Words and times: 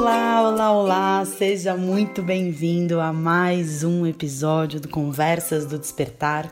Olá, 0.00 0.48
olá, 0.48 0.72
olá! 0.72 1.24
Seja 1.26 1.76
muito 1.76 2.22
bem-vindo 2.22 2.98
a 3.02 3.12
mais 3.12 3.84
um 3.84 4.06
episódio 4.06 4.80
do 4.80 4.88
Conversas 4.88 5.66
do 5.66 5.78
Despertar. 5.78 6.50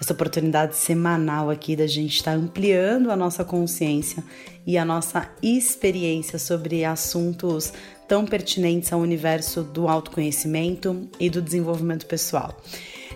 Essa 0.00 0.12
oportunidade 0.12 0.74
semanal 0.74 1.48
aqui 1.48 1.76
da 1.76 1.86
gente 1.86 2.16
estar 2.16 2.32
ampliando 2.32 3.12
a 3.12 3.16
nossa 3.16 3.44
consciência 3.44 4.24
e 4.66 4.76
a 4.76 4.84
nossa 4.84 5.30
experiência 5.40 6.40
sobre 6.40 6.84
assuntos 6.84 7.72
tão 8.08 8.26
pertinentes 8.26 8.92
ao 8.92 8.98
universo 8.98 9.62
do 9.62 9.86
autoconhecimento 9.86 11.08
e 11.20 11.30
do 11.30 11.40
desenvolvimento 11.40 12.04
pessoal. 12.04 12.60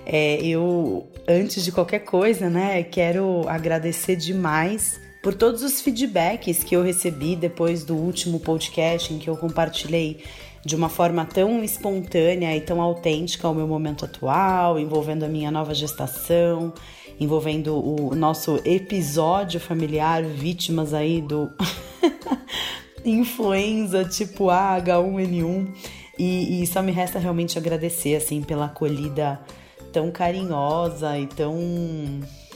É, 0.07 0.41
eu, 0.47 1.09
antes 1.27 1.65
de 1.65 1.73
qualquer 1.73 2.05
coisa, 2.05 2.49
né, 2.49 2.85
quero 2.85 3.49
agradecer 3.49 4.15
demais 4.15 5.02
por 5.23 5.35
todos 5.35 5.63
os 5.63 5.81
feedbacks 5.81 6.65
que 6.65 6.75
eu 6.75 6.83
recebi 6.83 7.37
depois 7.37 7.85
do 7.85 7.95
último 7.95 8.41
podcast 8.41 9.15
em 9.15 9.19
que 9.19 9.31
eu 9.31 9.37
compartilhei 9.37 10.25
de 10.65 10.75
uma 10.75 10.89
forma 10.89 11.25
tão 11.25 11.63
espontânea 11.63 12.57
e 12.57 12.61
tão 12.61 12.81
autêntica 12.81 13.49
o 13.49 13.55
meu 13.55 13.67
momento 13.67 14.05
atual, 14.05 14.79
envolvendo 14.79 15.25
a 15.25 15.29
minha 15.29 15.51
nova 15.51 15.75
gestação, 15.75 16.73
envolvendo 17.19 17.75
o 17.75 18.15
nosso 18.15 18.61
episódio 18.65 19.61
familiar, 19.61 20.25
vítimas 20.25 20.93
aí 20.93 21.21
do 21.21 21.51
influenza 23.05 24.05
tipo 24.05 24.51
A, 24.51 24.81
H1N1. 24.81 25.69
E, 26.19 26.63
e 26.63 26.67
só 26.67 26.83
me 26.83 26.93
resta 26.93 27.19
realmente 27.19 27.59
agradecer 27.59 28.17
assim 28.17 28.43
pela 28.43 28.67
acolhida 28.67 29.41
tão 29.93 30.11
carinhosa 30.11 31.19
e 31.19 31.27
tão 31.27 31.57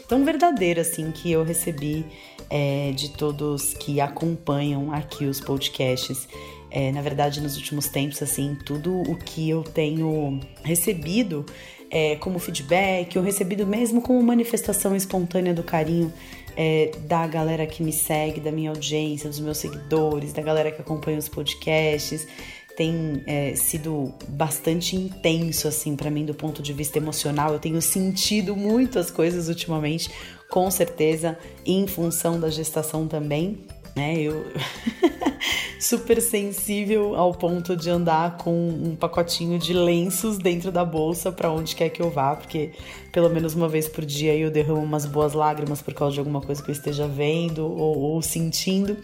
tão 0.08 0.24
verdadeira 0.24 0.82
assim 0.82 1.10
que 1.10 1.32
eu 1.32 1.42
recebi 1.42 2.04
é, 2.50 2.92
de 2.92 3.10
todos 3.10 3.74
que 3.74 4.00
acompanham 4.00 4.92
aqui 4.92 5.24
os 5.24 5.40
podcasts. 5.40 6.28
É, 6.70 6.90
na 6.92 7.00
verdade, 7.00 7.40
nos 7.40 7.56
últimos 7.56 7.86
tempos, 7.88 8.22
assim, 8.22 8.56
tudo 8.66 9.02
o 9.02 9.16
que 9.16 9.48
eu 9.48 9.62
tenho 9.62 10.40
recebido 10.62 11.46
é, 11.90 12.16
como 12.16 12.38
feedback, 12.38 13.16
ou 13.16 13.24
recebido 13.24 13.66
mesmo 13.66 14.02
como 14.02 14.22
manifestação 14.22 14.94
espontânea 14.94 15.54
do 15.54 15.62
carinho 15.62 16.12
é, 16.56 16.90
da 17.06 17.26
galera 17.26 17.66
que 17.66 17.82
me 17.82 17.92
segue, 17.92 18.40
da 18.40 18.50
minha 18.50 18.70
audiência, 18.70 19.28
dos 19.28 19.40
meus 19.40 19.58
seguidores, 19.58 20.32
da 20.32 20.42
galera 20.42 20.70
que 20.70 20.80
acompanha 20.80 21.18
os 21.18 21.28
podcasts, 21.28 22.26
tem 22.76 23.22
é, 23.26 23.54
sido 23.54 24.12
bastante 24.28 24.96
intenso 24.96 25.66
assim 25.66 25.96
para 25.96 26.10
mim 26.10 26.26
do 26.26 26.34
ponto 26.34 26.62
de 26.62 26.72
vista 26.72 26.98
emocional. 26.98 27.52
Eu 27.52 27.58
tenho 27.58 27.80
sentido 27.80 28.54
muitas 28.54 29.10
coisas 29.10 29.48
ultimamente, 29.48 30.10
com 30.50 30.70
certeza, 30.70 31.38
em 31.64 31.86
função 31.86 32.38
da 32.38 32.48
gestação 32.48 33.06
também, 33.06 33.58
né? 33.94 34.18
Eu 34.18 34.44
super 35.80 36.20
sensível 36.20 37.14
ao 37.14 37.32
ponto 37.32 37.76
de 37.76 37.90
andar 37.90 38.38
com 38.38 38.50
um 38.50 38.96
pacotinho 38.96 39.58
de 39.58 39.72
lenços 39.72 40.38
dentro 40.38 40.72
da 40.72 40.84
bolsa 40.84 41.30
para 41.30 41.50
onde 41.50 41.74
quer 41.74 41.90
que 41.90 42.00
eu 42.00 42.10
vá, 42.10 42.34
porque 42.34 42.72
pelo 43.12 43.28
menos 43.30 43.54
uma 43.54 43.68
vez 43.68 43.88
por 43.88 44.04
dia 44.04 44.34
eu 44.34 44.50
derramo 44.50 44.82
umas 44.82 45.06
boas 45.06 45.32
lágrimas 45.32 45.82
por 45.82 45.94
causa 45.94 46.14
de 46.14 46.18
alguma 46.18 46.40
coisa 46.40 46.62
que 46.62 46.70
eu 46.70 46.74
esteja 46.74 47.06
vendo 47.06 47.66
ou, 47.66 47.98
ou 47.98 48.22
sentindo. 48.22 48.96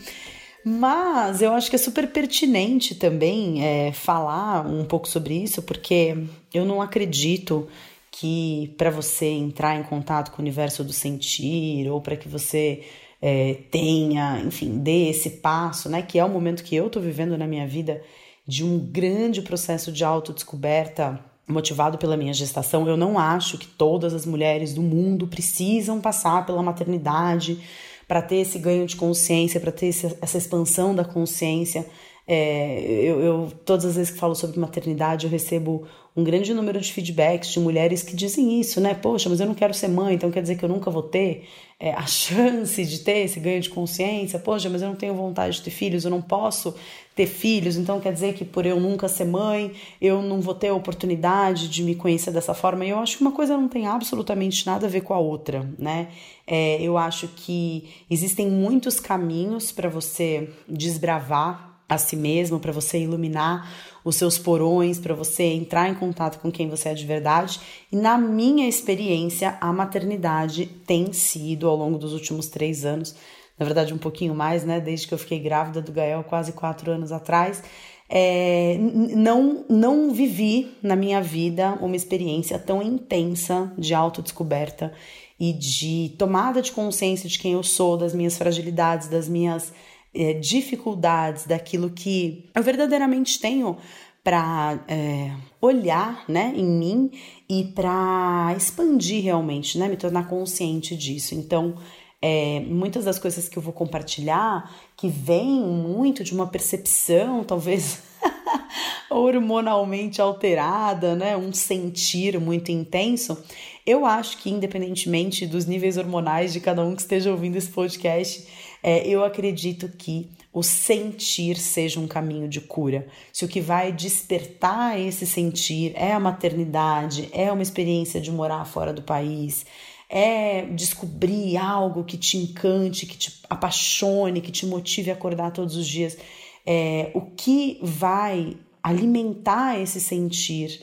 Mas 0.65 1.43
eu 1.43 1.53
acho 1.53 1.69
que 1.69 1.77
é 1.77 1.79
super 1.79 2.07
pertinente 2.09 2.95
também 2.95 3.65
é, 3.65 3.93
falar 3.93 4.65
um 4.65 4.85
pouco 4.85 5.09
sobre 5.09 5.35
isso, 5.35 5.61
porque 5.63 6.17
eu 6.55 6.65
não 6.65 6.81
acredito 6.81 7.67
que 8.13 8.75
para 8.77 8.91
você 8.91 9.27
entrar 9.27 9.75
em 9.75 9.83
contato 9.83 10.31
com 10.31 10.39
o 10.39 10.43
universo 10.43 10.85
do 10.85 10.93
sentir 10.93 11.91
ou 11.91 12.01
para 12.01 12.15
que 12.15 12.29
você 12.29 12.85
é, 13.21 13.55
tenha, 13.71 14.41
enfim, 14.45 14.79
dê 14.79 15.09
esse 15.09 15.31
passo, 15.31 15.89
né? 15.89 16.03
Que 16.03 16.19
é 16.19 16.25
o 16.25 16.29
momento 16.29 16.63
que 16.63 16.77
eu 16.77 16.87
estou 16.89 17.03
vivendo 17.03 17.37
na 17.39 17.47
minha 17.47 17.67
vida 17.67 18.03
de 18.47 18.63
um 18.65 18.79
grande 18.79 19.41
processo 19.41 19.91
de 19.91 20.05
autodescoberta 20.05 21.19
motivado 21.49 21.97
pela 21.97 22.17
minha 22.17 22.35
gestação. 22.35 22.87
Eu 22.87 22.97
não 22.97 23.19
acho 23.19 23.57
que 23.57 23.67
todas 23.67 24.13
as 24.13 24.27
mulheres 24.27 24.75
do 24.75 24.83
mundo 24.83 25.27
precisam 25.27 26.01
passar 26.01 26.45
pela 26.45 26.63
maternidade 26.63 27.59
para 28.07 28.21
ter 28.21 28.37
esse 28.37 28.59
ganho 28.59 28.87
de 28.87 28.95
consciência, 28.95 29.59
para 29.59 29.73
ter 29.73 29.89
essa 30.21 30.37
expansão 30.37 30.95
da 30.95 31.05
consciência. 31.05 31.87
É, 32.27 32.79
eu, 33.03 33.21
eu, 33.21 33.53
todas 33.65 33.87
as 33.87 33.97
vezes 33.97 34.13
que 34.13 34.19
falo 34.19 34.35
sobre 34.35 34.61
maternidade, 34.61 35.27
eu 35.27 35.31
recebo 35.31 35.87
um 36.15 36.23
grande 36.23 36.53
número 36.53 36.79
de 36.79 36.93
feedbacks 36.93 37.51
de 37.51 37.59
mulheres 37.59 38.03
que 38.03 38.15
dizem 38.15 38.61
isso, 38.61 38.81
né? 38.81 38.93
Poxa, 38.95 39.31
mas 39.31 39.41
eu 39.41 39.47
não 39.47 39.55
quero 39.55 39.73
ser 39.73 39.89
mãe, 39.89 40.15
então 40.15 40.31
quer 40.31 40.43
dizer 40.43 40.57
que 40.57 40.65
eu 40.65 40.69
nunca 40.69 40.91
vou 40.91 41.03
ter 41.03 41.49
é, 41.81 41.93
a 41.93 42.05
chance 42.07 42.85
de 42.85 42.99
ter 43.01 43.21
esse 43.21 43.41
ganho 43.41 43.61
de 43.61 43.71
consciência. 43.71 44.39
Poxa, 44.39 44.69
mas 44.69 44.83
eu 44.83 44.89
não 44.89 44.95
tenho 44.95 45.15
vontade 45.15 45.57
de 45.57 45.63
ter 45.63 45.71
filhos, 45.71 46.05
eu 46.05 46.11
não 46.11 46.21
posso 46.21 46.75
ter 47.15 47.27
filhos, 47.27 47.77
então 47.77 48.01
quer 48.01 48.13
dizer 48.13 48.35
que 48.35 48.45
por 48.45 48.65
eu 48.65 48.81
nunca 48.81 49.07
ser 49.07 49.27
mãe, 49.27 49.73
eu 50.01 50.23
não 50.23 50.41
vou 50.41 50.55
ter 50.55 50.69
a 50.69 50.75
oportunidade 50.75 51.69
de 51.69 51.83
me 51.83 51.95
conhecer 51.95 52.31
dessa 52.31 52.53
forma. 52.53 52.85
E 52.85 52.91
eu 52.91 52.99
acho 52.99 53.17
que 53.17 53.23
uma 53.23 53.33
coisa 53.33 53.57
não 53.57 53.69
tem 53.69 53.87
absolutamente 53.87 54.67
nada 54.67 54.87
a 54.87 54.91
ver 54.91 55.01
com 55.03 55.15
a 55.15 55.19
outra, 55.19 55.67
né? 55.79 56.09
É, 56.47 56.81
eu 56.83 56.99
acho 56.99 57.29
que 57.29 57.89
existem 58.11 58.51
muitos 58.51 59.01
caminhos 59.01 59.73
para 59.73 59.89
você 59.89 60.51
desbravar 60.69 61.73
a 61.89 61.99
si 61.99 62.17
mesmo, 62.17 62.59
para 62.59 62.73
você 62.73 62.99
iluminar 62.99 63.71
os 64.05 64.17
seus 64.17 64.39
porões, 64.39 64.99
para 64.99 65.15
você 65.15 65.45
entrar 65.45 65.89
em 65.89 65.95
contato 65.95 66.41
com 66.41 66.51
quem 66.51 66.69
você 66.69 66.91
é 66.91 66.95
de 66.95 67.07
verdade. 67.07 67.61
E 67.91 67.97
na 67.97 68.19
minha 68.19 68.69
experiência, 68.69 69.57
a 69.61 69.73
maternidade 69.73 70.67
tem 70.87 71.13
sido, 71.13 71.69
ao 71.69 71.77
longo 71.77 71.99
dos 71.99 72.13
últimos 72.13 72.49
três 72.49 72.85
anos, 72.85 73.15
na 73.59 73.65
verdade 73.65 73.95
um 73.95 73.99
pouquinho 73.99 74.35
mais, 74.35 74.65
né? 74.65 74.81
Desde 74.81 75.07
que 75.07 75.15
eu 75.15 75.19
fiquei 75.19 75.39
grávida 75.39 75.81
do 75.81 75.93
Gael, 75.93 76.25
quase 76.25 76.53
quatro 76.53 76.91
anos 76.91 77.13
atrás, 77.13 77.63
é, 78.09 78.77
não, 78.79 79.65
não 79.69 80.13
vivi 80.13 80.77
na 80.83 80.95
minha 80.95 81.23
vida 81.23 81.79
uma 81.81 81.97
experiência 81.97 82.59
tão 82.59 82.83
intensa 82.83 83.73
de 83.79 83.95
autodescoberta 83.95 84.93
e 85.41 85.53
de 85.53 86.15
tomada 86.19 86.61
de 86.61 86.73
consciência 86.73 87.29
de 87.29 87.39
quem 87.39 87.55
eu 87.55 87.63
sou, 87.63 87.97
das 87.97 88.15
minhas 88.15 88.37
fragilidades, 88.37 89.09
das 89.09 89.29
minhas 89.29 89.73
é, 90.15 90.35
dificuldades, 90.35 91.47
daquilo 91.47 91.91
que 91.91 92.49
eu 92.55 92.63
verdadeiramente 92.63 93.41
tenho 93.41 93.77
para 94.23 94.85
é, 94.87 95.33
olhar 95.61 96.25
né, 96.29 96.53
em 96.55 96.65
mim 96.65 97.11
e 97.49 97.65
para 97.65 98.55
expandir 98.57 99.23
realmente, 99.23 99.79
né, 99.79 99.89
me 99.89 99.97
tornar 99.97 100.29
consciente 100.29 100.97
disso. 100.97 101.35
Então, 101.35 101.77
é, 102.21 102.61
muitas 102.61 103.05
das 103.05 103.19
coisas 103.19 103.49
que 103.49 103.57
eu 103.57 103.63
vou 103.63 103.73
compartilhar 103.73 104.73
que 104.97 105.09
vêm 105.09 105.61
muito 105.61 106.23
de 106.23 106.33
uma 106.33 106.47
percepção, 106.47 107.43
talvez 107.43 108.01
hormonalmente 109.11 110.23
alterada, 110.23 111.17
né, 111.17 111.37
um 111.37 111.53
sentir 111.53 112.39
muito 112.39 112.71
intenso, 112.71 113.37
eu 113.85 114.07
acho 114.07 114.39
que 114.39 114.49
independentemente 114.49 115.45
dos 115.45 115.67
níveis 115.67 115.97
hormonais 115.97 116.53
de 116.53 116.61
cada 116.61 116.85
um 116.85 116.95
que 116.95 117.03
esteja 117.03 117.33
ouvindo 117.33 117.57
esse 117.57 117.71
podcast, 117.71 118.47
é, 118.83 119.07
eu 119.07 119.25
acredito 119.25 119.89
que 119.89 120.31
o 120.53 120.63
sentir 120.63 121.57
seja 121.57 122.01
um 122.01 122.09
caminho 122.09 122.49
de 122.49 122.61
cura. 122.61 123.07
Se 123.33 123.45
o 123.45 123.49
que 123.49 123.61
vai 123.61 123.93
despertar 123.93 125.01
esse 125.01 125.27
sentir 125.27 125.93
é 125.95 126.13
a 126.13 126.21
maternidade, 126.21 127.29
é 127.33 127.51
uma 127.51 127.63
experiência 127.63 128.21
de 128.21 128.31
morar 128.31 128.65
fora 128.65 128.93
do 128.93 129.03
país, 129.03 129.65
é 130.11 130.67
descobrir 130.67 131.57
algo 131.57 132.05
que 132.05 132.19
te 132.19 132.37
encante, 132.37 133.07
que 133.07 133.17
te 133.17 133.41
apaixone, 133.49 134.43
que 134.43 134.53
te 134.53 134.67
motive 134.67 135.11
a 135.11 135.15
acordar 135.15 135.53
todos 135.53 135.77
os 135.77 135.87
dias, 135.87 136.19
é, 136.67 137.11
o 137.15 137.23
que 137.23 137.79
vai 137.83 138.57
alimentar 138.83 139.81
esse 139.81 140.01
sentir 140.01 140.83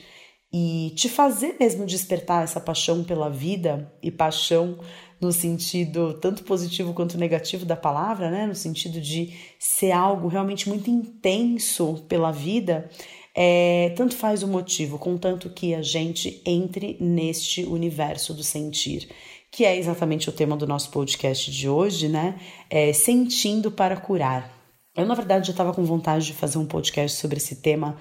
e 0.52 0.92
te 0.96 1.08
fazer 1.08 1.56
mesmo 1.60 1.86
despertar 1.86 2.42
essa 2.42 2.60
paixão 2.60 3.04
pela 3.04 3.30
vida 3.30 3.92
e 4.02 4.10
paixão 4.10 4.80
no 5.20 5.32
sentido 5.32 6.14
tanto 6.14 6.42
positivo 6.44 6.94
quanto 6.94 7.18
negativo 7.18 7.64
da 7.64 7.76
palavra, 7.76 8.30
né? 8.30 8.46
No 8.46 8.54
sentido 8.54 9.00
de 9.00 9.34
ser 9.58 9.92
algo 9.92 10.28
realmente 10.28 10.68
muito 10.68 10.90
intenso 10.90 12.04
pela 12.08 12.30
vida, 12.30 12.88
é, 13.34 13.92
tanto 13.96 14.16
faz 14.16 14.42
o 14.42 14.48
motivo, 14.48 14.98
contanto 14.98 15.50
que 15.50 15.74
a 15.74 15.82
gente 15.82 16.42
entre 16.46 16.96
neste 17.00 17.64
universo 17.64 18.32
do 18.32 18.42
sentir, 18.42 19.08
que 19.52 19.64
é 19.64 19.76
exatamente 19.76 20.28
o 20.28 20.32
tema 20.32 20.56
do 20.56 20.66
nosso 20.66 20.90
podcast 20.90 21.50
de 21.50 21.68
hoje, 21.68 22.08
né? 22.08 22.40
É, 22.70 22.92
sentindo 22.92 23.70
para 23.70 23.96
curar. 23.96 24.58
Eu, 24.96 25.06
na 25.06 25.14
verdade, 25.14 25.46
já 25.46 25.52
estava 25.52 25.72
com 25.72 25.84
vontade 25.84 26.26
de 26.26 26.32
fazer 26.32 26.58
um 26.58 26.66
podcast 26.66 27.18
sobre 27.18 27.36
esse 27.36 27.56
tema 27.56 27.96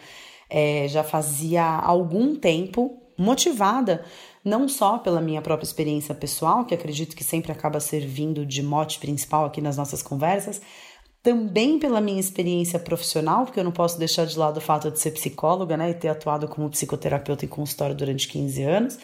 é, 0.50 0.88
já 0.88 1.04
fazia 1.04 1.63
algum 1.63 2.36
tempo, 2.36 2.98
motivada 3.18 4.04
não 4.44 4.68
só 4.68 4.97
pela 4.97 5.21
minha 5.21 5.41
própria 5.41 5.65
experiência 5.65 6.15
pessoal, 6.15 6.65
que 6.65 6.74
acredito 6.74 7.15
que 7.15 7.24
sempre 7.24 7.51
acaba 7.51 7.80
servindo 7.80 8.45
de 8.45 8.63
mote 8.63 9.00
principal 9.00 9.45
aqui 9.45 9.62
nas 9.62 9.77
nossas 9.77 10.01
conversas, 10.01 10.62
também 11.21 11.77
pela 11.77 12.00
minha 12.00 12.19
experiência 12.19 12.80
profissional, 12.80 13.45
porque 13.45 13.59
eu 13.59 13.63
não 13.63 13.71
posso 13.71 14.00
deixar 14.00 14.25
de 14.25 14.38
lado 14.38 14.57
o 14.57 14.62
fato 14.62 14.89
de 14.89 15.00
ser 15.00 15.12
psicóloga 15.12 15.75
né, 15.75 15.89
e 15.89 15.94
ter 15.94 16.07
atuado 16.07 16.47
como 16.47 16.69
psicoterapeuta 16.69 17.44
em 17.44 17.50
consultório 17.50 17.95
durante 17.95 18.27
15 18.27 18.63
anos. 18.63 18.97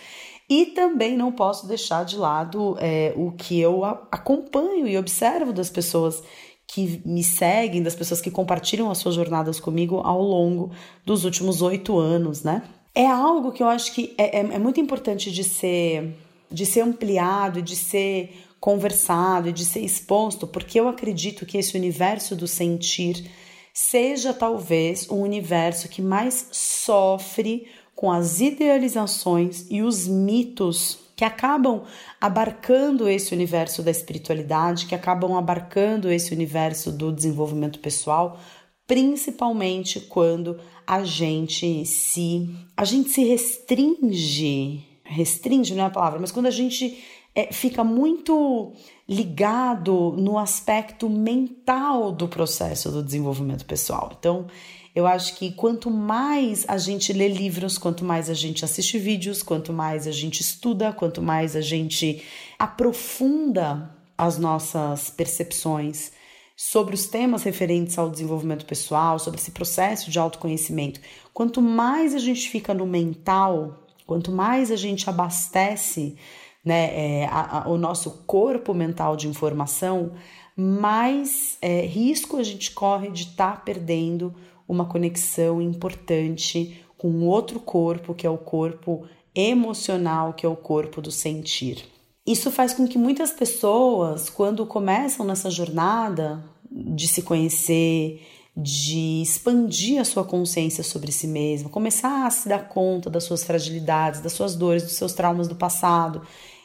E 0.49 0.67
também 0.67 1.17
não 1.17 1.31
posso 1.31 1.67
deixar 1.67 2.05
de 2.05 2.15
lado 2.15 2.77
é, 2.79 3.13
o 3.17 3.31
que 3.31 3.59
eu 3.59 3.83
acompanho 3.83 4.87
e 4.87 4.97
observo 4.97 5.51
das 5.51 5.69
pessoas 5.69 6.23
que 6.67 7.01
me 7.05 7.23
seguem, 7.23 7.83
das 7.83 7.95
pessoas 7.95 8.21
que 8.21 8.31
compartilham 8.31 8.89
as 8.89 8.99
suas 8.99 9.15
jornadas 9.15 9.59
comigo 9.59 9.97
ao 9.97 10.21
longo 10.21 10.71
dos 11.05 11.25
últimos 11.25 11.61
oito 11.61 11.97
anos, 11.97 12.43
né? 12.43 12.63
É 12.95 13.05
algo 13.05 13.51
que 13.51 13.61
eu 13.61 13.67
acho 13.67 13.93
que 13.93 14.15
é, 14.17 14.39
é, 14.39 14.39
é 14.39 14.57
muito 14.57 14.79
importante 14.79 15.29
de 15.31 15.43
ser, 15.43 16.15
de 16.49 16.65
ser 16.65 16.81
ampliado, 16.81 17.61
de 17.61 17.75
ser 17.75 18.45
conversado 18.65 19.53
de 19.53 19.63
ser 19.63 19.81
exposto, 19.81 20.47
porque 20.47 20.79
eu 20.79 20.87
acredito 20.87 21.45
que 21.45 21.55
esse 21.55 21.77
universo 21.77 22.35
do 22.35 22.47
sentir 22.47 23.29
seja 23.71 24.33
talvez 24.33 25.07
o 25.07 25.13
universo 25.17 25.87
que 25.87 26.01
mais 26.01 26.47
sofre 26.51 27.67
com 27.95 28.11
as 28.11 28.41
idealizações 28.41 29.67
e 29.69 29.83
os 29.83 30.07
mitos 30.07 30.97
que 31.15 31.23
acabam 31.23 31.83
abarcando 32.19 33.07
esse 33.07 33.35
universo 33.35 33.83
da 33.83 33.91
espiritualidade, 33.91 34.87
que 34.87 34.95
acabam 34.95 35.37
abarcando 35.37 36.11
esse 36.11 36.33
universo 36.33 36.91
do 36.91 37.11
desenvolvimento 37.11 37.77
pessoal, 37.77 38.39
principalmente 38.87 39.99
quando 39.99 40.59
a 40.85 41.03
gente 41.03 41.85
se 41.85 42.49
a 42.77 42.85
gente 42.85 43.09
se 43.09 43.23
restringe, 43.23 44.85
restringe 45.03 45.73
não 45.73 45.83
é 45.83 45.87
a 45.87 45.89
palavra, 45.89 46.19
mas 46.19 46.31
quando 46.31 46.45
a 46.45 46.51
gente 46.51 47.03
é, 47.33 47.51
fica 47.51 47.83
muito 47.83 48.73
ligado 49.07 50.15
no 50.17 50.37
aspecto 50.37 51.09
mental 51.09 52.11
do 52.11 52.27
processo 52.27 52.89
do 52.91 53.03
desenvolvimento 53.03 53.65
pessoal. 53.65 54.15
Então, 54.17 54.47
eu 54.95 55.05
acho 55.05 55.35
que 55.35 55.51
quanto 55.51 55.91
mais 55.91 56.63
a 56.67 56.77
gente 56.77 57.11
lê 57.11 57.27
livros, 57.27 57.77
quanto 57.77 58.05
mais 58.05 58.29
a 58.29 58.33
gente 58.33 58.63
assiste 58.63 58.97
vídeos, 58.97 59.43
quanto 59.43 59.73
mais 59.73 60.07
a 60.07 60.11
gente 60.11 60.39
estuda, 60.39 60.93
quanto 60.93 61.21
mais 61.21 61.55
a 61.55 61.61
gente 61.61 62.23
aprofunda 62.57 63.93
as 64.17 64.37
nossas 64.37 65.09
percepções 65.09 66.13
sobre 66.55 66.95
os 66.95 67.07
temas 67.07 67.43
referentes 67.43 67.97
ao 67.97 68.09
desenvolvimento 68.09 68.65
pessoal, 68.65 69.19
sobre 69.19 69.39
esse 69.39 69.51
processo 69.51 70.09
de 70.09 70.17
autoconhecimento, 70.17 71.01
quanto 71.33 71.61
mais 71.61 72.15
a 72.15 72.19
gente 72.19 72.49
fica 72.49 72.73
no 72.73 72.85
mental, 72.85 73.85
quanto 74.05 74.31
mais 74.31 74.71
a 74.71 74.75
gente 74.75 75.09
abastece 75.09 76.15
né, 76.63 77.21
é, 77.21 77.25
a, 77.25 77.63
a, 77.63 77.69
o 77.69 77.77
nosso 77.77 78.23
corpo 78.25 78.73
mental 78.73 79.17
de 79.17 79.27
informação, 79.27 80.13
mais 80.55 81.57
é, 81.61 81.81
risco 81.81 82.37
a 82.37 82.43
gente 82.43 82.71
corre 82.71 83.11
de 83.11 83.23
estar 83.23 83.57
tá 83.57 83.57
perdendo 83.57 84.33
uma 84.67 84.85
conexão 84.85 85.61
importante 85.61 86.81
com 86.97 87.27
outro 87.27 87.59
corpo, 87.59 88.15
que 88.15 88.25
é 88.25 88.29
o 88.29 88.37
corpo 88.37 89.05
emocional, 89.35 90.33
que 90.33 90.45
é 90.45 90.49
o 90.49 90.55
corpo 90.55 91.01
do 91.01 91.11
sentir. 91.11 91.85
Isso 92.25 92.49
faz 92.49 92.73
com 92.73 92.87
que 92.87 92.97
muitas 92.97 93.31
pessoas, 93.31 94.29
quando 94.29 94.65
começam 94.65 95.25
nessa 95.25 95.51
jornada 95.51 96.43
de 96.71 97.07
se 97.07 97.21
conhecer, 97.21 98.25
de 98.57 99.21
expandir 99.21 100.01
a 100.01 100.05
sua 100.05 100.23
consciência 100.23 100.83
sobre 100.83 101.11
si 101.11 101.27
mesma, 101.27 101.69
começar 101.69 102.25
a 102.25 102.29
se 102.31 102.49
dar 102.49 102.67
conta 102.67 103.09
das 103.09 103.25
suas 103.25 103.43
fragilidades, 103.43 104.21
das 104.21 104.33
suas 104.33 104.55
dores, 104.55 104.83
dos 104.83 104.93
seus 104.93 105.13
traumas 105.13 105.47
do 105.47 105.55
passado, 105.55 106.21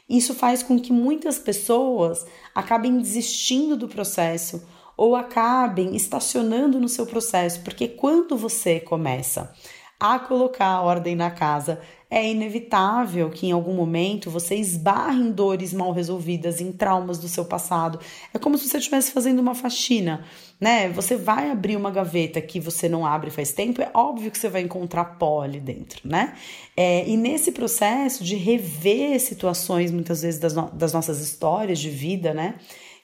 isso 0.08 0.34
faz 0.34 0.62
com 0.62 0.78
que 0.78 0.92
muitas 0.92 1.38
pessoas 1.38 2.24
acabem 2.54 2.98
desistindo 2.98 3.76
do 3.76 3.88
processo 3.88 4.62
ou 4.96 5.14
acabem 5.14 5.94
estacionando 5.94 6.80
no 6.80 6.88
seu 6.88 7.06
processo, 7.06 7.60
porque 7.60 7.88
quando 7.88 8.36
você 8.36 8.80
começa 8.80 9.52
a 10.00 10.18
colocar 10.18 10.80
ordem 10.80 11.14
na 11.14 11.30
casa, 11.30 11.78
é 12.10 12.28
inevitável 12.28 13.30
que 13.30 13.46
em 13.46 13.52
algum 13.52 13.74
momento 13.74 14.30
você 14.30 14.56
esbarre 14.56 15.20
em 15.20 15.30
dores 15.30 15.72
mal 15.72 15.92
resolvidas, 15.92 16.60
em 16.60 16.72
traumas 16.72 17.18
do 17.18 17.28
seu 17.28 17.44
passado. 17.44 18.00
É 18.34 18.38
como 18.38 18.58
se 18.58 18.66
você 18.66 18.78
estivesse 18.78 19.12
fazendo 19.12 19.38
uma 19.38 19.54
faxina, 19.54 20.24
né? 20.58 20.88
Você 20.88 21.16
vai 21.16 21.50
abrir 21.50 21.76
uma 21.76 21.90
gaveta 21.90 22.40
que 22.40 22.58
você 22.58 22.88
não 22.88 23.06
abre 23.06 23.30
faz 23.30 23.52
tempo, 23.52 23.80
é 23.80 23.90
óbvio 23.94 24.30
que 24.30 24.38
você 24.38 24.48
vai 24.48 24.62
encontrar 24.62 25.04
pó 25.04 25.42
ali 25.42 25.60
dentro, 25.60 26.00
né? 26.02 26.34
É, 26.76 27.06
e 27.06 27.16
nesse 27.16 27.52
processo 27.52 28.24
de 28.24 28.34
rever 28.34 29.20
situações, 29.20 29.92
muitas 29.92 30.22
vezes, 30.22 30.40
das, 30.40 30.54
no 30.54 30.68
das 30.70 30.92
nossas 30.92 31.20
histórias 31.20 31.78
de 31.78 31.90
vida, 31.90 32.34
né? 32.34 32.56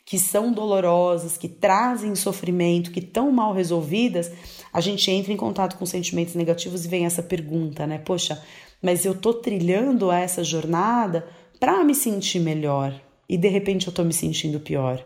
que 0.07 0.21
são 0.21 0.53
dolorosas, 0.53 1.37
que 1.37 1.49
trazem 1.49 2.15
sofrimento, 2.15 2.93
que 2.93 3.01
estão 3.01 3.33
mal 3.33 3.53
resolvidas, 3.53 4.31
a 4.77 4.81
gente 4.83 5.11
entra 5.11 5.33
em 5.33 5.39
contato 5.39 5.79
com 5.79 5.87
sentimentos 5.87 6.35
negativos 6.35 6.85
e 6.85 6.89
vem 6.89 7.07
essa 7.07 7.23
pergunta, 7.23 7.87
né? 7.87 7.97
Poxa, 7.97 8.45
mas 8.83 9.07
eu 9.07 9.15
tô 9.15 9.33
trilhando 9.33 10.13
essa 10.13 10.45
jornada 10.45 11.27
para 11.59 11.83
me 11.83 11.95
sentir 11.95 12.41
melhor 12.41 12.95
e 13.27 13.39
de 13.39 13.49
repente 13.49 13.87
eu 13.87 13.93
tô 13.95 14.05
me 14.05 14.13
sentindo 14.13 14.61
pior. 14.61 15.03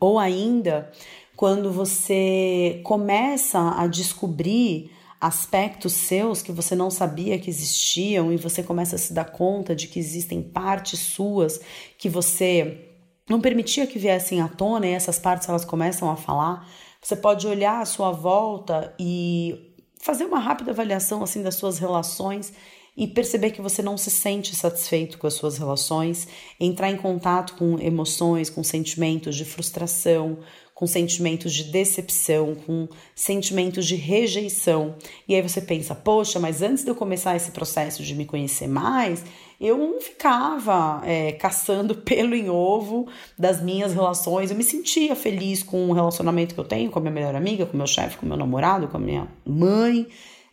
Ou 0.00 0.18
ainda, 0.18 0.90
quando 1.36 1.70
você 1.70 2.80
começa 2.82 3.60
a 3.78 3.86
descobrir 3.86 4.90
aspectos 5.20 5.92
seus 5.92 6.42
que 6.42 6.50
você 6.50 6.74
não 6.74 6.90
sabia 6.90 7.38
que 7.38 7.48
existiam 7.48 8.32
e 8.32 8.36
você 8.36 8.60
começa 8.60 8.96
a 8.96 8.98
se 8.98 9.12
dar 9.12 9.26
conta 9.26 9.72
de 9.72 9.86
que 9.86 10.00
existem 10.00 10.42
partes 10.42 10.98
suas 10.98 11.60
que 11.96 12.08
você 12.08 12.88
não 13.30 13.40
permitia 13.40 13.86
que 13.86 14.00
viessem 14.00 14.40
à 14.40 14.48
tona 14.48 14.88
e 14.88 14.90
essas 14.90 15.20
partes 15.20 15.48
elas 15.48 15.64
começam 15.64 16.10
a 16.10 16.16
falar, 16.16 16.68
você 17.02 17.16
pode 17.16 17.46
olhar 17.48 17.80
à 17.80 17.84
sua 17.84 18.12
volta 18.12 18.94
e 18.98 19.74
fazer 20.00 20.24
uma 20.24 20.38
rápida 20.38 20.70
avaliação 20.70 21.22
assim 21.22 21.42
das 21.42 21.56
suas 21.56 21.78
relações 21.78 22.52
e 22.96 23.06
perceber 23.08 23.50
que 23.50 23.62
você 23.62 23.82
não 23.82 23.96
se 23.96 24.10
sente 24.10 24.54
satisfeito 24.54 25.18
com 25.18 25.26
as 25.26 25.34
suas 25.34 25.56
relações, 25.58 26.28
entrar 26.60 26.90
em 26.90 26.96
contato 26.96 27.54
com 27.56 27.78
emoções, 27.78 28.50
com 28.50 28.62
sentimentos 28.62 29.34
de 29.34 29.44
frustração, 29.44 30.38
com 30.74 30.86
sentimentos 30.86 31.52
de 31.52 31.64
decepção, 31.64 32.54
com 32.54 32.88
sentimentos 33.14 33.86
de 33.86 33.94
rejeição. 33.94 34.96
E 35.28 35.34
aí 35.34 35.42
você 35.42 35.60
pensa, 35.60 35.94
poxa, 35.94 36.40
mas 36.40 36.62
antes 36.62 36.82
de 36.82 36.90
eu 36.90 36.94
começar 36.94 37.36
esse 37.36 37.50
processo 37.50 38.02
de 38.02 38.14
me 38.14 38.24
conhecer 38.24 38.66
mais, 38.66 39.24
eu 39.60 39.78
não 39.78 40.00
ficava 40.00 41.00
é, 41.04 41.32
caçando 41.32 41.94
pelo 42.02 42.34
em 42.34 42.50
ovo 42.50 43.06
das 43.38 43.62
minhas 43.62 43.92
relações. 43.92 44.50
Eu 44.50 44.56
me 44.56 44.64
sentia 44.64 45.14
feliz 45.14 45.62
com 45.62 45.88
o 45.88 45.92
relacionamento 45.92 46.54
que 46.54 46.60
eu 46.60 46.64
tenho 46.64 46.90
com 46.90 46.98
a 46.98 47.02
minha 47.02 47.12
melhor 47.12 47.34
amiga, 47.34 47.64
com 47.64 47.76
meu 47.76 47.86
chefe, 47.86 48.16
com 48.16 48.26
meu 48.26 48.36
namorado, 48.36 48.88
com 48.88 48.96
a 48.96 49.00
minha 49.00 49.28
mãe, 49.46 50.08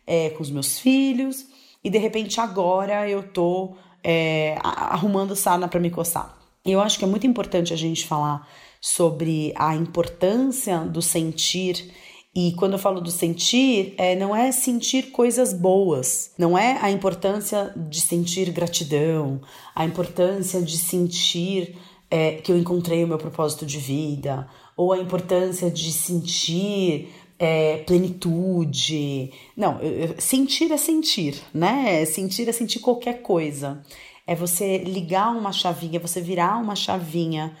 é, 0.06 0.30
com 0.30 0.42
os 0.42 0.50
meus 0.50 0.78
filhos. 0.78 1.46
E 1.82 1.90
de 1.90 1.98
repente 1.98 2.40
agora 2.40 3.08
eu 3.08 3.22
tô 3.22 3.74
é, 4.04 4.56
arrumando 4.62 5.34
sarna 5.34 5.66
para 5.66 5.80
me 5.80 5.90
coçar. 5.90 6.38
E 6.64 6.72
eu 6.72 6.80
acho 6.80 6.98
que 6.98 7.04
é 7.04 7.08
muito 7.08 7.26
importante 7.26 7.72
a 7.72 7.76
gente 7.76 8.06
falar 8.06 8.46
sobre 8.80 9.52
a 9.56 9.74
importância 9.76 10.78
do 10.80 11.02
sentir. 11.02 11.92
E 12.34 12.52
quando 12.52 12.74
eu 12.74 12.78
falo 12.78 13.00
do 13.00 13.10
sentir, 13.10 13.94
é, 13.98 14.14
não 14.14 14.34
é 14.34 14.52
sentir 14.52 15.10
coisas 15.10 15.52
boas, 15.52 16.30
não 16.38 16.56
é 16.56 16.78
a 16.80 16.90
importância 16.90 17.74
de 17.76 18.00
sentir 18.00 18.50
gratidão, 18.50 19.40
a 19.74 19.84
importância 19.84 20.62
de 20.62 20.78
sentir 20.78 21.76
é, 22.10 22.36
que 22.36 22.50
eu 22.50 22.56
encontrei 22.56 23.04
o 23.04 23.08
meu 23.08 23.18
propósito 23.18 23.66
de 23.66 23.78
vida, 23.78 24.48
ou 24.76 24.92
a 24.92 24.98
importância 24.98 25.70
de 25.70 25.92
sentir 25.92 27.12
é, 27.38 27.78
plenitude. 27.78 29.32
Não, 29.56 29.80
eu, 29.80 30.08
eu, 30.08 30.14
sentir 30.18 30.70
é 30.70 30.76
sentir, 30.76 31.40
né? 31.52 32.04
Sentir 32.04 32.48
é 32.48 32.52
sentir 32.52 32.78
qualquer 32.78 33.22
coisa. 33.22 33.82
É 34.26 34.34
você 34.34 34.78
ligar 34.78 35.30
uma 35.36 35.50
chavinha, 35.50 35.98
você 35.98 36.20
virar 36.20 36.58
uma 36.58 36.76
chavinha 36.76 37.56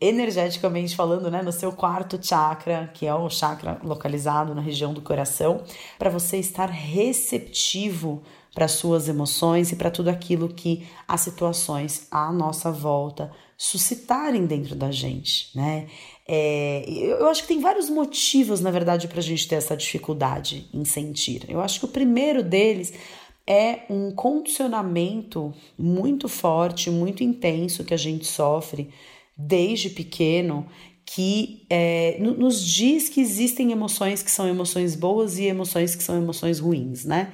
energeticamente 0.00 0.96
falando, 0.96 1.30
né, 1.30 1.42
no 1.42 1.52
seu 1.52 1.72
quarto 1.72 2.18
chakra, 2.20 2.90
que 2.92 3.06
é 3.06 3.14
o 3.14 3.30
chakra 3.30 3.80
localizado 3.82 4.54
na 4.54 4.60
região 4.60 4.92
do 4.92 5.00
coração, 5.00 5.62
para 5.98 6.10
você 6.10 6.36
estar 6.38 6.68
receptivo 6.68 8.22
para 8.54 8.68
suas 8.68 9.08
emoções 9.08 9.72
e 9.72 9.76
para 9.76 9.90
tudo 9.90 10.08
aquilo 10.08 10.48
que 10.48 10.86
as 11.08 11.20
situações 11.20 12.06
à 12.10 12.32
nossa 12.32 12.70
volta 12.70 13.32
suscitarem 13.56 14.46
dentro 14.46 14.74
da 14.74 14.90
gente, 14.90 15.56
né? 15.56 15.86
É, 16.26 16.84
eu 16.88 17.26
acho 17.28 17.42
que 17.42 17.48
tem 17.48 17.60
vários 17.60 17.90
motivos, 17.90 18.60
na 18.60 18.70
verdade, 18.70 19.08
para 19.08 19.18
a 19.18 19.22
gente 19.22 19.46
ter 19.46 19.56
essa 19.56 19.76
dificuldade 19.76 20.68
em 20.72 20.84
sentir. 20.84 21.44
Eu 21.48 21.60
acho 21.60 21.78
que 21.78 21.84
o 21.84 21.88
primeiro 21.88 22.42
deles 22.42 22.92
é 23.46 23.80
um 23.90 24.10
condicionamento 24.10 25.52
muito 25.78 26.28
forte, 26.28 26.90
muito 26.90 27.22
intenso 27.22 27.84
que 27.84 27.92
a 27.92 27.98
gente 27.98 28.26
sofre 28.26 28.90
desde 29.36 29.90
pequeno 29.90 30.66
que 31.06 31.66
é, 31.68 32.16
nos 32.18 32.64
diz 32.64 33.08
que 33.08 33.20
existem 33.20 33.72
emoções 33.72 34.22
que 34.22 34.30
são 34.30 34.48
emoções 34.48 34.94
boas 34.94 35.38
e 35.38 35.44
emoções 35.44 35.94
que 35.94 36.02
são 36.02 36.16
emoções 36.16 36.58
ruins, 36.58 37.04
né? 37.04 37.32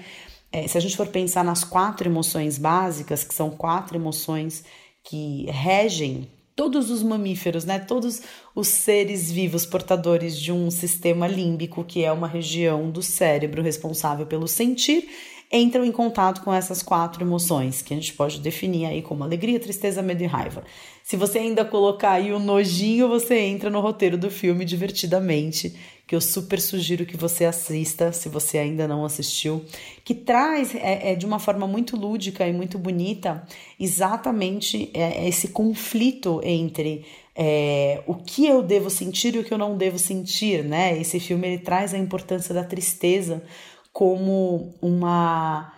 É, 0.53 0.67
se 0.67 0.77
a 0.77 0.81
gente 0.81 0.97
for 0.97 1.07
pensar 1.07 1.45
nas 1.45 1.63
quatro 1.63 2.09
emoções 2.09 2.59
básicas, 2.59 3.23
que 3.23 3.33
são 3.33 3.51
quatro 3.51 3.97
emoções 3.97 4.65
que 5.05 5.47
regem 5.51 6.29
todos 6.57 6.91
os 6.91 7.03
mamíferos, 7.03 7.65
né? 7.65 7.79
Todos 7.79 8.23
os 8.61 8.69
seres 8.69 9.33
vivos 9.33 9.65
portadores 9.65 10.39
de 10.39 10.53
um 10.53 10.71
sistema 10.71 11.27
límbico, 11.27 11.83
que 11.83 12.05
é 12.05 12.13
uma 12.13 12.29
região 12.29 12.91
do 12.91 13.03
cérebro 13.03 13.63
responsável 13.63 14.27
pelo 14.27 14.47
sentir 14.47 15.09
entram 15.53 15.85
em 15.85 15.91
contato 15.91 16.43
com 16.43 16.55
essas 16.55 16.81
quatro 16.83 17.25
emoções, 17.25 17.83
que 17.83 17.93
a 17.93 17.97
gente 17.97 18.13
pode 18.13 18.39
definir 18.39 18.87
aí 18.87 19.03
como 19.03 19.25
alegria, 19.25 19.59
tristeza, 19.59 20.01
medo 20.01 20.23
e 20.23 20.27
raiva. 20.27 20.63
Se 21.03 21.17
você 21.17 21.41
ainda 21.41 21.65
colocar 21.65 22.13
aí 22.13 22.33
o 22.33 22.39
nojinho, 22.39 23.09
você 23.09 23.37
entra 23.41 23.69
no 23.69 23.81
roteiro 23.81 24.17
do 24.17 24.31
filme 24.31 24.65
divertidamente, 24.65 25.75
que 26.07 26.15
eu 26.15 26.21
super 26.21 26.61
sugiro 26.61 27.05
que 27.05 27.17
você 27.17 27.45
assista, 27.45 28.13
se 28.13 28.29
você 28.29 28.59
ainda 28.59 28.87
não 28.87 29.05
assistiu, 29.05 29.65
que 30.05 30.15
traz 30.15 30.73
é, 30.75 31.13
é 31.13 31.15
de 31.17 31.27
uma 31.27 31.41
forma 31.41 31.67
muito 31.67 31.97
lúdica 31.97 32.47
e 32.47 32.53
muito 32.53 32.79
bonita 32.79 33.45
exatamente 33.79 34.91
é, 34.95 35.27
esse 35.29 35.49
conflito 35.49 36.41
entre 36.45 37.05
é, 37.43 38.03
o 38.07 38.17
que 38.17 38.47
eu 38.47 38.63
devo 38.63 38.91
sentir 38.91 39.35
e 39.35 39.39
o 39.39 39.45
que 39.45 39.55
eu 39.55 39.57
não 39.57 39.75
devo 39.75 39.99
sentir, 39.99 40.63
né? 40.63 40.99
Esse 41.01 41.19
filme 41.19 41.49
ele 41.49 41.59
traz 41.59 41.95
a 41.95 41.99
importância 41.99 42.55
da 42.55 42.63
tristeza 42.63 43.43
como 43.95 44.75
uma 44.83 45.73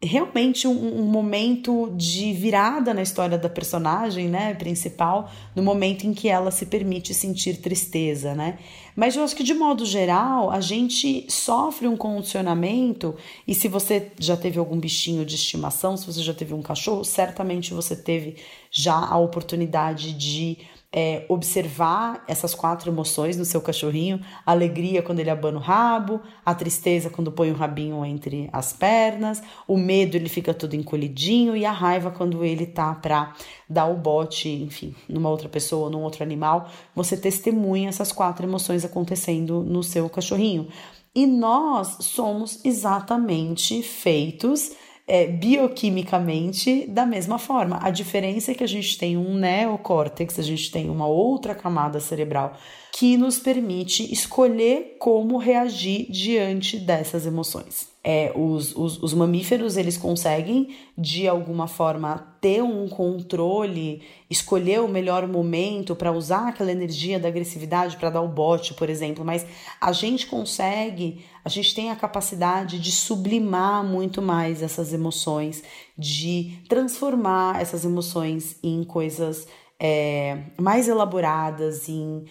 realmente 0.00 0.68
um, 0.68 1.00
um, 1.00 1.06
momento 1.06 1.92
de 1.96 2.32
virada 2.32 2.94
na 2.94 3.02
história 3.02 3.36
da 3.36 3.48
personagem, 3.48 4.28
né, 4.28 4.54
principal, 4.54 5.28
no 5.56 5.62
momento 5.62 6.06
em 6.06 6.14
que 6.14 6.28
ela 6.28 6.52
se 6.52 6.66
permite 6.66 7.12
sentir 7.12 7.56
tristeza, 7.60 8.32
né? 8.34 8.58
Mas 8.94 9.16
eu 9.16 9.24
acho 9.24 9.34
que 9.34 9.42
de 9.42 9.54
modo 9.54 9.84
geral, 9.84 10.50
a 10.50 10.60
gente 10.60 11.26
sofre 11.28 11.88
um 11.88 11.96
condicionamento 11.96 13.16
e 13.46 13.54
se 13.54 13.66
você 13.66 14.12
já 14.20 14.36
teve 14.36 14.58
algum 14.58 14.78
bichinho 14.78 15.24
de 15.24 15.34
estimação, 15.34 15.96
se 15.96 16.06
você 16.06 16.22
já 16.22 16.34
teve 16.34 16.52
um 16.52 16.62
cachorro, 16.62 17.02
certamente 17.02 17.72
você 17.72 17.96
teve 17.96 18.36
já 18.70 18.94
a 18.94 19.18
oportunidade 19.18 20.12
de 20.12 20.58
é, 20.90 21.26
observar 21.28 22.24
essas 22.26 22.54
quatro 22.54 22.90
emoções 22.90 23.36
no 23.36 23.44
seu 23.44 23.60
cachorrinho: 23.60 24.20
a 24.44 24.52
alegria 24.52 25.02
quando 25.02 25.20
ele 25.20 25.30
abana 25.30 25.58
o 25.58 25.60
rabo, 25.60 26.20
a 26.44 26.54
tristeza 26.54 27.10
quando 27.10 27.30
põe 27.30 27.50
o 27.50 27.54
rabinho 27.54 28.04
entre 28.04 28.48
as 28.52 28.72
pernas, 28.72 29.42
o 29.66 29.76
medo 29.76 30.16
ele 30.16 30.28
fica 30.28 30.54
todo 30.54 30.74
encolhidinho 30.74 31.56
e 31.56 31.64
a 31.64 31.72
raiva 31.72 32.10
quando 32.10 32.44
ele 32.44 32.66
tá 32.66 32.94
para 32.94 33.34
dar 33.68 33.86
o 33.86 33.96
bote, 33.96 34.48
enfim, 34.48 34.94
numa 35.08 35.28
outra 35.28 35.48
pessoa, 35.48 35.90
num 35.90 36.02
outro 36.02 36.22
animal. 36.22 36.70
Você 36.94 37.16
testemunha 37.16 37.90
essas 37.90 38.10
quatro 38.12 38.46
emoções 38.46 38.84
acontecendo 38.84 39.62
no 39.62 39.82
seu 39.82 40.08
cachorrinho. 40.08 40.68
E 41.14 41.26
nós 41.26 41.96
somos 42.00 42.64
exatamente 42.64 43.82
feitos 43.82 44.72
é, 45.08 45.26
bioquimicamente 45.26 46.86
da 46.86 47.06
mesma 47.06 47.38
forma. 47.38 47.80
A 47.82 47.90
diferença 47.90 48.52
é 48.52 48.54
que 48.54 48.62
a 48.62 48.68
gente 48.68 48.98
tem 48.98 49.16
um 49.16 49.34
neocórtex, 49.34 50.38
a 50.38 50.42
gente 50.42 50.70
tem 50.70 50.90
uma 50.90 51.06
outra 51.06 51.54
camada 51.54 51.98
cerebral 51.98 52.56
que 52.92 53.16
nos 53.16 53.38
permite 53.38 54.12
escolher 54.12 54.96
como 54.98 55.38
reagir 55.38 56.10
diante 56.10 56.78
dessas 56.78 57.26
emoções 57.26 57.88
é, 58.10 58.32
os, 58.34 58.74
os, 58.74 59.02
os, 59.02 59.12
mamíferos 59.12 59.76
eles 59.76 59.98
conseguem 59.98 60.74
de 60.96 61.28
alguma 61.28 61.68
forma 61.68 62.34
ter 62.40 62.62
um 62.62 62.88
controle, 62.88 64.00
escolher 64.30 64.80
o 64.80 64.88
melhor 64.88 65.28
momento 65.28 65.94
para 65.94 66.10
usar 66.10 66.48
aquela 66.48 66.72
energia 66.72 67.20
da 67.20 67.28
agressividade 67.28 67.98
para 67.98 68.08
dar 68.08 68.22
o 68.22 68.28
bote, 68.28 68.72
por 68.72 68.88
exemplo, 68.88 69.22
mas 69.26 69.44
a 69.78 69.92
gente 69.92 70.26
consegue, 70.26 71.22
a 71.44 71.50
gente 71.50 71.74
tem 71.74 71.90
a 71.90 71.96
capacidade 71.96 72.78
de 72.78 72.90
sublimar 72.90 73.84
muito 73.84 74.22
mais 74.22 74.62
essas 74.62 74.94
emoções, 74.94 75.62
de 75.94 76.62
transformar 76.66 77.60
essas 77.60 77.84
emoções 77.84 78.56
em 78.62 78.84
coisas 78.84 79.46
é, 79.78 80.44
mais 80.58 80.88
elaboradas, 80.88 81.90
em 81.90 82.24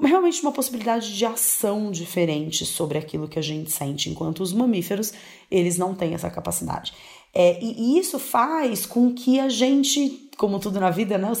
realmente 0.00 0.40
uma 0.42 0.52
possibilidade 0.52 1.16
de 1.16 1.24
ação 1.24 1.90
diferente 1.90 2.64
sobre 2.64 2.98
aquilo 2.98 3.28
que 3.28 3.38
a 3.38 3.42
gente 3.42 3.70
sente, 3.72 4.08
enquanto 4.08 4.40
os 4.40 4.52
mamíferos, 4.52 5.12
eles 5.50 5.76
não 5.76 5.94
têm 5.94 6.14
essa 6.14 6.30
capacidade. 6.30 6.92
É, 7.34 7.58
e, 7.62 7.98
isso 7.98 8.18
faz 8.18 8.86
com 8.86 9.12
que 9.12 9.40
a 9.40 9.48
gente, 9.48 10.28
como 10.36 10.58
tudo 10.58 10.78
na 10.78 10.90
vida, 10.90 11.16
né, 11.18 11.32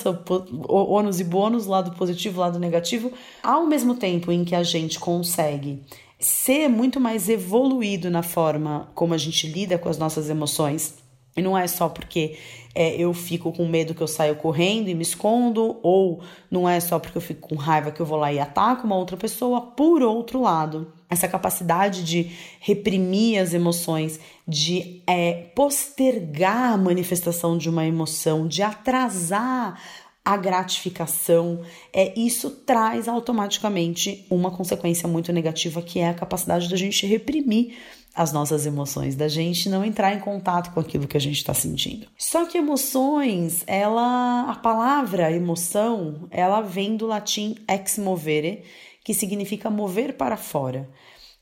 o 0.68 0.92
ônus 0.92 1.20
e 1.20 1.24
bônus, 1.24 1.66
lado 1.66 1.92
positivo, 1.92 2.40
lado 2.40 2.58
negativo, 2.58 3.12
ao 3.42 3.66
mesmo 3.66 3.94
tempo 3.94 4.32
em 4.32 4.44
que 4.44 4.54
a 4.54 4.62
gente 4.62 4.98
consegue 4.98 5.82
ser 6.18 6.68
muito 6.68 6.98
mais 6.98 7.28
evoluído 7.28 8.10
na 8.10 8.22
forma 8.22 8.90
como 8.94 9.12
a 9.12 9.18
gente 9.18 9.46
lida 9.46 9.76
com 9.76 9.88
as 9.88 9.98
nossas 9.98 10.30
emoções, 10.30 10.94
e 11.36 11.42
não 11.42 11.56
é 11.56 11.66
só 11.66 11.88
porque 11.88 12.36
é, 12.74 12.96
eu 12.96 13.12
fico 13.12 13.52
com 13.52 13.66
medo 13.66 13.94
que 13.94 14.02
eu 14.02 14.08
saio 14.08 14.36
correndo 14.36 14.88
e 14.88 14.94
me 14.94 15.02
escondo, 15.02 15.78
ou 15.82 16.22
não 16.50 16.68
é 16.68 16.80
só 16.80 16.98
porque 16.98 17.18
eu 17.18 17.22
fico 17.22 17.48
com 17.48 17.54
raiva 17.54 17.90
que 17.90 18.00
eu 18.00 18.06
vou 18.06 18.18
lá 18.18 18.32
e 18.32 18.38
ataco 18.38 18.86
uma 18.86 18.96
outra 18.96 19.16
pessoa. 19.16 19.60
Por 19.60 20.02
outro 20.02 20.40
lado, 20.40 20.92
essa 21.08 21.28
capacidade 21.28 22.02
de 22.02 22.30
reprimir 22.60 23.38
as 23.38 23.52
emoções, 23.52 24.18
de 24.48 25.02
é, 25.06 25.50
postergar 25.54 26.72
a 26.72 26.76
manifestação 26.78 27.58
de 27.58 27.68
uma 27.68 27.84
emoção, 27.84 28.48
de 28.48 28.62
atrasar 28.62 29.78
a 30.24 30.36
gratificação, 30.36 31.62
é 31.92 32.18
isso 32.18 32.48
traz 32.48 33.08
automaticamente 33.08 34.24
uma 34.30 34.52
consequência 34.52 35.08
muito 35.08 35.32
negativa 35.32 35.82
que 35.82 35.98
é 35.98 36.08
a 36.08 36.14
capacidade 36.14 36.68
da 36.68 36.76
gente 36.76 37.04
reprimir 37.06 37.74
as 38.14 38.32
nossas 38.32 38.66
emoções, 38.66 39.16
da 39.16 39.28
gente 39.28 39.68
não 39.68 39.84
entrar 39.84 40.14
em 40.14 40.20
contato 40.20 40.72
com 40.72 40.80
aquilo 40.80 41.06
que 41.06 41.16
a 41.16 41.20
gente 41.20 41.36
está 41.36 41.54
sentindo. 41.54 42.06
Só 42.16 42.44
que 42.44 42.58
emoções, 42.58 43.64
ela, 43.66 44.50
a 44.50 44.56
palavra 44.56 45.32
emoção, 45.32 46.28
ela 46.30 46.60
vem 46.60 46.96
do 46.96 47.06
latim 47.06 47.56
ex 47.68 47.98
movere, 47.98 48.64
que 49.04 49.14
significa 49.14 49.70
mover 49.70 50.16
para 50.16 50.36
fora. 50.36 50.88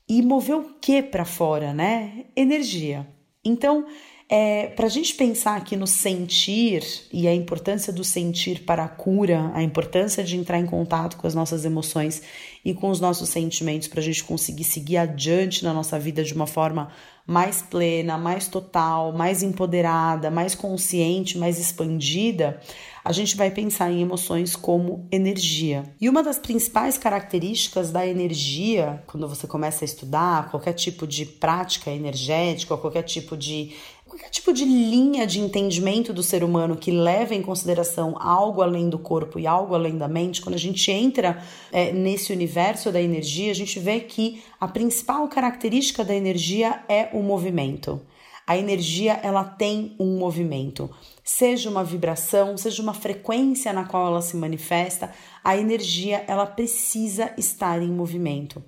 E 0.07 0.21
mover 0.21 0.55
o 0.55 0.73
que 0.81 1.01
para 1.01 1.25
fora, 1.25 1.73
né? 1.73 2.25
Energia. 2.35 3.07
Então, 3.43 3.85
é, 4.33 4.67
para 4.67 4.85
a 4.85 4.89
gente 4.89 5.13
pensar 5.15 5.57
aqui 5.57 5.75
no 5.75 5.85
sentir 5.85 6.83
e 7.11 7.27
a 7.27 7.35
importância 7.35 7.91
do 7.91 8.01
sentir 8.01 8.63
para 8.63 8.85
a 8.85 8.87
cura, 8.87 9.51
a 9.53 9.61
importância 9.61 10.23
de 10.23 10.37
entrar 10.37 10.57
em 10.57 10.65
contato 10.65 11.17
com 11.17 11.27
as 11.27 11.35
nossas 11.35 11.65
emoções 11.65 12.21
e 12.63 12.73
com 12.73 12.89
os 12.89 12.99
nossos 12.99 13.29
sentimentos 13.29 13.87
para 13.87 13.99
a 13.99 14.03
gente 14.03 14.23
conseguir 14.23 14.63
seguir 14.63 14.97
adiante 14.97 15.63
na 15.63 15.73
nossa 15.73 15.99
vida 15.99 16.23
de 16.23 16.33
uma 16.33 16.47
forma 16.47 16.91
mais 17.25 17.61
plena, 17.61 18.17
mais 18.17 18.47
total, 18.47 19.13
mais 19.13 19.41
empoderada, 19.43 20.29
mais 20.29 20.55
consciente, 20.55 21.37
mais 21.37 21.59
expandida, 21.59 22.59
a 23.03 23.11
gente 23.11 23.35
vai 23.35 23.49
pensar 23.49 23.91
em 23.91 24.01
emoções 24.01 24.55
como 24.55 25.07
energia. 25.11 25.83
E 25.99 26.07
uma 26.07 26.21
das 26.21 26.37
principais 26.37 26.97
características 26.97 27.91
da 27.91 28.05
energia, 28.05 29.03
quando 29.07 29.27
você 29.27 29.47
começa 29.47 29.83
a 29.83 29.87
estudar 29.87 30.51
qualquer 30.51 30.73
tipo 30.73 31.07
de 31.07 31.25
prática 31.25 31.89
energética, 31.89 32.77
qualquer 32.77 33.03
tipo 33.03 33.35
de 33.35 33.71
qualquer 34.11 34.29
tipo 34.29 34.51
de 34.51 34.65
linha 34.65 35.25
de 35.25 35.39
entendimento 35.39 36.11
do 36.11 36.21
ser 36.21 36.43
humano 36.43 36.75
que 36.75 36.91
leva 36.91 37.33
em 37.33 37.41
consideração 37.41 38.17
algo 38.19 38.61
além 38.61 38.89
do 38.89 38.99
corpo 38.99 39.39
e 39.39 39.47
algo 39.47 39.73
além 39.73 39.97
da 39.97 40.05
mente, 40.05 40.41
quando 40.41 40.55
a 40.55 40.59
gente 40.59 40.91
entra 40.91 41.41
é, 41.71 41.93
nesse 41.93 42.33
universo 42.33 42.91
da 42.91 43.01
energia, 43.01 43.49
a 43.49 43.55
gente 43.55 43.79
vê 43.79 44.01
que 44.01 44.43
a 44.59 44.67
principal 44.67 45.29
característica 45.29 46.03
da 46.03 46.13
energia 46.13 46.83
é 46.89 47.07
o 47.13 47.23
movimento. 47.23 48.01
A 48.45 48.57
energia 48.57 49.13
ela 49.23 49.45
tem 49.45 49.95
um 49.97 50.17
movimento, 50.17 50.89
seja 51.23 51.69
uma 51.69 51.83
vibração, 51.83 52.57
seja 52.57 52.83
uma 52.83 52.93
frequência 52.93 53.71
na 53.71 53.85
qual 53.85 54.07
ela 54.07 54.21
se 54.21 54.35
manifesta, 54.35 55.09
a 55.41 55.55
energia 55.55 56.25
ela 56.27 56.45
precisa 56.45 57.33
estar 57.37 57.81
em 57.81 57.89
movimento. 57.89 58.61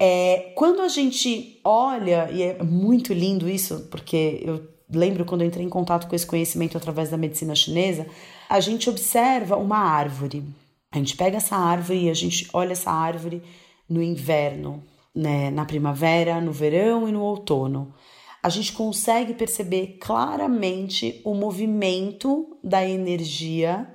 É, 0.00 0.52
quando 0.54 0.80
a 0.80 0.88
gente 0.88 1.60
olha, 1.62 2.30
e 2.30 2.42
é 2.42 2.62
muito 2.62 3.12
lindo 3.12 3.46
isso, 3.50 3.86
porque 3.90 4.40
eu 4.42 4.77
lembro 4.92 5.24
quando 5.24 5.44
entrei 5.44 5.64
em 5.64 5.68
contato 5.68 6.06
com 6.06 6.16
esse 6.16 6.26
conhecimento 6.26 6.76
através 6.76 7.10
da 7.10 7.16
medicina 7.16 7.54
chinesa, 7.54 8.06
a 8.48 8.60
gente 8.60 8.88
observa 8.88 9.56
uma 9.56 9.78
árvore. 9.78 10.44
A 10.90 10.98
gente 10.98 11.16
pega 11.16 11.36
essa 11.36 11.56
árvore 11.56 12.04
e 12.04 12.10
a 12.10 12.14
gente 12.14 12.48
olha 12.52 12.72
essa 12.72 12.90
árvore 12.90 13.42
no 13.88 14.02
inverno, 14.02 14.82
né, 15.14 15.50
na 15.50 15.64
primavera, 15.64 16.40
no 16.40 16.52
verão 16.52 17.08
e 17.08 17.12
no 17.12 17.22
outono. 17.22 17.94
A 18.42 18.48
gente 18.48 18.72
consegue 18.72 19.34
perceber 19.34 19.98
claramente 20.00 21.20
o 21.24 21.34
movimento 21.34 22.56
da 22.62 22.86
energia 22.86 23.86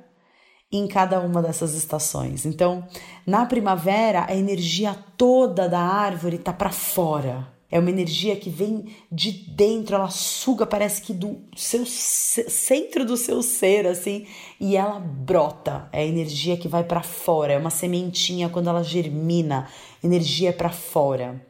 em 0.72 0.88
cada 0.88 1.20
uma 1.20 1.42
dessas 1.42 1.76
estações. 1.76 2.46
Então, 2.46 2.88
na 3.26 3.46
primavera, 3.46 4.26
a 4.28 4.36
energia 4.36 4.96
toda 5.16 5.70
da 5.70 5.80
árvore 5.80 6.38
está 6.38 6.52
para 6.52 6.72
fora. 6.72 7.52
É 7.74 7.80
uma 7.80 7.89
energia 7.89 8.36
que 8.36 8.51
vem 8.51 8.86
de 9.12 9.32
dentro, 9.32 9.96
ela 9.96 10.12
suga, 10.12 10.63
parece 10.63 11.01
que 11.01 11.12
do 11.12 11.42
seu 11.58 11.84
centro 11.88 13.03
do 13.03 13.18
seu 13.18 13.42
ser, 13.42 13.88
assim, 13.88 14.27
e 14.60 14.77
ela 14.77 15.00
brota. 15.00 15.89
É 15.92 16.01
a 16.01 16.06
energia 16.06 16.56
que 16.56 16.68
vai 16.68 16.84
para 16.84 17.01
fora, 17.01 17.53
é 17.53 17.58
uma 17.58 17.72
sementinha 17.72 18.48
quando 18.48 18.70
ela 18.70 18.84
germina, 18.84 19.68
energia 20.03 20.53
para 20.53 20.70
fora. 20.70 21.44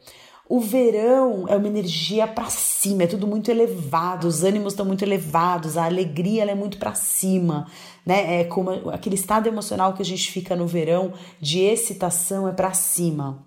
O 0.48 0.60
verão 0.60 1.44
é 1.46 1.56
uma 1.56 1.68
energia 1.68 2.26
para 2.26 2.48
cima, 2.48 3.02
é 3.02 3.06
tudo 3.06 3.26
muito 3.26 3.50
elevado, 3.50 4.26
os 4.26 4.42
ânimos 4.42 4.72
estão 4.72 4.86
muito 4.86 5.02
elevados, 5.02 5.76
a 5.76 5.84
alegria 5.84 6.50
é 6.50 6.54
muito 6.54 6.78
para 6.78 6.94
cima, 6.94 7.66
né? 8.04 8.40
É 8.40 8.44
como 8.44 8.70
aquele 8.88 9.16
estado 9.16 9.46
emocional 9.46 9.92
que 9.92 10.00
a 10.00 10.06
gente 10.06 10.32
fica 10.32 10.56
no 10.56 10.66
verão 10.66 11.12
de 11.38 11.60
excitação 11.60 12.48
é 12.48 12.52
para 12.52 12.72
cima. 12.72 13.44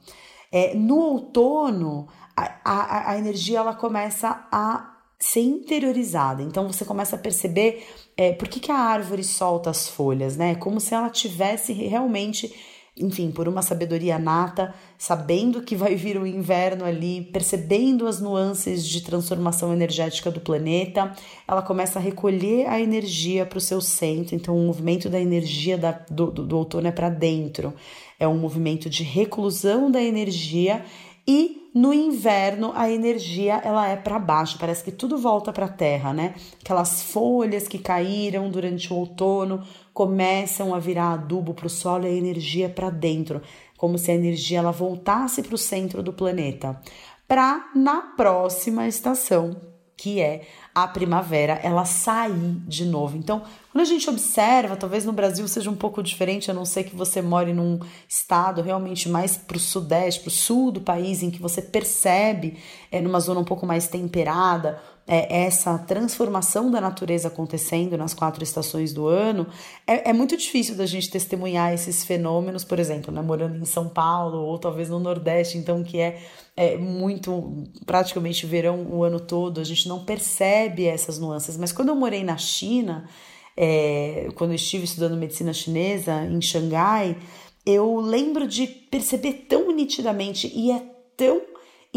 É, 0.52 0.76
no 0.76 0.98
outono, 0.98 2.08
a, 2.38 3.12
a, 3.12 3.18
energia 3.18 3.60
ela 3.60 3.74
começa 3.74 4.48
a 4.52 4.96
ser 5.20 5.42
interiorizada. 5.42 6.44
Então 6.44 6.72
você 6.72 6.86
começa 6.86 7.16
a 7.16 7.20
perceber 7.20 7.88
é, 8.16 8.32
por 8.34 8.48
que, 8.48 8.60
que 8.60 8.72
a 8.72 8.78
árvore 8.78 9.24
solta 9.24 9.72
as 9.72 9.88
folhas, 9.88 10.38
né? 10.38 10.56
Como 10.56 10.80
se 10.80 10.94
ela 10.94 11.10
tivesse 11.10 11.74
realmente 11.74 12.54
enfim, 13.00 13.30
por 13.30 13.48
uma 13.48 13.62
sabedoria 13.62 14.18
nata, 14.18 14.74
sabendo 14.98 15.62
que 15.62 15.76
vai 15.76 15.96
vir 15.96 16.20
o 16.20 16.26
inverno 16.26 16.84
ali, 16.84 17.22
percebendo 17.22 18.08
as 18.08 18.20
nuances 18.20 18.86
de 18.86 19.02
transformação 19.02 19.72
energética 19.72 20.32
do 20.32 20.40
planeta, 20.40 21.14
ela 21.48 21.62
começa 21.62 22.00
a 22.00 22.02
recolher 22.02 22.68
a 22.68 22.80
energia 22.80 23.46
para 23.46 23.58
o 23.58 23.62
seu 23.62 23.80
centro. 23.82 24.36
Então, 24.36 24.58
o 24.58 24.66
movimento 24.66 25.10
da 25.10 25.20
energia 25.20 25.78
da, 25.78 25.92
do, 26.10 26.32
do, 26.32 26.46
do 26.46 26.58
outono 26.58 26.88
é 26.88 26.92
para 26.92 27.10
dentro, 27.10 27.74
é 28.20 28.28
um 28.28 28.38
movimento 28.38 28.90
de 28.90 29.04
reclusão 29.04 29.92
da 29.92 30.02
energia 30.02 30.84
e 31.28 31.67
no 31.78 31.94
inverno 31.94 32.72
a 32.76 32.90
energia 32.90 33.62
ela 33.64 33.88
é 33.88 33.96
para 33.96 34.18
baixo, 34.18 34.58
parece 34.58 34.84
que 34.84 34.92
tudo 34.92 35.16
volta 35.16 35.54
para 35.54 35.66
a 35.66 35.70
terra, 35.70 36.12
né? 36.12 36.34
Aquelas 36.60 37.04
folhas 37.04 37.68
que 37.68 37.78
caíram 37.78 38.50
durante 38.50 38.92
o 38.92 38.96
outono 38.96 39.64
começam 39.94 40.74
a 40.74 40.80
virar 40.80 41.14
adubo 41.14 41.54
para 41.54 41.68
o 41.68 41.70
solo 41.70 42.06
e 42.06 42.08
a 42.08 42.12
energia 42.12 42.68
para 42.68 42.90
dentro, 42.90 43.44
como 43.78 43.98
se 43.98 44.10
a 44.10 44.16
energia 44.16 44.58
ela 44.58 44.72
voltasse 44.72 45.44
para 45.44 45.54
o 45.54 45.58
centro 45.58 46.02
do 46.02 46.12
planeta. 46.12 46.82
Para 47.28 47.70
na 47.76 48.02
próxima 48.02 48.88
estação, 48.88 49.56
que 49.96 50.20
é 50.20 50.48
a 50.84 50.88
primavera, 50.88 51.60
ela 51.64 51.86
sair 51.86 52.62
de 52.68 52.86
novo. 52.86 53.18
Então, 53.18 53.42
quando 53.72 53.82
a 53.82 53.86
gente 53.86 54.08
observa, 54.08 54.76
talvez 54.76 55.04
no 55.06 55.12
Brasil 55.12 55.48
seja 55.48 55.72
um 55.72 55.76
pouco 55.76 56.04
diferente, 56.04 56.52
a 56.52 56.54
não 56.54 56.66
ser 56.66 56.84
que 56.84 56.96
você 56.96 57.20
more 57.20 57.52
num 57.52 57.80
estado 58.08 58.62
realmente 58.62 59.10
mais 59.10 59.36
para 59.36 59.58
o 59.58 59.60
sudeste, 59.60 60.22
para 60.22 60.28
o 60.28 60.32
sul 60.32 60.72
do 60.72 60.80
país, 60.80 61.24
em 61.24 61.32
que 61.32 61.42
você 61.42 61.64
percebe, 61.64 62.60
é, 62.92 63.02
numa 63.02 63.20
zona 63.20 63.40
um 63.40 63.44
pouco 63.44 63.66
mais 63.66 63.88
temperada, 63.88 64.80
é, 65.08 65.44
essa 65.46 65.78
transformação 65.78 66.70
da 66.70 66.82
natureza 66.82 67.30
acontecendo 67.30 67.98
nas 67.98 68.14
quatro 68.14 68.44
estações 68.44 68.92
do 68.92 69.08
ano, 69.08 69.48
é, 69.88 70.10
é, 70.10 70.14
muito 70.14 70.36
difícil 70.36 70.76
da 70.76 70.86
gente 70.86 71.10
testemunhar 71.10 71.74
esses 71.74 72.04
fenômenos, 72.04 72.66
por 72.66 72.78
exemplo, 72.78 73.12
né, 73.12 73.22
morando 73.22 73.56
em 73.58 73.66
São 73.66 73.88
Paulo 73.88 74.40
ou 74.40 74.60
talvez 74.60 74.90
no 74.90 75.00
Nordeste, 75.00 75.58
então 75.58 75.82
que 75.82 75.98
é, 76.00 76.22
é 76.58 76.78
muito 76.78 77.64
praticamente 77.86 78.46
verão 78.46 78.86
o 78.90 79.04
ano 79.04 79.20
todo, 79.20 79.62
a 79.62 79.64
gente 79.64 79.88
não 79.88 80.04
percebe 80.04 80.86
essas 80.86 81.18
nuances. 81.18 81.56
Mas 81.56 81.72
quando 81.72 81.90
eu 81.90 81.96
morei 81.96 82.24
na 82.24 82.38
China, 82.38 83.08
é, 83.56 84.28
quando 84.36 84.52
eu 84.52 84.56
estive 84.56 84.84
estudando 84.84 85.16
medicina 85.16 85.54
chinesa 85.54 86.26
em 86.26 86.42
Xangai, 86.42 87.18
eu 87.66 87.96
lembro 87.98 88.46
de 88.46 88.68
perceber 88.68 89.46
tão 89.48 89.72
nitidamente 89.72 90.52
e 90.54 90.72
é 90.72 90.82
tão 91.16 91.42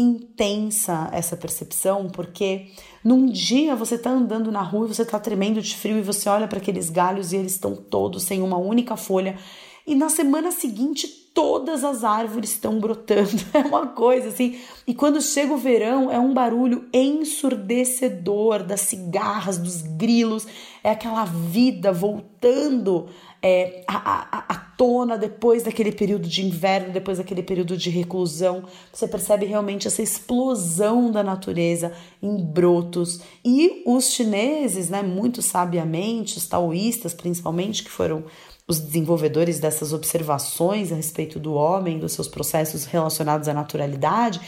intensa 0.01 1.09
essa 1.13 1.37
percepção, 1.37 2.09
porque 2.09 2.67
num 3.03 3.27
dia 3.27 3.75
você 3.75 3.97
tá 3.97 4.09
andando 4.09 4.51
na 4.51 4.61
rua 4.61 4.85
e 4.85 4.93
você 4.93 5.05
tá 5.05 5.19
tremendo 5.19 5.61
de 5.61 5.75
frio 5.75 5.97
e 5.97 6.01
você 6.01 6.27
olha 6.27 6.47
para 6.47 6.57
aqueles 6.57 6.89
galhos 6.89 7.31
e 7.31 7.37
eles 7.37 7.53
estão 7.53 7.75
todos 7.75 8.23
sem 8.23 8.41
uma 8.41 8.57
única 8.57 8.97
folha, 8.97 9.37
e 9.85 9.95
na 9.95 10.09
semana 10.09 10.51
seguinte 10.51 11.21
todas 11.33 11.83
as 11.83 12.03
árvores 12.03 12.51
estão 12.51 12.79
brotando. 12.79 13.31
É 13.53 13.59
uma 13.59 13.87
coisa 13.87 14.29
assim. 14.29 14.59
E 14.87 14.93
quando 14.93 15.21
chega 15.21 15.53
o 15.53 15.57
verão, 15.57 16.11
é 16.11 16.19
um 16.19 16.33
barulho 16.33 16.85
ensurdecedor 16.93 18.63
das 18.63 18.81
cigarras, 18.81 19.57
dos 19.57 19.81
grilos, 19.81 20.47
é 20.83 20.91
aquela 20.91 21.25
vida 21.25 21.91
voltando 21.91 23.07
é, 23.41 23.83
à, 23.87 23.95
à, 23.95 24.45
à 24.49 24.55
tona 24.55 25.17
depois 25.17 25.63
daquele 25.63 25.91
período 25.91 26.27
de 26.27 26.45
inverno, 26.45 26.91
depois 26.91 27.17
daquele 27.17 27.43
período 27.43 27.77
de 27.77 27.89
reclusão. 27.89 28.63
Você 28.91 29.07
percebe 29.07 29.45
realmente 29.45 29.87
essa 29.87 30.01
explosão 30.01 31.11
da 31.11 31.23
natureza 31.23 31.91
em 32.21 32.37
brotos. 32.37 33.21
E 33.43 33.83
os 33.85 34.11
chineses, 34.11 34.89
né, 34.89 35.01
muito 35.01 35.41
sabiamente, 35.41 36.37
os 36.37 36.47
taoístas 36.47 37.13
principalmente, 37.13 37.83
que 37.83 37.91
foram 37.91 38.23
os 38.67 38.79
desenvolvedores 38.79 39.59
dessas 39.59 39.93
observações 39.93 40.91
a 40.91 40.95
respeito 40.95 41.39
do 41.39 41.53
homem, 41.53 41.99
dos 41.99 42.13
seus 42.13 42.27
processos 42.27 42.85
relacionados 42.85 43.47
à 43.47 43.53
naturalidade, 43.53 44.39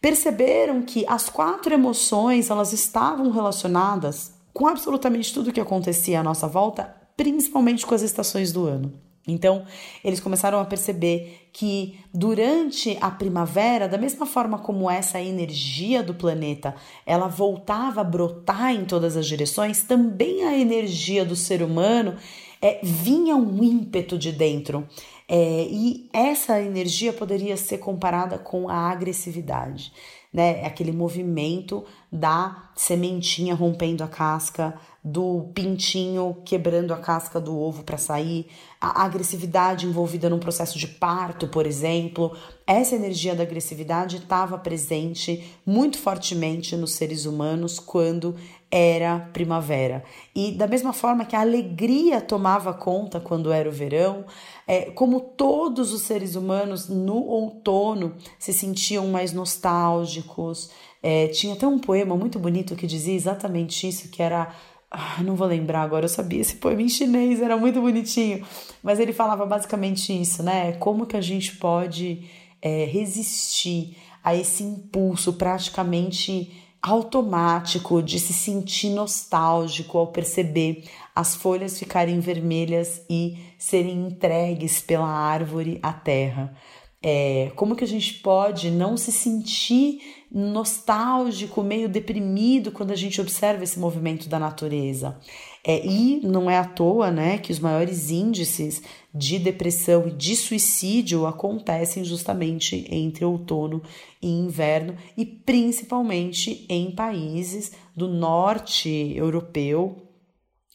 perceberam 0.00 0.82
que 0.82 1.04
as 1.08 1.28
quatro 1.28 1.74
emoções 1.74 2.50
elas 2.50 2.72
estavam 2.72 3.30
relacionadas 3.30 4.32
com 4.52 4.66
absolutamente 4.66 5.32
tudo 5.32 5.52
que 5.52 5.60
acontecia 5.60 6.20
à 6.20 6.22
nossa 6.22 6.46
volta, 6.46 6.94
principalmente 7.16 7.86
com 7.86 7.94
as 7.94 8.02
estações 8.02 8.52
do 8.52 8.66
ano. 8.66 8.92
Então, 9.28 9.66
eles 10.02 10.20
começaram 10.20 10.58
a 10.58 10.64
perceber 10.64 11.50
que 11.52 12.00
durante 12.14 12.96
a 12.98 13.10
primavera, 13.10 13.86
da 13.86 13.98
mesma 13.98 14.24
forma 14.24 14.58
como 14.58 14.90
essa 14.90 15.20
energia 15.20 16.02
do 16.02 16.14
planeta, 16.14 16.74
ela 17.04 17.28
voltava 17.28 18.00
a 18.00 18.04
brotar 18.04 18.72
em 18.72 18.86
todas 18.86 19.18
as 19.18 19.26
direções, 19.26 19.82
também 19.82 20.44
a 20.44 20.56
energia 20.56 21.26
do 21.26 21.36
ser 21.36 21.62
humano 21.62 22.16
é, 22.60 22.80
vinha 22.82 23.36
um 23.36 23.62
ímpeto 23.62 24.18
de 24.18 24.32
dentro. 24.32 24.86
É, 25.28 25.66
e 25.70 26.08
essa 26.12 26.60
energia 26.60 27.12
poderia 27.12 27.56
ser 27.56 27.78
comparada 27.78 28.38
com 28.38 28.68
a 28.68 28.90
agressividade, 28.90 29.92
né? 30.32 30.64
Aquele 30.64 30.90
movimento 30.90 31.84
da 32.10 32.70
sementinha 32.74 33.54
rompendo 33.54 34.02
a 34.02 34.08
casca, 34.08 34.74
do 35.04 35.50
pintinho 35.54 36.36
quebrando 36.44 36.92
a 36.92 36.96
casca 36.96 37.40
do 37.40 37.56
ovo 37.58 37.82
para 37.82 37.96
sair, 37.96 38.46
a 38.80 39.04
agressividade 39.04 39.86
envolvida 39.86 40.28
num 40.28 40.38
processo 40.38 40.78
de 40.78 40.86
parto, 40.86 41.48
por 41.48 41.66
exemplo. 41.66 42.36
Essa 42.66 42.94
energia 42.94 43.34
da 43.34 43.42
agressividade 43.42 44.16
estava 44.16 44.58
presente 44.58 45.44
muito 45.64 45.98
fortemente 45.98 46.76
nos 46.76 46.92
seres 46.92 47.26
humanos 47.26 47.78
quando 47.78 48.34
era 48.70 49.20
primavera. 49.32 50.04
E 50.34 50.52
da 50.52 50.66
mesma 50.66 50.92
forma 50.92 51.24
que 51.24 51.34
a 51.34 51.40
alegria 51.40 52.20
tomava 52.20 52.74
conta 52.74 53.18
quando 53.18 53.50
era 53.50 53.68
o 53.68 53.72
verão, 53.72 54.24
é, 54.66 54.90
como 54.90 55.20
todos 55.20 55.92
os 55.92 56.02
seres 56.02 56.34
humanos 56.34 56.88
no 56.88 57.16
outono 57.16 58.14
se 58.38 58.52
sentiam 58.52 59.06
mais 59.08 59.32
nostálgicos. 59.32 60.70
É, 61.02 61.28
tinha 61.28 61.54
até 61.54 61.66
um 61.66 61.78
poema 61.78 62.16
muito 62.16 62.38
bonito 62.38 62.76
que 62.76 62.86
dizia 62.86 63.14
exatamente 63.14 63.88
isso, 63.88 64.10
que 64.10 64.22
era 64.22 64.54
ah, 64.90 65.22
não 65.22 65.36
vou 65.36 65.46
lembrar 65.46 65.82
agora, 65.82 66.06
eu 66.06 66.08
sabia 66.08 66.40
esse 66.40 66.56
poema 66.56 66.80
em 66.80 66.88
chinês, 66.88 67.42
era 67.42 67.56
muito 67.56 67.80
bonitinho. 67.80 68.46
Mas 68.82 68.98
ele 68.98 69.12
falava 69.12 69.44
basicamente 69.44 70.18
isso, 70.18 70.42
né? 70.42 70.72
Como 70.72 71.06
que 71.06 71.16
a 71.16 71.20
gente 71.20 71.56
pode 71.56 72.26
é, 72.62 72.84
resistir 72.86 73.96
a 74.24 74.34
esse 74.34 74.62
impulso 74.62 75.34
praticamente 75.34 76.67
automático 76.82 78.02
de 78.02 78.20
se 78.20 78.32
sentir 78.32 78.90
nostálgico 78.90 79.98
ao 79.98 80.08
perceber 80.08 80.84
as 81.14 81.34
folhas 81.34 81.78
ficarem 81.78 82.20
vermelhas 82.20 83.02
e 83.10 83.36
serem 83.58 84.06
entregues 84.06 84.80
pela 84.80 85.08
árvore 85.08 85.78
à 85.82 85.92
terra. 85.92 86.54
É, 87.00 87.52
como 87.54 87.76
que 87.76 87.84
a 87.84 87.88
gente 87.88 88.14
pode 88.14 88.70
não 88.70 88.96
se 88.96 89.12
sentir 89.12 90.00
nostálgico, 90.30 91.62
meio 91.62 91.88
deprimido 91.88 92.72
quando 92.72 92.90
a 92.90 92.96
gente 92.96 93.20
observa 93.20 93.62
esse 93.62 93.78
movimento 93.78 94.28
da 94.28 94.38
natureza? 94.38 95.16
É, 95.64 95.84
e 95.86 96.20
não 96.24 96.50
é 96.50 96.58
à 96.58 96.64
toa 96.64 97.10
né, 97.10 97.38
que 97.38 97.52
os 97.52 97.60
maiores 97.60 98.10
índices 98.10 98.82
de 99.14 99.38
depressão 99.38 100.06
e 100.06 100.12
de 100.12 100.36
suicídio 100.36 101.26
acontecem 101.26 102.04
justamente 102.04 102.86
entre 102.90 103.24
outono 103.24 103.82
e 104.20 104.28
inverno 104.28 104.96
e 105.16 105.24
principalmente 105.24 106.66
em 106.68 106.90
países 106.90 107.72
do 107.96 108.06
norte 108.06 109.12
europeu. 109.16 109.96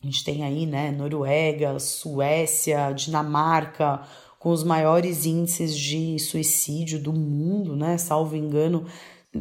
A 0.02 0.06
gente 0.06 0.24
tem 0.24 0.44
aí, 0.44 0.66
né, 0.66 0.92
Noruega, 0.92 1.80
Suécia, 1.80 2.92
Dinamarca, 2.92 4.02
com 4.44 4.50
os 4.50 4.64
maiores 4.64 5.26
índices 5.26 5.78
de 5.78 6.20
suicídio 6.20 7.00
do 7.00 7.14
mundo, 7.14 7.78
né? 7.78 7.98
Salvo 7.98 8.36
engano, 8.36 8.86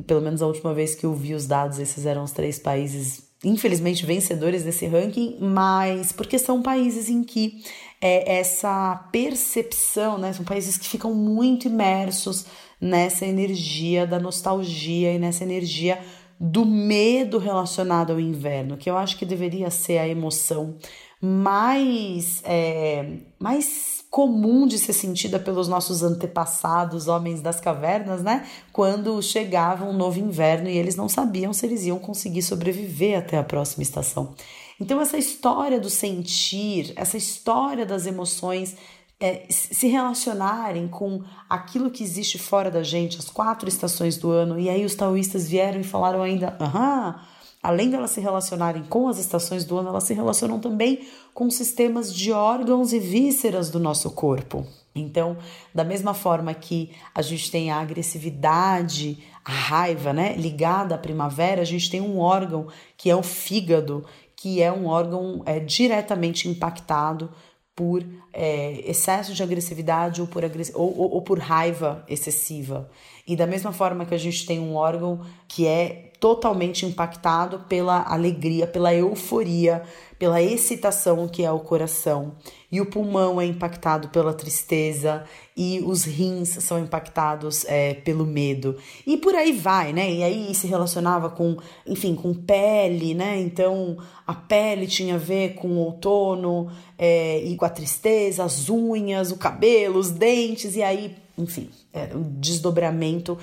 pelo 0.06 0.20
menos 0.20 0.40
a 0.40 0.46
última 0.46 0.72
vez 0.72 0.94
que 0.94 1.04
eu 1.04 1.12
vi 1.12 1.34
os 1.34 1.44
dados, 1.44 1.80
esses 1.80 2.06
eram 2.06 2.22
os 2.22 2.30
três 2.30 2.60
países, 2.60 3.24
infelizmente, 3.42 4.06
vencedores 4.06 4.62
desse 4.62 4.86
ranking, 4.86 5.38
mas 5.40 6.12
porque 6.12 6.38
são 6.38 6.62
países 6.62 7.10
em 7.10 7.24
que 7.24 7.64
é, 8.02 8.38
essa 8.38 9.08
percepção, 9.12 10.18
né? 10.18 10.32
São 10.32 10.44
países 10.44 10.76
que 10.76 10.88
ficam 10.88 11.14
muito 11.14 11.68
imersos 11.68 12.44
nessa 12.80 13.24
energia 13.24 14.04
da 14.04 14.18
nostalgia 14.18 15.12
e 15.12 15.18
nessa 15.20 15.44
energia 15.44 16.00
do 16.38 16.66
medo 16.66 17.38
relacionado 17.38 18.10
ao 18.10 18.18
inverno, 18.18 18.76
que 18.76 18.90
eu 18.90 18.96
acho 18.96 19.16
que 19.16 19.24
deveria 19.24 19.70
ser 19.70 19.98
a 19.98 20.08
emoção 20.08 20.76
mais, 21.20 22.42
é, 22.44 23.18
mais 23.38 24.04
comum 24.10 24.66
de 24.66 24.76
ser 24.76 24.92
sentida 24.92 25.38
pelos 25.38 25.68
nossos 25.68 26.02
antepassados, 26.02 27.06
homens 27.06 27.40
das 27.40 27.60
cavernas, 27.60 28.24
né? 28.24 28.44
Quando 28.72 29.22
chegava 29.22 29.84
um 29.84 29.92
novo 29.92 30.18
inverno 30.18 30.68
e 30.68 30.76
eles 30.76 30.96
não 30.96 31.08
sabiam 31.08 31.52
se 31.52 31.64
eles 31.64 31.84
iam 31.84 32.00
conseguir 32.00 32.42
sobreviver 32.42 33.16
até 33.16 33.38
a 33.38 33.44
próxima 33.44 33.84
estação. 33.84 34.34
Então, 34.82 35.00
essa 35.00 35.16
história 35.16 35.78
do 35.78 35.88
sentir, 35.88 36.92
essa 36.96 37.16
história 37.16 37.86
das 37.86 38.04
emoções 38.04 38.76
é, 39.20 39.46
se 39.48 39.86
relacionarem 39.86 40.88
com 40.88 41.22
aquilo 41.48 41.88
que 41.88 42.02
existe 42.02 42.36
fora 42.36 42.68
da 42.68 42.82
gente, 42.82 43.16
as 43.16 43.30
quatro 43.30 43.68
estações 43.68 44.16
do 44.16 44.32
ano, 44.32 44.58
e 44.58 44.68
aí 44.68 44.84
os 44.84 44.96
taoístas 44.96 45.48
vieram 45.48 45.80
e 45.80 45.84
falaram 45.84 46.20
ainda, 46.20 46.56
aham 46.58 47.14
além 47.62 47.88
de 47.88 47.94
elas 47.94 48.10
se 48.10 48.20
relacionarem 48.20 48.82
com 48.82 49.06
as 49.06 49.18
estações 49.18 49.64
do 49.64 49.78
ano, 49.78 49.90
elas 49.90 50.02
se 50.02 50.12
relacionam 50.12 50.58
também 50.58 51.06
com 51.32 51.48
sistemas 51.48 52.12
de 52.12 52.32
órgãos 52.32 52.92
e 52.92 52.98
vísceras 52.98 53.70
do 53.70 53.78
nosso 53.78 54.10
corpo. 54.10 54.66
Então, 54.94 55.38
da 55.72 55.84
mesma 55.84 56.12
forma 56.12 56.52
que 56.52 56.90
a 57.14 57.22
gente 57.22 57.50
tem 57.50 57.70
a 57.70 57.80
agressividade, 57.80 59.22
a 59.44 59.52
raiva, 59.52 60.12
né, 60.12 60.34
ligada 60.34 60.96
à 60.96 60.98
primavera, 60.98 61.62
a 61.62 61.64
gente 61.64 61.88
tem 61.88 62.00
um 62.00 62.18
órgão 62.18 62.66
que 62.96 63.08
é 63.08 63.14
o 63.14 63.22
fígado, 63.22 64.04
que 64.42 64.60
é 64.60 64.72
um 64.72 64.88
órgão 64.88 65.40
é, 65.46 65.60
diretamente 65.60 66.48
impactado 66.48 67.30
por 67.76 68.04
é, 68.32 68.72
excesso 68.90 69.32
de 69.32 69.40
agressividade 69.40 70.20
ou 70.20 70.26
por, 70.26 70.44
agress... 70.44 70.72
ou, 70.74 70.98
ou, 70.98 71.12
ou 71.12 71.22
por 71.22 71.38
raiva 71.38 72.04
excessiva. 72.08 72.90
E 73.24 73.36
da 73.36 73.46
mesma 73.46 73.72
forma 73.72 74.04
que 74.04 74.16
a 74.16 74.18
gente 74.18 74.44
tem 74.44 74.58
um 74.58 74.74
órgão 74.74 75.20
que 75.46 75.64
é 75.64 76.11
totalmente 76.22 76.86
impactado 76.86 77.64
pela 77.68 78.00
alegria, 78.00 78.64
pela 78.64 78.94
euforia, 78.94 79.82
pela 80.20 80.40
excitação 80.40 81.26
que 81.26 81.42
é 81.42 81.50
o 81.50 81.58
coração. 81.58 82.36
E 82.70 82.80
o 82.80 82.86
pulmão 82.86 83.40
é 83.40 83.44
impactado 83.44 84.06
pela 84.06 84.32
tristeza, 84.32 85.24
e 85.56 85.82
os 85.84 86.04
rins 86.04 86.50
são 86.50 86.78
impactados 86.78 87.64
é, 87.64 87.94
pelo 87.94 88.24
medo. 88.24 88.76
E 89.04 89.16
por 89.16 89.34
aí 89.34 89.50
vai, 89.50 89.92
né? 89.92 90.12
E 90.12 90.22
aí 90.22 90.54
se 90.54 90.68
relacionava 90.68 91.28
com, 91.28 91.56
enfim, 91.84 92.14
com 92.14 92.32
pele, 92.32 93.14
né? 93.14 93.40
Então 93.40 93.98
a 94.24 94.32
pele 94.32 94.86
tinha 94.86 95.16
a 95.16 95.18
ver 95.18 95.54
com 95.54 95.70
o 95.70 95.78
outono 95.78 96.70
é, 96.96 97.42
e 97.42 97.56
com 97.56 97.64
a 97.64 97.68
tristeza, 97.68 98.44
as 98.44 98.70
unhas, 98.70 99.32
o 99.32 99.36
cabelo, 99.36 99.98
os 99.98 100.12
dentes, 100.12 100.76
e 100.76 100.84
aí, 100.84 101.16
enfim, 101.36 101.68
é 101.92 102.14
um 102.14 102.22
desdobramento 102.38 103.36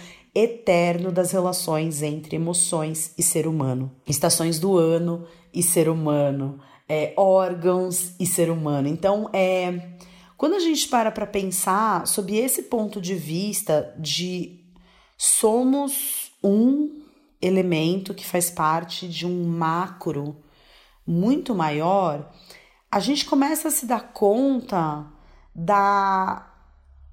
eterno 0.43 1.11
das 1.11 1.31
relações 1.31 2.01
entre 2.01 2.35
emoções 2.35 3.13
e 3.17 3.23
ser 3.23 3.47
humano, 3.47 3.91
estações 4.07 4.59
do 4.59 4.77
ano 4.77 5.25
e 5.53 5.61
ser 5.61 5.89
humano, 5.89 6.59
é, 6.87 7.13
órgãos 7.17 8.13
e 8.19 8.25
ser 8.25 8.49
humano. 8.49 8.87
Então, 8.87 9.29
é, 9.33 9.89
quando 10.37 10.55
a 10.55 10.59
gente 10.59 10.87
para 10.87 11.11
para 11.11 11.27
pensar 11.27 12.07
sob 12.07 12.35
esse 12.35 12.63
ponto 12.63 13.01
de 13.01 13.15
vista 13.15 13.93
de 13.97 14.63
somos 15.17 16.31
um 16.43 17.01
elemento 17.41 18.13
que 18.13 18.25
faz 18.25 18.49
parte 18.49 19.07
de 19.07 19.25
um 19.25 19.45
macro 19.47 20.37
muito 21.05 21.53
maior, 21.53 22.31
a 22.91 22.99
gente 22.99 23.25
começa 23.25 23.67
a 23.67 23.71
se 23.71 23.85
dar 23.85 24.13
conta 24.13 25.05
da 25.53 26.49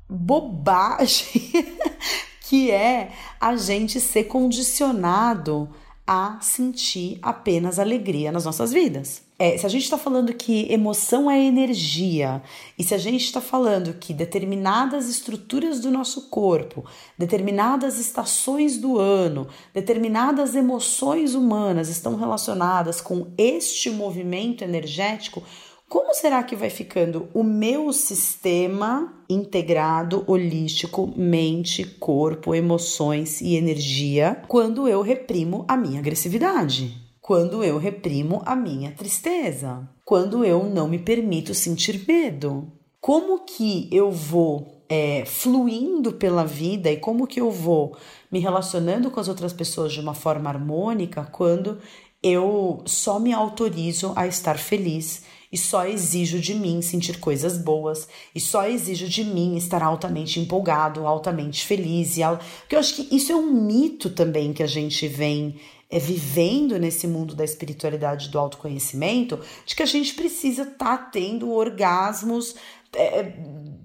bobagem 0.09 1.51
que 2.49 2.71
é 2.71 3.11
a 3.41 3.57
gente 3.57 4.01
ser 4.01 4.25
condicionado 4.25 5.69
a 6.07 6.39
sentir 6.41 7.19
apenas 7.21 7.81
alegria 7.81 8.31
nas 8.31 8.45
nossas 8.45 8.73
vidas. 8.73 9.23
É, 9.39 9.59
se 9.59 9.67
a 9.67 9.69
gente 9.69 9.83
está 9.83 9.99
falando 9.99 10.33
que 10.33 10.73
emoção 10.73 11.31
é 11.31 11.39
energia, 11.45 12.41
e 12.79 12.85
se 12.85 12.95
a 12.95 12.99
gente 12.99 13.25
está 13.25 13.41
falando 13.41 13.93
que 13.95 14.15
determinadas 14.15 15.09
estruturas 15.09 15.81
do 15.81 15.91
nosso 15.91 16.31
corpo, 16.31 16.85
determinadas 17.19 17.99
estações 17.99 18.79
do 18.79 18.99
ano, 18.99 19.49
determinadas 19.75 20.55
emoções 20.55 21.35
humanas 21.35 21.89
estão 21.89 22.17
relacionadas 22.17 23.01
com 23.01 23.27
este 23.37 23.91
movimento 23.91 24.63
energético, 24.63 25.43
como 25.89 26.15
será 26.15 26.43
que 26.43 26.57
vai 26.57 26.69
ficando 26.69 27.29
o 27.33 27.45
meu 27.45 27.93
sistema 27.93 29.23
integrado, 29.29 30.25
holístico, 30.27 31.13
mente, 31.17 31.85
corpo, 31.85 32.55
emoções 32.55 33.41
e 33.41 33.55
energia 33.55 34.43
quando 34.49 34.89
eu 34.89 35.01
reprimo 35.01 35.65
a 35.69 35.77
minha 35.77 36.01
agressividade? 36.01 36.93
Quando 37.21 37.63
eu 37.63 37.79
reprimo 37.79 38.43
a 38.45 38.57
minha 38.57 38.93
tristeza? 38.93 39.89
Quando 40.05 40.45
eu 40.45 40.65
não 40.65 40.89
me 40.89 40.99
permito 40.99 41.55
sentir 41.55 42.05
medo? 42.07 42.71
Como 43.01 43.45
que 43.45 43.89
eu 43.93 44.11
vou 44.11 44.85
é, 44.89 45.25
fluindo 45.25 46.13
pela 46.13 46.45
vida 46.45 46.91
e 46.91 46.97
como 46.97 47.27
que 47.27 47.41
eu 47.41 47.51
vou 47.51 47.97
me 48.31 48.39
relacionando 48.39 49.11
com 49.11 49.21
as 49.21 49.29
outras 49.29 49.53
pessoas 49.53 49.93
de 49.93 50.01
uma 50.01 50.15
forma 50.15 50.51
harmônica 50.51 51.29
quando 51.31 51.79
eu 52.23 52.83
só 52.87 53.19
me 53.19 53.33
autorizo 53.33 54.13
a 54.17 54.27
estar 54.27 54.59
feliz 54.59 55.23
e 55.57 55.59
só 55.59 55.87
exijo 55.87 56.39
de 56.39 56.55
mim 56.55 56.83
sentir 56.83 57.19
coisas 57.19 57.57
boas. 57.57 58.07
E 58.35 58.39
só 58.39 58.69
exijo 58.69 59.09
de 59.09 59.25
mim 59.25 59.57
estar 59.57 59.83
altamente 59.83 60.39
empolgado, 60.39 61.07
altamente 61.07 61.65
feliz 61.65 62.19
e 62.19 62.21
porque 62.61 62.77
eu 62.77 62.79
acho 62.79 62.95
que 62.95 63.17
isso 63.17 63.33
é 63.33 63.35
um 63.35 63.51
mito 63.51 64.11
também 64.11 64.53
que 64.53 64.63
a 64.63 64.67
gente 64.67 65.09
vem 65.09 65.59
é, 65.89 65.99
vivendo 65.99 66.79
nesse 66.79 67.07
mundo 67.07 67.35
da 67.35 67.43
espiritualidade 67.43 68.29
do 68.29 68.39
autoconhecimento, 68.39 69.41
de 69.65 69.75
que 69.75 69.83
a 69.83 69.87
gente 69.87 70.13
precisa 70.13 70.65
estar 70.65 70.99
tá 70.99 71.05
tendo 71.11 71.51
orgasmos, 71.51 72.55
é, 72.95 73.33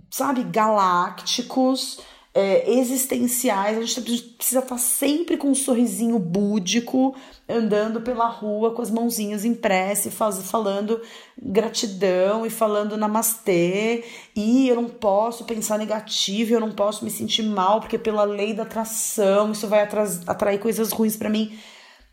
sabe, 0.10 0.43
galácticos 0.43 1.99
é, 2.33 2.71
existenciais, 2.71 3.77
a 3.77 3.81
gente 3.81 4.01
precisa 4.37 4.59
estar 4.59 4.77
sempre 4.77 5.35
com 5.35 5.49
um 5.49 5.55
sorrisinho 5.55 6.17
búdico, 6.17 7.13
andando 7.47 7.99
pela 8.01 8.27
rua 8.27 8.73
com 8.73 8.81
as 8.81 8.89
mãozinhas 8.89 9.43
em 9.43 9.53
prece, 9.53 10.09
faz, 10.09 10.41
falando 10.49 11.01
gratidão 11.37 12.45
e 12.45 12.49
falando 12.49 12.95
namastê, 12.95 14.05
e 14.33 14.69
eu 14.69 14.77
não 14.77 14.87
posso 14.87 15.43
pensar 15.43 15.77
negativo, 15.77 16.53
eu 16.53 16.61
não 16.61 16.71
posso 16.71 17.03
me 17.03 17.11
sentir 17.11 17.43
mal, 17.43 17.81
porque 17.81 17.97
pela 17.97 18.23
lei 18.23 18.53
da 18.53 18.63
atração 18.63 19.51
isso 19.51 19.67
vai 19.67 19.81
atrair 19.81 20.59
coisas 20.59 20.91
ruins 20.91 21.17
para 21.17 21.29
mim. 21.29 21.57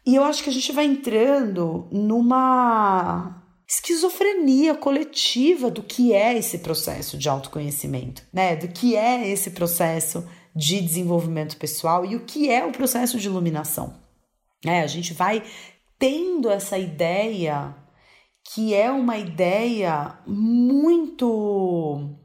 E 0.04 0.16
eu 0.16 0.24
acho 0.24 0.42
que 0.42 0.50
a 0.50 0.52
gente 0.52 0.72
vai 0.72 0.86
entrando 0.86 1.86
numa 1.92 3.47
esquizofrenia 3.68 4.74
coletiva 4.74 5.70
do 5.70 5.82
que 5.82 6.14
é 6.14 6.36
esse 6.36 6.58
processo 6.58 7.18
de 7.18 7.28
autoconhecimento, 7.28 8.22
né? 8.32 8.56
Do 8.56 8.68
que 8.68 8.96
é 8.96 9.28
esse 9.28 9.50
processo 9.50 10.26
de 10.56 10.80
desenvolvimento 10.80 11.56
pessoal 11.56 12.04
e 12.04 12.16
o 12.16 12.24
que 12.24 12.50
é 12.50 12.64
o 12.64 12.72
processo 12.72 13.18
de 13.18 13.28
iluminação. 13.28 13.94
É, 14.64 14.80
a 14.80 14.86
gente 14.86 15.12
vai 15.12 15.44
tendo 15.98 16.48
essa 16.50 16.78
ideia 16.78 17.76
que 18.54 18.74
é 18.74 18.90
uma 18.90 19.18
ideia 19.18 20.18
muito 20.26 22.17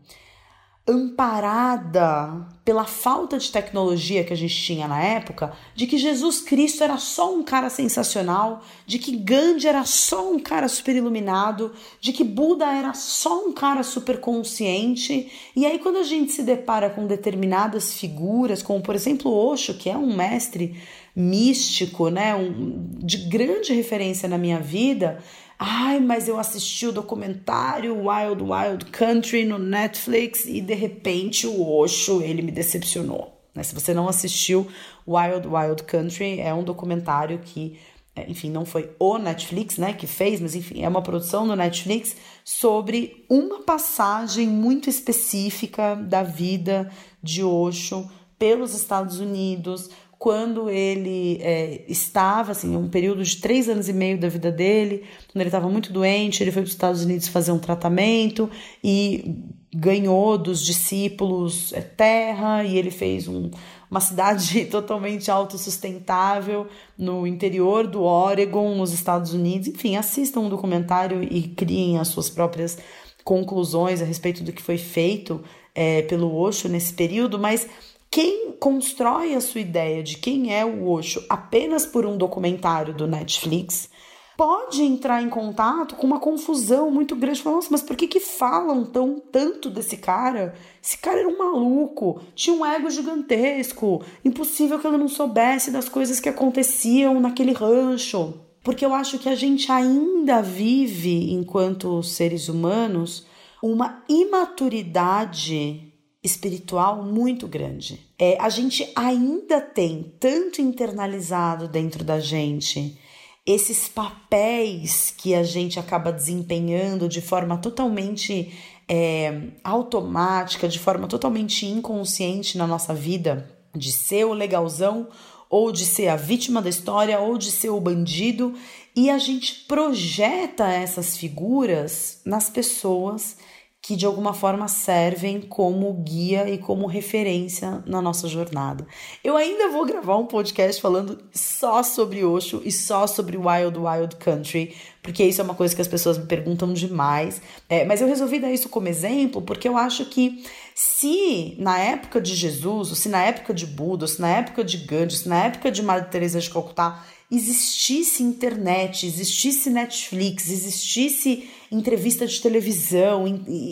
amparada 0.86 2.46
pela 2.66 2.84
falta 2.84 3.38
de 3.38 3.50
tecnologia 3.50 4.24
que 4.24 4.34
a 4.34 4.38
gente 4.38 4.56
tinha 4.56 4.88
na 4.88 5.02
época, 5.02 5.54
de 5.74 5.88
que 5.88 5.98
Jesus 5.98 6.42
Cristo 6.42 6.84
era 6.84 6.98
só 6.98 7.34
um 7.34 7.42
cara 7.42 7.70
sensacional, 7.70 8.64
de 8.86 9.00
que 9.00 9.16
Gandhi 9.16 9.68
era 9.68 9.86
só 9.86 10.30
um 10.32 10.40
cara 10.40 10.68
super 10.68 10.96
iluminado, 10.96 11.72
de 12.02 12.12
que 12.12 12.24
Buda 12.24 12.66
era 12.66 12.94
só 12.94 13.46
um 13.46 13.54
cara 13.54 13.82
super 13.82 14.20
consciente. 14.20 15.32
E 15.56 15.66
aí 15.66 15.80
quando 15.80 15.98
a 15.98 16.04
gente 16.04 16.34
se 16.34 16.44
depara 16.44 16.90
com 16.90 17.08
determinadas 17.08 17.94
figuras, 17.94 18.62
como 18.62 18.82
por 18.82 18.96
exemplo 18.96 19.32
Osho, 19.32 19.76
que 19.76 19.90
é 19.90 19.98
um 19.98 20.16
mestre 20.16 20.82
místico, 21.16 22.10
né, 22.10 22.34
um, 22.36 22.90
de 22.98 23.18
grande 23.30 23.72
referência 23.74 24.28
na 24.28 24.38
minha 24.38 24.60
vida, 24.60 25.20
Ai, 25.58 26.00
mas 26.00 26.28
eu 26.28 26.40
assisti 26.40 26.88
o 26.88 26.92
documentário 26.92 27.96
Wild 27.96 28.44
Wild 28.44 28.86
Country 28.86 29.46
no 29.46 29.58
Netflix 29.58 30.46
e 30.46 30.60
de 30.60 30.74
repente 30.74 31.48
o 31.48 31.78
Osho, 31.78 32.22
ele 32.22 32.42
me 32.42 32.52
decepcionou. 32.52 33.42
Né? 33.54 33.64
Se 33.64 33.74
você 33.74 33.94
não 33.94 34.08
assistiu 34.08 34.68
Wild 35.08 35.48
Wild 35.48 35.84
Country, 35.84 36.40
é 36.40 36.54
um 36.54 36.64
documentário 36.64 37.40
que, 37.40 37.80
é, 38.16 38.30
enfim, 38.30 38.50
não 38.50 38.66
foi 38.66 38.92
o 39.00 39.18
Netflix, 39.18 39.78
né, 39.78 39.94
que 39.94 40.08
fez, 40.08 40.42
mas 40.42 40.56
enfim, 40.56 40.84
é 40.84 40.90
uma 40.90 41.02
produção 41.02 41.48
do 41.48 41.56
Netflix 41.56 42.16
sobre 42.44 43.26
uma 43.30 43.62
passagem 43.62 44.48
muito 44.48 44.90
específica 44.90 45.96
da 45.96 46.24
vida 46.24 46.92
de 47.22 47.44
Osho 47.44 48.10
pelos 48.38 48.74
Estados 48.74 49.20
Unidos, 49.20 49.90
quando 50.24 50.70
ele 50.70 51.38
é, 51.42 51.84
estava, 51.86 52.54
assim, 52.54 52.78
um 52.78 52.88
período 52.88 53.22
de 53.26 53.36
três 53.42 53.68
anos 53.68 53.90
e 53.90 53.94
meio 53.94 54.18
da 54.18 54.30
vida 54.30 54.50
dele, 54.50 55.04
quando 55.30 55.42
ele 55.42 55.50
estava 55.50 55.68
muito 55.68 55.92
doente, 55.92 56.42
ele 56.42 56.50
foi 56.50 56.62
para 56.62 56.68
os 56.68 56.74
Estados 56.74 57.04
Unidos 57.04 57.28
fazer 57.28 57.52
um 57.52 57.60
tratamento 57.60 58.50
e 58.82 59.44
ganhou 59.76 60.38
dos 60.38 60.64
discípulos 60.64 61.74
é, 61.74 61.82
terra 61.82 62.64
e 62.64 62.78
ele 62.78 62.90
fez 62.90 63.28
um, 63.28 63.52
uma 63.92 64.00
cidade 64.00 64.64
totalmente 64.72 65.30
autossustentável 65.30 66.68
no 66.98 67.28
interior 67.28 67.86
do 67.86 68.04
Oregon, 68.04 68.76
nos 68.76 68.94
Estados 68.94 69.34
Unidos. 69.34 69.68
Enfim, 69.68 69.98
assistam 69.98 70.40
um 70.40 70.50
documentário 70.50 71.22
e 71.22 71.50
criem 71.50 72.00
as 72.00 72.08
suas 72.08 72.30
próprias 72.30 72.78
conclusões 73.26 74.02
a 74.02 74.06
respeito 74.06 74.42
do 74.42 74.54
que 74.54 74.62
foi 74.62 74.78
feito 74.78 75.44
é, 75.76 76.02
pelo 76.04 76.34
Osho 76.34 76.70
nesse 76.70 76.94
período, 76.94 77.38
mas 77.38 77.68
quem 78.14 78.52
constrói 78.60 79.34
a 79.34 79.42
sua 79.42 79.62
ideia 79.62 80.04
de 80.04 80.20
quem 80.20 80.56
é 80.56 80.64
o 80.64 80.88
Osho 80.88 81.26
apenas 81.28 81.84
por 81.84 82.06
um 82.06 82.16
documentário 82.16 82.94
do 82.94 83.08
Netflix 83.08 83.90
pode 84.38 84.84
entrar 84.84 85.24
em 85.24 85.30
contato 85.30 85.96
com 85.96 86.06
uma 86.06 86.20
confusão 86.20 86.92
muito 86.92 87.16
grande. 87.16 87.42
Falar, 87.42 87.56
Nossa, 87.56 87.70
mas 87.72 87.82
por 87.82 87.96
que, 87.96 88.08
que 88.08 88.20
falam 88.20 88.86
tão 88.86 89.20
tanto 89.20 89.68
desse 89.68 89.98
cara? 89.98 90.54
Esse 90.80 90.96
cara 91.00 91.22
era 91.22 91.28
um 91.28 91.40
maluco, 91.40 92.22
tinha 92.36 92.56
um 92.56 92.64
ego 92.64 92.88
gigantesco, 92.92 94.04
impossível 94.24 94.78
que 94.78 94.86
ele 94.86 94.98
não 94.98 95.08
soubesse 95.08 95.72
das 95.72 95.90
coisas 95.90 96.20
que 96.20 96.30
aconteciam 96.30 97.20
naquele 97.20 97.52
rancho. 97.52 98.36
porque 98.64 98.86
eu 98.86 98.94
acho 98.94 99.18
que 99.18 99.28
a 99.28 99.36
gente 99.36 99.72
ainda 99.72 100.40
vive, 100.40 101.34
enquanto 101.34 102.04
seres 102.04 102.48
humanos, 102.48 103.26
uma 103.60 104.04
imaturidade 104.08 105.93
espiritual 106.24 107.04
muito 107.04 107.48
grande. 107.48 108.00
É, 108.18 108.38
a 108.40 108.48
gente 108.50 108.90
ainda 108.96 109.60
tem 109.60 110.14
tanto 110.20 110.62
internalizado 110.62 111.68
dentro 111.68 112.04
da 112.04 112.20
gente 112.20 112.98
esses 113.46 113.90
papéis 113.90 115.14
que 115.18 115.36
a 115.36 115.44
gente 115.44 115.78
acaba 115.78 116.14
desempenhando 116.14 117.10
de 117.10 117.20
forma 117.20 117.58
totalmente 117.58 118.54
é, 118.88 119.50
automática, 119.64 120.68
de 120.68 120.80
forma 120.80 121.08
totalmente 121.08 121.66
inconsciente 121.66 122.58
na 122.58 122.66
nossa 122.66 122.94
vida, 122.94 123.50
de 123.76 123.92
ser 123.92 124.26
o 124.26 124.34
legalzão 124.34 125.10
ou 125.50 125.72
de 125.72 125.86
ser 125.86 126.08
a 126.08 126.16
vítima 126.16 126.62
da 126.62 126.70
história 126.70 127.20
ou 127.20 127.38
de 127.38 127.52
ser 127.52 127.70
o 127.70 127.82
bandido, 127.82 128.54
e 128.96 129.10
a 129.10 129.18
gente 129.18 129.66
projeta 129.68 130.68
essas 130.68 131.18
figuras 131.18 132.22
nas 132.26 132.50
pessoas 132.50 133.38
que 133.84 133.98
de 133.98 134.06
alguma 134.06 134.34
forma 134.34 134.70
servem 134.70 135.42
como 135.42 135.92
guia 136.06 136.50
e 136.50 136.58
como 136.58 136.88
referência 136.88 137.84
na 137.86 138.02
nossa 138.02 138.30
jornada. 138.30 138.88
Eu 139.22 139.36
ainda 139.36 139.68
vou 139.68 139.86
gravar 139.86 140.16
um 140.16 140.26
podcast 140.26 140.82
falando 140.82 141.22
só 141.34 141.84
sobre 141.84 142.24
Osho 142.24 142.62
e 142.64 142.72
só 142.72 143.06
sobre 143.06 143.36
Wild 143.36 143.78
Wild 143.78 144.16
Country, 144.16 144.74
porque 145.02 145.22
isso 145.22 145.42
é 145.42 145.44
uma 145.44 145.54
coisa 145.54 145.76
que 145.76 145.82
as 145.82 145.88
pessoas 145.90 146.18
me 146.18 146.26
perguntam 146.26 146.72
demais. 146.72 147.42
É, 147.68 147.84
mas 147.84 148.00
eu 148.00 148.08
resolvi 148.08 148.40
dar 148.40 148.54
isso 148.54 148.70
como 148.70 148.88
exemplo 148.88 149.42
porque 149.42 149.68
eu 149.68 149.76
acho 149.76 150.06
que 150.06 150.46
se 150.74 151.58
na 151.60 151.78
época 151.78 152.22
de 152.22 152.36
Jesus, 152.36 152.90
ou 152.90 152.96
se 152.96 153.10
na 153.10 153.22
época 153.22 153.54
de 153.54 153.68
Buda, 153.68 154.06
ou 154.06 154.08
se 154.08 154.22
na 154.22 154.30
época 154.30 154.64
de 154.64 154.78
Gandhi, 154.78 155.16
ou 155.16 155.20
se 155.20 155.28
na 155.28 155.44
época 155.44 155.70
de 155.70 155.84
Madre 155.84 156.10
Teresa 156.10 156.40
de 156.40 156.50
Calcutá 156.50 157.04
existisse 157.30 158.24
internet, 158.24 159.06
existisse 159.06 159.70
Netflix, 159.70 160.50
existisse 160.50 161.50
entrevista 161.74 162.26
de 162.26 162.42
televisão, 162.42 163.26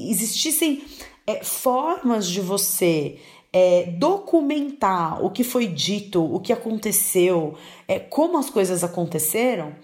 existissem 0.10 0.84
é, 1.26 1.44
formas 1.44 2.28
de 2.28 2.42
você 2.42 3.20
é, 3.54 3.92
documentar 3.98 5.24
o 5.24 5.30
que 5.30 5.44
foi 5.44 5.68
dito, 5.68 6.24
o 6.24 6.40
que 6.40 6.54
aconteceu, 6.54 7.56
é, 7.88 8.00
como 8.00 8.38
as 8.38 8.50
coisas 8.50 8.84
aconteceram, 8.84 9.76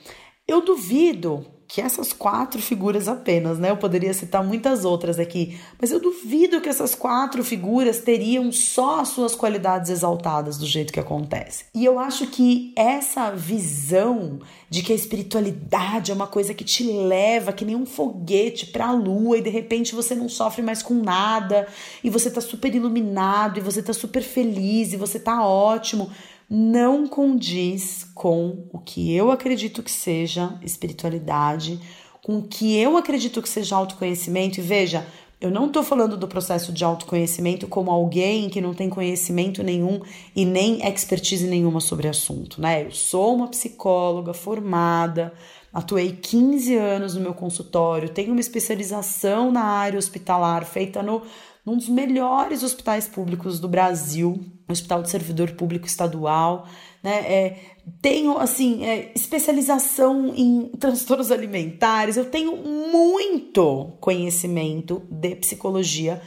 eu 0.47 0.61
duvido 0.61 1.45
que 1.67 1.81
essas 1.81 2.13
quatro 2.13 2.61
figuras 2.61 3.09
apenas, 3.09 3.59
né? 3.59 3.69
Eu 3.69 3.77
poderia 3.77 4.13
citar 4.13 4.41
muitas 4.41 4.85
outras 4.85 5.19
aqui, 5.19 5.59
mas 5.79 5.91
eu 5.91 5.99
duvido 5.99 6.61
que 6.61 6.69
essas 6.69 6.95
quatro 6.95 7.43
figuras 7.43 7.99
teriam 7.99 8.51
só 8.53 9.01
as 9.01 9.09
suas 9.09 9.35
qualidades 9.35 9.91
exaltadas 9.91 10.57
do 10.57 10.65
jeito 10.65 10.93
que 10.93 10.99
acontece. 10.99 11.65
E 11.75 11.83
eu 11.83 11.99
acho 11.99 12.27
que 12.27 12.71
essa 12.75 13.31
visão 13.31 14.39
de 14.69 14.81
que 14.81 14.93
a 14.93 14.95
espiritualidade 14.95 16.11
é 16.11 16.13
uma 16.13 16.27
coisa 16.27 16.53
que 16.53 16.63
te 16.63 16.83
leva 16.83 17.51
que 17.51 17.65
nem 17.65 17.75
um 17.75 17.85
foguete 17.85 18.67
para 18.67 18.87
a 18.87 18.93
lua 18.93 19.37
e 19.37 19.41
de 19.41 19.49
repente 19.49 19.93
você 19.93 20.15
não 20.15 20.29
sofre 20.29 20.61
mais 20.61 20.81
com 20.81 20.93
nada 20.93 21.67
e 22.01 22.09
você 22.09 22.31
tá 22.31 22.39
super 22.39 22.73
iluminado 22.73 23.57
e 23.57 23.61
você 23.61 23.83
tá 23.83 23.93
super 23.93 24.23
feliz 24.23 24.93
e 24.93 24.97
você 24.97 25.19
tá 25.19 25.45
ótimo 25.45 26.11
não 26.49 27.07
condiz 27.07 28.05
com 28.15 28.67
o 28.71 28.79
que 28.79 29.13
eu 29.13 29.31
acredito 29.31 29.83
que 29.83 29.91
seja 29.91 30.57
espiritualidade, 30.61 31.79
com 32.23 32.39
o 32.39 32.43
que 32.43 32.77
eu 32.77 32.97
acredito 32.97 33.41
que 33.41 33.49
seja 33.49 33.75
autoconhecimento. 33.75 34.59
E 34.59 34.63
veja, 34.63 35.05
eu 35.39 35.51
não 35.51 35.67
estou 35.67 35.83
falando 35.83 36.17
do 36.17 36.27
processo 36.27 36.71
de 36.71 36.83
autoconhecimento 36.83 37.67
como 37.67 37.91
alguém 37.91 38.49
que 38.49 38.59
não 38.59 38.73
tem 38.73 38.89
conhecimento 38.89 39.61
nenhum 39.61 40.01
e 40.35 40.45
nem 40.45 40.85
expertise 40.87 41.45
nenhuma 41.45 41.79
sobre 41.79 42.07
o 42.07 42.09
assunto, 42.09 42.59
né? 42.59 42.85
Eu 42.85 42.91
sou 42.91 43.35
uma 43.35 43.47
psicóloga 43.47 44.33
formada, 44.33 45.31
atuei 45.71 46.13
15 46.13 46.75
anos 46.75 47.13
no 47.13 47.21
meu 47.21 47.35
consultório, 47.35 48.09
tenho 48.09 48.31
uma 48.31 48.39
especialização 48.39 49.51
na 49.51 49.63
área 49.63 49.99
hospitalar 49.99 50.65
feita 50.65 51.03
no 51.03 51.21
num 51.67 51.75
dos 51.75 51.89
melhores 51.89 52.63
hospitais 52.63 53.09
públicos 53.09 53.59
do 53.59 53.67
Brasil, 53.67 54.39
Hospital 54.69 55.03
de 55.03 55.09
Servidor 55.09 55.51
Público 55.51 55.85
Estadual, 55.85 56.65
né? 57.03 57.17
É, 57.29 57.59
tenho 58.01 58.37
assim 58.37 58.85
é, 58.85 59.11
especialização 59.13 60.33
em 60.33 60.69
transtornos 60.79 61.29
alimentares, 61.29 62.15
eu 62.15 62.23
tenho 62.23 62.55
muito 62.55 63.97
conhecimento 63.99 65.03
de 65.11 65.35
psicologia 65.35 66.21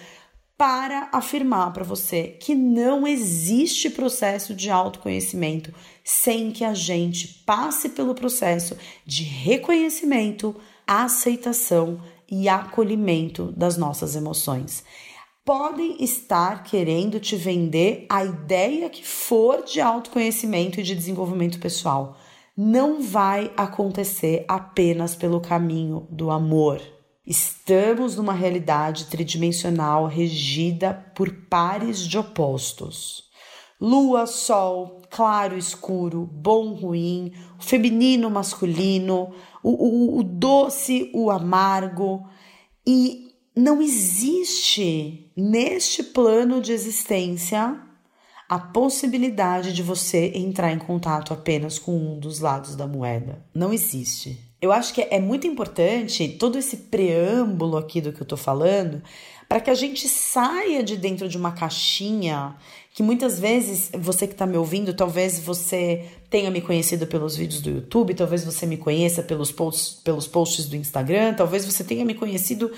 para 0.58 1.08
afirmar 1.10 1.72
para 1.72 1.84
você 1.84 2.36
que 2.38 2.54
não 2.54 3.06
existe 3.06 3.88
processo 3.88 4.54
de 4.54 4.68
autoconhecimento 4.68 5.72
sem 6.04 6.50
que 6.50 6.66
a 6.66 6.74
gente 6.74 7.26
passe 7.46 7.88
pelo 7.88 8.14
processo 8.14 8.76
de 9.06 9.22
reconhecimento, 9.22 10.54
aceitação 10.86 11.98
e 12.30 12.46
acolhimento 12.46 13.50
das 13.52 13.78
nossas 13.78 14.14
emoções 14.14 14.84
podem 15.44 16.02
estar 16.02 16.62
querendo 16.62 17.18
te 17.18 17.36
vender 17.36 18.06
a 18.08 18.24
ideia 18.24 18.90
que 18.90 19.06
for 19.06 19.64
de 19.64 19.80
autoconhecimento 19.80 20.80
e 20.80 20.82
de 20.82 20.94
desenvolvimento 20.94 21.58
pessoal. 21.58 22.16
Não 22.56 23.02
vai 23.02 23.52
acontecer 23.56 24.44
apenas 24.46 25.14
pelo 25.14 25.40
caminho 25.40 26.06
do 26.10 26.30
amor. 26.30 26.80
Estamos 27.26 28.16
numa 28.16 28.32
realidade 28.32 29.06
tridimensional 29.06 30.06
regida 30.06 30.92
por 31.14 31.30
pares 31.48 32.00
de 32.00 32.18
opostos. 32.18 33.30
Lua, 33.80 34.26
sol, 34.26 35.00
claro, 35.10 35.56
escuro, 35.56 36.28
bom, 36.30 36.74
ruim, 36.74 37.32
feminino, 37.58 38.28
masculino, 38.28 39.32
o, 39.62 39.70
o, 39.70 40.18
o 40.18 40.22
doce, 40.22 41.10
o 41.14 41.30
amargo. 41.30 42.28
E 42.86 43.29
não 43.54 43.82
existe 43.82 45.30
neste 45.36 46.02
plano 46.02 46.60
de 46.60 46.72
existência 46.72 47.80
a 48.48 48.58
possibilidade 48.58 49.72
de 49.72 49.82
você 49.82 50.32
entrar 50.34 50.72
em 50.72 50.78
contato 50.78 51.32
apenas 51.32 51.78
com 51.78 51.96
um 51.96 52.18
dos 52.18 52.40
lados 52.40 52.74
da 52.74 52.86
moeda. 52.86 53.44
Não 53.54 53.72
existe. 53.72 54.38
Eu 54.60 54.72
acho 54.72 54.92
que 54.92 55.02
é 55.02 55.20
muito 55.20 55.46
importante 55.46 56.28
todo 56.28 56.58
esse 56.58 56.76
preâmbulo 56.76 57.76
aqui 57.76 58.00
do 58.00 58.12
que 58.12 58.20
eu 58.20 58.26
tô 58.26 58.36
falando 58.36 59.02
para 59.48 59.60
que 59.60 59.70
a 59.70 59.74
gente 59.74 60.08
saia 60.08 60.80
de 60.80 60.96
dentro 60.96 61.28
de 61.28 61.36
uma 61.36 61.50
caixinha 61.50 62.54
que 62.92 63.02
muitas 63.02 63.40
vezes 63.40 63.90
você 63.98 64.26
que 64.26 64.32
está 64.32 64.46
me 64.46 64.56
ouvindo, 64.56 64.94
talvez 64.94 65.40
você 65.40 66.06
tenha 66.28 66.50
me 66.50 66.60
conhecido 66.60 67.06
pelos 67.06 67.36
vídeos 67.36 67.60
do 67.60 67.70
YouTube, 67.70 68.14
talvez 68.14 68.44
você 68.44 68.64
me 68.66 68.76
conheça 68.76 69.22
pelos 69.22 69.50
posts, 69.50 70.00
pelos 70.04 70.28
posts 70.28 70.66
do 70.66 70.76
Instagram, 70.76 71.34
talvez 71.34 71.64
você 71.64 71.82
tenha 71.82 72.04
me 72.04 72.14
conhecido 72.14 72.70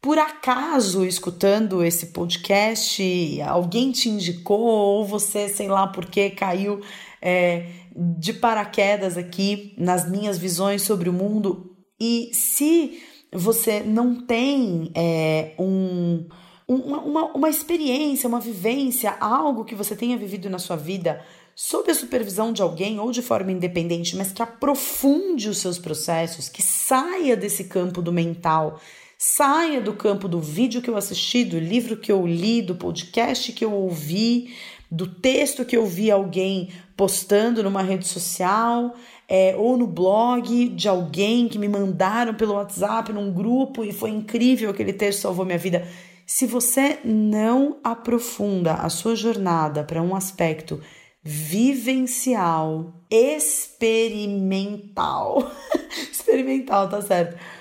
por 0.00 0.18
acaso 0.18 1.04
escutando 1.04 1.84
esse 1.84 2.06
podcast, 2.06 3.02
alguém 3.42 3.90
te 3.90 4.08
indicou, 4.08 4.60
ou 4.60 5.04
você, 5.04 5.48
sei 5.48 5.68
lá 5.68 5.86
por 5.88 6.06
que, 6.06 6.30
caiu 6.30 6.80
é, 7.20 7.66
de 7.94 8.32
paraquedas 8.32 9.16
aqui 9.16 9.74
nas 9.76 10.08
minhas 10.08 10.38
visões 10.38 10.82
sobre 10.82 11.08
o 11.08 11.12
mundo. 11.12 11.76
E 12.00 12.30
se 12.32 13.02
você 13.32 13.80
não 13.80 14.14
tem 14.24 14.90
é, 14.94 15.54
um, 15.58 16.28
uma, 16.66 16.98
uma, 17.00 17.24
uma 17.32 17.48
experiência, 17.50 18.28
uma 18.28 18.40
vivência, 18.40 19.16
algo 19.18 19.64
que 19.64 19.74
você 19.74 19.96
tenha 19.96 20.16
vivido 20.16 20.48
na 20.48 20.60
sua 20.60 20.76
vida 20.76 21.20
sob 21.56 21.90
a 21.90 21.94
supervisão 21.94 22.52
de 22.52 22.62
alguém 22.62 23.00
ou 23.00 23.10
de 23.10 23.20
forma 23.20 23.50
independente, 23.50 24.14
mas 24.14 24.30
que 24.30 24.40
aprofunde 24.40 25.48
os 25.48 25.58
seus 25.58 25.76
processos, 25.76 26.48
que 26.48 26.62
saia 26.62 27.36
desse 27.36 27.64
campo 27.64 28.00
do 28.00 28.12
mental 28.12 28.80
Saia 29.20 29.80
do 29.80 29.94
campo 29.94 30.28
do 30.28 30.40
vídeo 30.40 30.80
que 30.80 30.88
eu 30.88 30.96
assisti, 30.96 31.44
do 31.44 31.58
livro 31.58 31.96
que 31.96 32.12
eu 32.12 32.24
li, 32.24 32.62
do 32.62 32.76
podcast 32.76 33.52
que 33.52 33.64
eu 33.64 33.72
ouvi, 33.72 34.54
do 34.88 35.08
texto 35.08 35.64
que 35.64 35.76
eu 35.76 35.84
vi 35.84 36.08
alguém 36.08 36.68
postando 36.96 37.60
numa 37.60 37.82
rede 37.82 38.06
social 38.06 38.94
é, 39.28 39.56
ou 39.56 39.76
no 39.76 39.88
blog 39.88 40.68
de 40.68 40.88
alguém 40.88 41.48
que 41.48 41.58
me 41.58 41.68
mandaram 41.68 42.32
pelo 42.32 42.54
WhatsApp 42.54 43.12
num 43.12 43.32
grupo 43.32 43.82
e 43.82 43.92
foi 43.92 44.10
incrível 44.10 44.70
aquele 44.70 44.92
texto 44.92 45.22
salvou 45.22 45.44
minha 45.44 45.58
vida. 45.58 45.84
Se 46.24 46.46
você 46.46 47.00
não 47.04 47.78
aprofunda 47.82 48.74
a 48.74 48.88
sua 48.88 49.16
jornada 49.16 49.82
para 49.82 50.00
um 50.00 50.14
aspecto 50.14 50.80
vivencial, 51.24 53.02
experimental, 53.10 55.50
experimental, 56.08 56.88
tá 56.88 57.02
certo? 57.02 57.57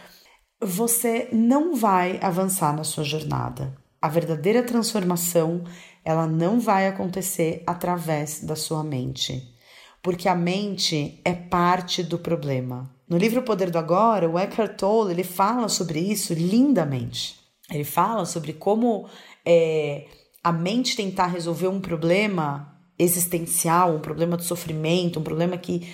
Você 0.62 1.30
não 1.32 1.76
vai 1.76 2.20
avançar 2.22 2.76
na 2.76 2.84
sua 2.84 3.04
jornada. 3.04 3.76
A 4.02 4.08
verdadeira 4.08 4.64
transformação, 4.64 5.64
ela 6.04 6.28
não 6.28 6.60
vai 6.60 6.88
acontecer 6.88 7.64
através 7.66 8.44
da 8.44 8.56
sua 8.56 8.84
mente, 8.84 9.56
porque 10.02 10.28
a 10.28 10.36
mente 10.36 11.20
é 11.24 11.34
parte 11.34 12.04
do 12.04 12.18
problema. 12.18 12.90
No 13.10 13.18
livro 13.18 13.40
O 13.42 13.44
Poder 13.44 13.70
do 13.70 13.78
Agora, 13.78 14.30
o 14.30 14.38
Eckhart 14.38 14.78
Tolle 14.78 15.14
ele 15.14 15.24
fala 15.24 15.70
sobre 15.70 16.00
isso 16.00 16.34
lindamente. 16.34 17.36
Ele 17.70 17.84
fala 17.84 18.26
sobre 18.26 18.54
como 18.54 19.08
é, 19.46 20.06
a 20.44 20.52
mente 20.52 20.96
tentar 20.96 21.28
resolver 21.28 21.68
um 21.68 21.80
problema 21.80 22.78
existencial, 23.00 23.96
um 23.96 24.00
problema 24.00 24.38
de 24.38 24.44
sofrimento, 24.44 25.20
um 25.20 25.24
problema 25.24 25.58
que, 25.58 25.88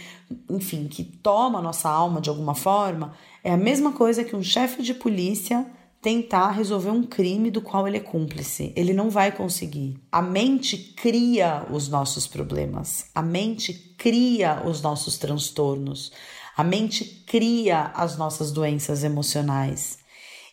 enfim, 0.50 0.88
que 0.88 1.04
toma 1.04 1.60
a 1.60 1.62
nossa 1.62 1.90
alma 1.90 2.22
de 2.22 2.30
alguma 2.30 2.56
forma, 2.56 3.14
é 3.44 3.52
a 3.52 3.58
mesma 3.58 3.92
coisa 3.92 4.24
que 4.24 4.36
um 4.36 4.44
chefe 4.44 4.82
de 4.82 4.94
polícia 4.94 5.66
tentar 6.02 6.52
resolver 6.52 6.90
um 6.90 7.04
crime 7.04 7.50
do 7.50 7.62
qual 7.62 7.88
ele 7.88 7.98
é 7.98 8.02
cúmplice. 8.02 8.74
Ele 8.76 8.94
não 8.94 9.10
vai 9.10 9.32
conseguir. 9.32 9.98
A 10.12 10.22
mente 10.22 10.78
cria 10.78 11.66
os 11.72 11.88
nossos 11.88 12.28
problemas. 12.28 13.06
A 13.16 13.22
mente 13.22 13.74
cria 13.98 14.62
os 14.66 14.82
nossos 14.82 15.18
transtornos. 15.18 16.12
A 16.58 16.64
mente 16.64 17.06
cria 17.26 17.92
as 17.96 18.18
nossas 18.18 18.52
doenças 18.52 19.04
emocionais. 19.04 19.98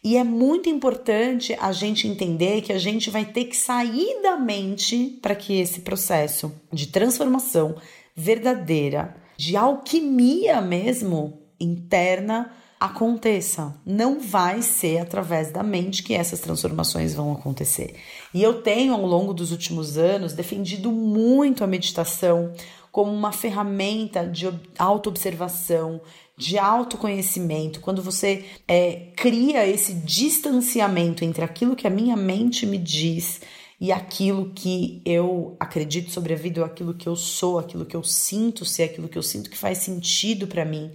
E 0.03 0.17
é 0.17 0.25
muito 0.25 0.69
importante 0.69 1.55
a 1.61 1.73
gente 1.73 2.09
entender 2.09 2.63
que 2.63 2.73
a 2.73 2.79
gente 2.79 3.11
vai 3.11 3.25
ter 3.25 3.45
que 3.45 3.57
sair 3.57 4.23
da 4.23 4.37
mente 4.37 5.19
para 5.21 5.35
que 5.35 5.61
esse 5.61 5.81
processo 5.81 6.51
de 6.73 6.87
transformação 6.87 7.77
verdadeira, 8.17 9.17
de 9.37 9.57
alquimia 9.57 10.61
mesmo 10.63 11.43
interna, 11.61 12.51
aconteça. 12.81 13.75
Não 13.85 14.19
vai 14.19 14.63
ser 14.63 14.99
através 14.99 15.53
da 15.53 15.63
mente 15.63 16.03
que 16.03 16.15
essas 16.15 16.41
transformações 16.41 17.13
vão 17.13 17.31
acontecer. 17.31 17.95
E 18.33 18.43
eu 18.43 18.63
tenho, 18.63 18.95
ao 18.95 19.05
longo 19.05 19.35
dos 19.35 19.53
últimos 19.53 19.99
anos, 19.99 20.33
defendido 20.33 20.91
muito 20.91 21.63
a 21.63 21.67
meditação 21.67 22.55
como 22.91 23.13
uma 23.13 23.31
ferramenta 23.33 24.27
de 24.27 24.49
autoobservação, 24.79 26.01
de 26.37 26.59
autoconhecimento, 26.59 27.81
quando 27.81 28.03
você 28.03 28.47
é, 28.67 29.11
cria 29.15 29.67
esse 29.69 29.93
distanciamento 29.93 31.23
entre 31.23 31.45
aquilo 31.45 31.77
que 31.77 31.87
a 31.87 31.91
minha 31.91 32.17
mente 32.17 32.65
me 32.65 32.79
diz 32.79 33.43
e 33.79 33.93
aquilo 33.93 34.51
que 34.55 35.03
eu 35.05 35.55
acredito 35.61 36.11
sobre 36.11 36.33
a 36.33 36.37
vida, 36.37 36.61
ou 36.61 36.67
aquilo 36.67 36.95
que 36.95 37.07
eu 37.07 37.15
sou, 37.15 37.59
aquilo 37.59 37.85
que 37.85 37.97
eu 37.97 38.03
sinto 38.03 38.65
ser, 38.65 38.85
aquilo 38.85 39.09
que 39.09 39.19
eu 39.19 39.23
sinto 39.23 39.51
que 39.51 39.57
faz 39.57 39.79
sentido 39.79 40.47
para 40.47 40.65
mim. 40.65 40.91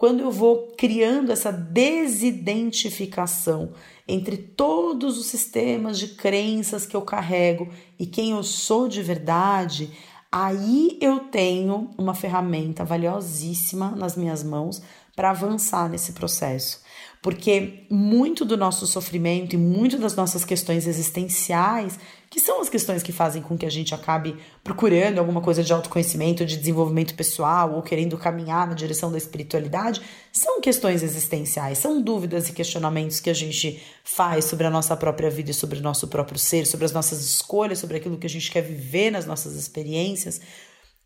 Quando 0.00 0.20
eu 0.20 0.30
vou 0.30 0.72
criando 0.78 1.30
essa 1.30 1.52
desidentificação 1.52 3.72
entre 4.08 4.38
todos 4.38 5.18
os 5.18 5.26
sistemas 5.26 5.98
de 5.98 6.14
crenças 6.14 6.86
que 6.86 6.96
eu 6.96 7.02
carrego 7.02 7.68
e 7.98 8.06
quem 8.06 8.30
eu 8.30 8.42
sou 8.42 8.88
de 8.88 9.02
verdade, 9.02 9.90
aí 10.32 10.96
eu 11.02 11.20
tenho 11.24 11.90
uma 11.98 12.14
ferramenta 12.14 12.82
valiosíssima 12.82 13.90
nas 13.90 14.16
minhas 14.16 14.42
mãos 14.42 14.80
para 15.20 15.32
avançar 15.32 15.86
nesse 15.86 16.12
processo. 16.12 16.80
Porque 17.20 17.84
muito 17.90 18.42
do 18.42 18.56
nosso 18.56 18.86
sofrimento 18.86 19.52
e 19.54 19.58
muito 19.58 19.98
das 19.98 20.16
nossas 20.16 20.46
questões 20.46 20.86
existenciais, 20.86 21.98
que 22.30 22.40
são 22.40 22.58
as 22.58 22.70
questões 22.70 23.02
que 23.02 23.12
fazem 23.12 23.42
com 23.42 23.58
que 23.58 23.66
a 23.66 23.70
gente 23.70 23.94
acabe 23.94 24.34
procurando 24.64 25.18
alguma 25.18 25.42
coisa 25.42 25.62
de 25.62 25.70
autoconhecimento, 25.74 26.46
de 26.46 26.56
desenvolvimento 26.56 27.14
pessoal 27.14 27.74
ou 27.74 27.82
querendo 27.82 28.16
caminhar 28.16 28.66
na 28.66 28.72
direção 28.72 29.12
da 29.12 29.18
espiritualidade, 29.18 30.00
são 30.32 30.58
questões 30.58 31.02
existenciais, 31.02 31.76
são 31.76 32.00
dúvidas 32.00 32.48
e 32.48 32.54
questionamentos 32.54 33.20
que 33.20 33.28
a 33.28 33.34
gente 33.34 33.78
faz 34.02 34.46
sobre 34.46 34.66
a 34.66 34.70
nossa 34.70 34.96
própria 34.96 35.28
vida 35.28 35.50
e 35.50 35.54
sobre 35.54 35.80
o 35.80 35.82
nosso 35.82 36.08
próprio 36.08 36.38
ser, 36.38 36.66
sobre 36.66 36.86
as 36.86 36.92
nossas 36.92 37.22
escolhas, 37.22 37.78
sobre 37.78 37.98
aquilo 37.98 38.16
que 38.16 38.26
a 38.26 38.30
gente 38.30 38.50
quer 38.50 38.62
viver 38.62 39.10
nas 39.10 39.26
nossas 39.26 39.54
experiências. 39.54 40.40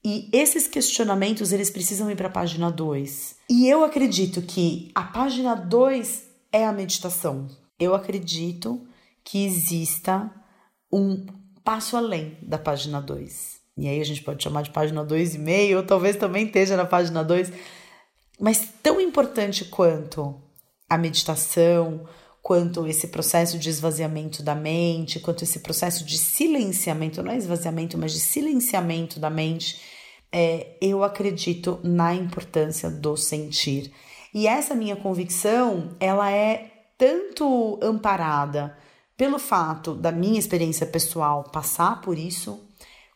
E 0.04 0.28
esses 0.32 0.68
questionamentos, 0.68 1.50
eles 1.50 1.70
precisam 1.70 2.10
ir 2.10 2.16
para 2.16 2.28
a 2.28 2.32
página 2.32 2.70
2. 2.70 3.36
E 3.48 3.66
eu 3.66 3.82
acredito 3.82 4.42
que 4.42 4.90
a 4.94 5.02
página 5.02 5.54
2 5.54 6.24
é 6.52 6.66
a 6.66 6.72
meditação. 6.72 7.48
Eu 7.78 7.94
acredito 7.94 8.86
que 9.24 9.44
exista 9.44 10.30
um 10.92 11.24
passo 11.64 11.96
além 11.96 12.36
da 12.42 12.58
página 12.58 13.00
2. 13.00 13.54
E 13.78 13.88
aí 13.88 14.00
a 14.00 14.04
gente 14.04 14.22
pode 14.22 14.42
chamar 14.42 14.62
de 14.62 14.70
página 14.70 15.04
2,5, 15.04 15.76
ou 15.76 15.82
talvez 15.82 16.16
também 16.16 16.46
esteja 16.46 16.76
na 16.76 16.84
página 16.84 17.24
2. 17.24 17.50
Mas 18.38 18.68
tão 18.82 19.00
importante 19.00 19.64
quanto 19.64 20.34
a 20.88 20.98
meditação, 20.98 22.06
quanto 22.42 22.86
esse 22.86 23.08
processo 23.08 23.58
de 23.58 23.70
esvaziamento 23.70 24.42
da 24.42 24.54
mente, 24.54 25.18
quanto 25.18 25.44
esse 25.44 25.60
processo 25.60 26.04
de 26.04 26.18
silenciamento, 26.18 27.22
não 27.22 27.32
é 27.32 27.38
esvaziamento, 27.38 27.96
mas 27.96 28.12
de 28.12 28.20
silenciamento 28.20 29.18
da 29.18 29.30
mente, 29.30 29.80
é, 30.36 30.76
eu 30.80 31.04
acredito 31.04 31.78
na 31.84 32.12
importância 32.12 32.90
do 32.90 33.16
sentir. 33.16 33.92
E 34.34 34.48
essa 34.48 34.74
minha 34.74 34.96
convicção, 34.96 35.90
ela 36.00 36.28
é 36.28 36.72
tanto 36.98 37.78
amparada 37.80 38.76
pelo 39.16 39.38
fato 39.38 39.94
da 39.94 40.10
minha 40.10 40.40
experiência 40.40 40.86
pessoal 40.86 41.44
passar 41.44 42.00
por 42.00 42.18
isso, 42.18 42.60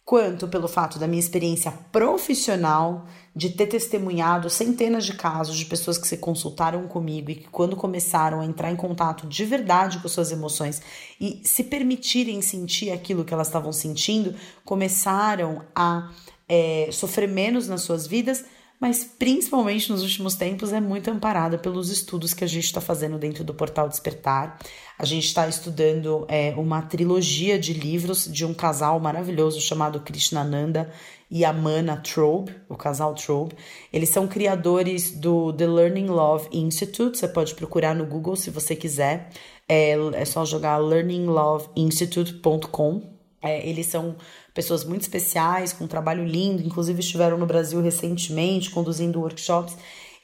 quanto 0.04 0.46
pelo 0.46 0.68
fato 0.68 0.96
da 0.96 1.08
minha 1.08 1.18
experiência 1.18 1.72
profissional 1.90 3.04
de 3.34 3.50
ter 3.50 3.66
testemunhado 3.66 4.48
centenas 4.48 5.04
de 5.04 5.14
casos 5.14 5.56
de 5.56 5.64
pessoas 5.64 5.98
que 5.98 6.06
se 6.06 6.18
consultaram 6.18 6.86
comigo 6.86 7.32
e 7.32 7.34
que, 7.34 7.48
quando 7.48 7.74
começaram 7.74 8.40
a 8.40 8.46
entrar 8.46 8.70
em 8.70 8.76
contato 8.76 9.26
de 9.26 9.44
verdade 9.44 9.98
com 9.98 10.08
suas 10.08 10.30
emoções 10.30 10.80
e 11.20 11.42
se 11.44 11.64
permitirem 11.64 12.40
sentir 12.40 12.92
aquilo 12.92 13.24
que 13.24 13.34
elas 13.34 13.48
estavam 13.48 13.72
sentindo, 13.72 14.36
começaram 14.64 15.64
a 15.74 16.10
é, 16.48 16.88
sofrer 16.92 17.28
menos 17.28 17.68
nas 17.68 17.82
suas 17.82 18.06
vidas 18.06 18.44
mas 18.80 19.04
principalmente 19.04 19.90
nos 19.90 20.02
últimos 20.02 20.36
tempos 20.36 20.72
é 20.72 20.80
muito 20.80 21.10
amparada 21.10 21.58
pelos 21.58 21.90
estudos 21.90 22.32
que 22.32 22.44
a 22.44 22.46
gente 22.46 22.62
está 22.64 22.80
fazendo 22.80 23.18
dentro 23.18 23.42
do 23.42 23.52
Portal 23.52 23.88
Despertar. 23.88 24.56
A 24.96 25.04
gente 25.04 25.26
está 25.26 25.48
estudando 25.48 26.24
é, 26.28 26.54
uma 26.56 26.80
trilogia 26.82 27.58
de 27.58 27.72
livros 27.72 28.32
de 28.32 28.44
um 28.44 28.54
casal 28.54 29.00
maravilhoso 29.00 29.60
chamado 29.60 29.98
Krishnananda 30.00 30.92
e 31.28 31.44
Amana 31.44 31.96
Trobe, 31.96 32.54
o 32.68 32.76
casal 32.76 33.14
Trobe. 33.14 33.56
Eles 33.92 34.10
são 34.10 34.28
criadores 34.28 35.10
do 35.10 35.52
The 35.52 35.66
Learning 35.66 36.06
Love 36.06 36.48
Institute, 36.52 37.18
você 37.18 37.26
pode 37.26 37.56
procurar 37.56 37.96
no 37.96 38.06
Google 38.06 38.36
se 38.36 38.48
você 38.48 38.76
quiser. 38.76 39.30
É, 39.68 39.96
é 40.14 40.24
só 40.24 40.44
jogar 40.44 40.78
learningloveinstitute.com. 40.78 43.18
É, 43.42 43.68
eles 43.68 43.86
são 43.86 44.14
pessoas 44.58 44.82
muito 44.82 45.02
especiais, 45.02 45.72
com 45.72 45.84
um 45.84 45.86
trabalho 45.86 46.24
lindo, 46.24 46.60
inclusive 46.60 46.98
estiveram 46.98 47.38
no 47.38 47.46
Brasil 47.46 47.80
recentemente 47.80 48.70
conduzindo 48.70 49.20
workshops. 49.20 49.76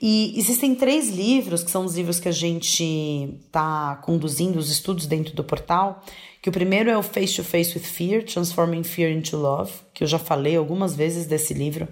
E 0.03 0.37
existem 0.37 0.75
três 0.75 1.09
livros, 1.09 1.63
que 1.63 1.71
são 1.71 1.85
os 1.85 1.95
livros 1.95 2.19
que 2.19 2.29
a 2.29 2.33
gente 2.33 2.83
está 3.47 3.95
conduzindo 4.03 4.59
os 4.59 4.69
estudos 4.69 5.07
dentro 5.07 5.37
do 5.37 5.45
portal, 5.45 6.03
que 6.43 6.49
o 6.49 6.53
primeiro 6.53 6.91
é 6.91 6.99
o 6.99 7.03
Face 7.03 7.37
to 7.37 7.45
Face 7.45 7.79
with 7.79 7.85
Fear, 7.85 8.25
Transforming 8.25 8.83
Fear 8.83 9.13
into 9.13 9.37
Love, 9.37 9.71
que 9.95 10.03
eu 10.03 10.09
já 10.09 10.19
falei 10.19 10.57
algumas 10.57 10.97
vezes 10.97 11.27
desse 11.27 11.55
livro, 11.55 11.87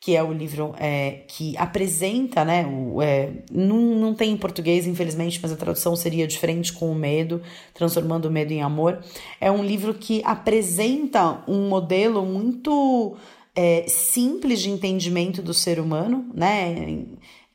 que 0.00 0.14
é 0.14 0.22
o 0.22 0.32
livro 0.32 0.74
é, 0.78 1.22
que 1.26 1.56
apresenta, 1.56 2.44
né? 2.44 2.66
O, 2.66 3.02
é, 3.02 3.32
não, 3.50 3.76
não 3.76 4.14
tem 4.14 4.32
em 4.32 4.36
português, 4.36 4.86
infelizmente, 4.86 5.40
mas 5.42 5.52
a 5.52 5.56
tradução 5.56 5.96
seria 5.96 6.26
diferente 6.26 6.72
com 6.72 6.90
o 6.90 6.94
medo, 6.94 7.42
transformando 7.74 8.26
o 8.26 8.30
medo 8.30 8.52
em 8.52 8.62
amor. 8.62 9.02
É 9.40 9.50
um 9.50 9.64
livro 9.64 9.94
que 9.94 10.22
apresenta 10.24 11.42
um 11.48 11.68
modelo 11.68 12.24
muito 12.24 13.16
é, 13.54 13.84
simples 13.88 14.60
de 14.60 14.70
entendimento 14.70 15.42
do 15.42 15.54
ser 15.54 15.80
humano, 15.80 16.30
né? 16.34 17.06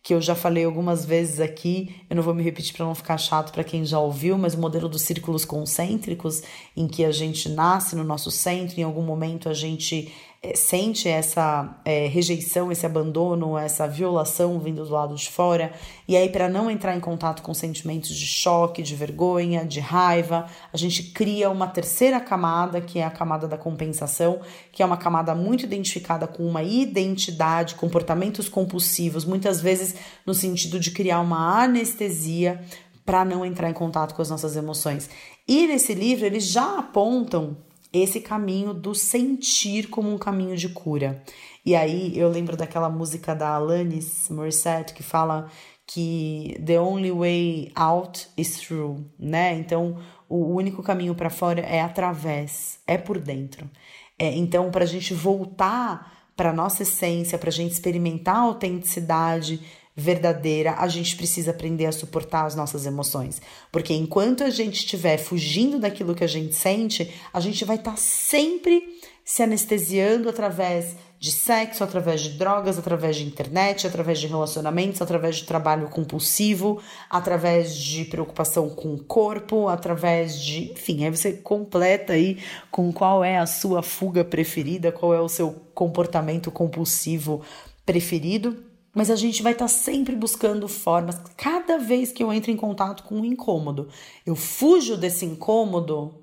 que 0.04 0.14
eu 0.16 0.22
já 0.22 0.34
falei 0.34 0.66
algumas 0.66 1.06
vezes 1.06 1.40
aqui, 1.40 1.96
eu 2.10 2.16
não 2.16 2.24
vou 2.24 2.34
me 2.34 2.42
repetir 2.42 2.74
para 2.74 2.86
não 2.86 2.96
ficar 2.96 3.20
chato 3.20 3.52
para 3.52 3.64
quem 3.64 3.86
já 3.86 4.00
ouviu, 4.00 4.36
mas 4.36 4.56
o 4.56 4.60
modelo 4.60 4.90
dos 4.90 5.04
círculos 5.04 5.46
concêntricos, 5.46 6.42
em 6.76 6.88
que 6.88 7.06
a 7.06 7.12
gente 7.12 7.48
nasce 7.50 7.96
no 7.96 8.04
nosso 8.04 8.32
centro, 8.32 8.80
em 8.80 8.84
algum 8.84 9.04
momento 9.04 9.48
a 9.48 9.54
gente 9.54 10.12
sente 10.56 11.08
essa 11.08 11.80
é, 11.86 12.08
rejeição, 12.08 12.72
esse 12.72 12.84
abandono, 12.84 13.56
essa 13.56 13.88
violação 13.88 14.60
vindo 14.60 14.84
do 14.84 14.92
lado 14.92 15.14
de 15.14 15.30
fora, 15.30 15.72
e 16.08 16.18
aí, 16.18 16.30
para 16.30 16.50
não 16.50 16.70
entrar 16.70 16.96
em 16.96 17.00
contato 17.00 17.44
com 17.44 17.54
sentimentos 17.54 18.16
de 18.16 18.26
choque, 18.26 18.82
de 18.82 18.96
vergonha, 18.96 19.64
de 19.64 19.80
raiva, 19.80 20.48
a 20.74 20.78
gente 20.78 21.04
cria 21.04 21.48
uma 21.52 21.68
terceira 21.68 22.20
camada, 22.20 22.82
que 22.82 22.98
é 22.98 23.04
a 23.04 23.12
camada 23.12 23.48
da 23.48 23.56
compensação, 23.56 24.42
que 24.72 24.82
é 24.82 24.86
uma 24.86 24.98
camada 24.98 25.36
muito 25.36 25.64
identificada 25.64 26.26
com 26.26 26.44
uma 26.48 26.64
identidade, 26.64 27.76
comportamentos 27.76 28.50
compulsivos, 28.50 29.24
muitas 29.24 29.62
vezes 29.62 29.94
no 30.26 30.34
sentido 30.34 30.80
de 30.80 30.90
criar 30.90 31.20
uma 31.20 31.62
anestesia 31.62 32.60
para 33.06 33.24
não 33.24 33.46
entrar 33.46 33.70
em 33.70 33.74
contato 33.74 34.16
com 34.16 34.24
as 34.24 34.30
nossas 34.30 34.56
emoções. 34.56 35.08
E 35.48 35.68
nesse 35.68 35.94
livro 35.94 36.26
eles 36.26 36.48
já 36.48 36.80
apontam 36.80 37.58
esse 37.94 38.22
caminho 38.22 38.74
do 38.74 38.96
sentir 38.96 39.90
como 39.90 40.14
um 40.14 40.18
caminho 40.18 40.56
de 40.56 40.70
cura. 40.70 41.24
E 41.66 41.76
aí 41.76 42.18
eu 42.18 42.30
lembro 42.30 42.58
daquela 42.58 42.90
música 42.90 43.36
da 43.36 43.50
Alanis 43.50 44.30
Morissette 44.30 44.94
que 44.94 45.04
fala 45.04 45.50
que 45.86 46.58
the 46.66 46.80
only 46.80 47.12
way 47.12 47.72
out 47.76 48.30
is 48.38 48.58
through, 48.60 49.04
né? 49.20 49.54
Então, 49.56 49.98
o 50.30 50.54
único 50.54 50.82
caminho 50.82 51.14
para 51.14 51.30
fora 51.30 51.60
é 51.60 51.82
através, 51.82 52.80
é 52.88 52.98
por 52.98 53.20
dentro. 53.20 53.70
É, 54.18 54.34
então, 54.38 54.72
para 54.72 54.86
a 54.86 54.88
gente 54.88 55.14
voltar 55.14 56.30
para 56.36 56.54
nossa 56.54 56.84
essência, 56.84 57.38
para 57.38 57.50
a 57.50 57.54
gente 57.54 57.74
experimentar 57.74 58.36
a 58.36 58.40
autenticidade, 58.40 59.62
verdadeira, 59.96 60.76
a 60.78 60.88
gente 60.88 61.16
precisa 61.16 61.52
aprender 61.52 61.86
a 61.86 61.92
suportar 61.92 62.46
as 62.46 62.56
nossas 62.56 62.86
emoções. 62.86 63.42
Porque 63.72 63.94
enquanto 63.94 64.44
a 64.44 64.50
gente 64.50 64.76
estiver 64.76 65.18
fugindo 65.18 65.80
daquilo 65.80 66.16
que 66.16 66.24
a 66.24 66.28
gente 66.28 66.56
sente, 66.56 67.14
a 67.34 67.40
gente 67.40 67.66
vai 67.66 67.76
estar 67.76 67.92
tá 67.92 67.98
sempre 67.98 69.00
se 69.24 69.44
anestesiando 69.44 70.30
através 70.30 70.96
de 71.20 71.32
sexo, 71.32 71.84
através 71.84 72.22
de 72.22 72.30
drogas, 72.32 72.80
através 72.80 73.16
de 73.16 73.24
internet, 73.24 73.86
através 73.86 74.20
de 74.20 74.26
relacionamentos, 74.26 75.02
através 75.04 75.36
de 75.36 75.44
trabalho 75.44 75.88
compulsivo, 75.88 76.82
através 77.08 77.76
de 77.76 78.06
preocupação 78.06 78.70
com 78.70 78.96
o 78.96 79.04
corpo, 79.04 79.68
através 79.68 80.42
de, 80.42 80.72
enfim, 80.72 81.06
aí 81.06 81.12
você 81.12 81.34
completa 81.34 82.14
aí 82.14 82.40
com 82.72 82.92
qual 82.92 83.24
é 83.24 83.38
a 83.38 83.46
sua 83.46 83.84
fuga 83.84 84.26
preferida, 84.26 84.92
qual 84.92 85.14
é 85.14 85.22
o 85.22 85.30
seu 85.30 85.52
comportamento 85.76 86.50
compulsivo 86.50 87.44
preferido. 87.86 88.71
Mas 88.94 89.10
a 89.10 89.16
gente 89.16 89.42
vai 89.42 89.54
estar 89.54 89.66
tá 89.66 89.70
sempre 89.70 90.16
buscando 90.16 90.68
formas. 90.68 91.18
Cada 91.38 91.78
vez 91.78 92.12
que 92.12 92.24
eu 92.24 92.32
entro 92.32 92.52
em 92.52 92.58
contato 92.58 93.04
com 93.04 93.16
um 93.16 93.26
incômodo, 93.26 93.88
eu 94.26 94.36
fujo 94.36 94.98
desse 94.98 95.26
incômodo 95.26 96.22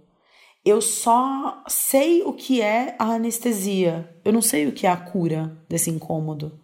eu 0.69 0.83
só 0.83 1.65
sei 1.67 2.23
o 2.23 2.33
que 2.33 2.61
é 2.61 2.95
a 2.99 3.15
anestesia, 3.15 4.15
eu 4.23 4.31
não 4.33 4.43
sei 4.43 4.67
o 4.67 4.73
que 4.73 4.87
é 4.87 4.91
a 4.91 4.97
cura 4.99 5.57
desse 5.67 5.89
incômodo. 5.89 6.61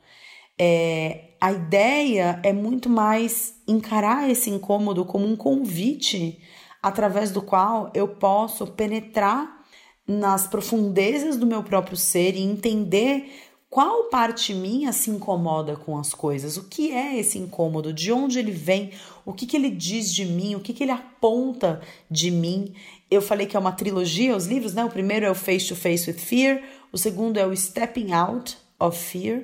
É, 0.58 1.30
a 1.40 1.52
ideia 1.52 2.38
é 2.42 2.52
muito 2.52 2.90
mais 2.90 3.54
encarar 3.66 4.28
esse 4.28 4.50
incômodo 4.50 5.06
como 5.06 5.26
um 5.26 5.34
convite 5.34 6.38
através 6.82 7.30
do 7.30 7.40
qual 7.40 7.90
eu 7.94 8.08
posso 8.08 8.66
penetrar 8.66 9.64
nas 10.06 10.46
profundezas 10.46 11.38
do 11.38 11.46
meu 11.46 11.62
próprio 11.62 11.96
ser 11.96 12.36
e 12.36 12.42
entender 12.42 13.53
qual 13.74 14.04
parte 14.04 14.54
minha 14.54 14.92
se 14.92 15.10
incomoda 15.10 15.74
com 15.74 15.98
as 15.98 16.14
coisas? 16.14 16.56
O 16.56 16.68
que 16.68 16.92
é 16.92 17.18
esse 17.18 17.38
incômodo? 17.40 17.92
De 17.92 18.12
onde 18.12 18.38
ele 18.38 18.52
vem? 18.52 18.92
O 19.26 19.32
que, 19.32 19.46
que 19.46 19.56
ele 19.56 19.68
diz 19.68 20.14
de 20.14 20.24
mim? 20.24 20.54
O 20.54 20.60
que, 20.60 20.72
que 20.72 20.84
ele 20.84 20.92
aponta 20.92 21.82
de 22.08 22.30
mim? 22.30 22.72
Eu 23.10 23.20
falei 23.20 23.48
que 23.48 23.56
é 23.56 23.58
uma 23.58 23.72
trilogia, 23.72 24.36
os 24.36 24.46
livros, 24.46 24.74
né? 24.74 24.84
O 24.84 24.90
primeiro 24.90 25.26
é 25.26 25.30
o 25.30 25.34
Face 25.34 25.66
to 25.66 25.74
Face 25.74 26.08
with 26.08 26.18
Fear, 26.18 26.62
o 26.92 26.96
segundo 26.96 27.36
é 27.36 27.44
o 27.44 27.56
Stepping 27.56 28.12
Out 28.12 28.56
of 28.78 28.96
Fear. 28.96 29.42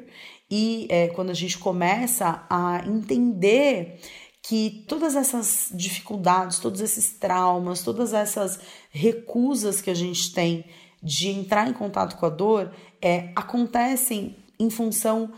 E 0.49 0.87
é, 0.91 1.09
quando 1.09 1.31
a 1.31 1.35
gente 1.35 1.59
começa 1.59 2.47
a 2.49 2.85
entender 2.87 3.99
que 4.41 4.85
todas 4.87 5.17
essas 5.17 5.73
dificuldades, 5.75 6.61
todos 6.61 6.81
esses 6.81 7.15
traumas, 7.15 7.83
todas 7.83 8.15
essas 8.15 8.61
recusas 8.93 9.81
que 9.81 9.91
a 9.91 9.95
gente 9.95 10.33
tem 10.33 10.67
de 11.03 11.31
entrar 11.31 11.69
em 11.69 11.73
contato 11.73 12.17
com 12.17 12.27
a 12.27 12.31
dor 12.31 12.71
é, 13.03 13.31
acontecem 13.35 14.37
em 14.59 14.71
função 14.71 15.31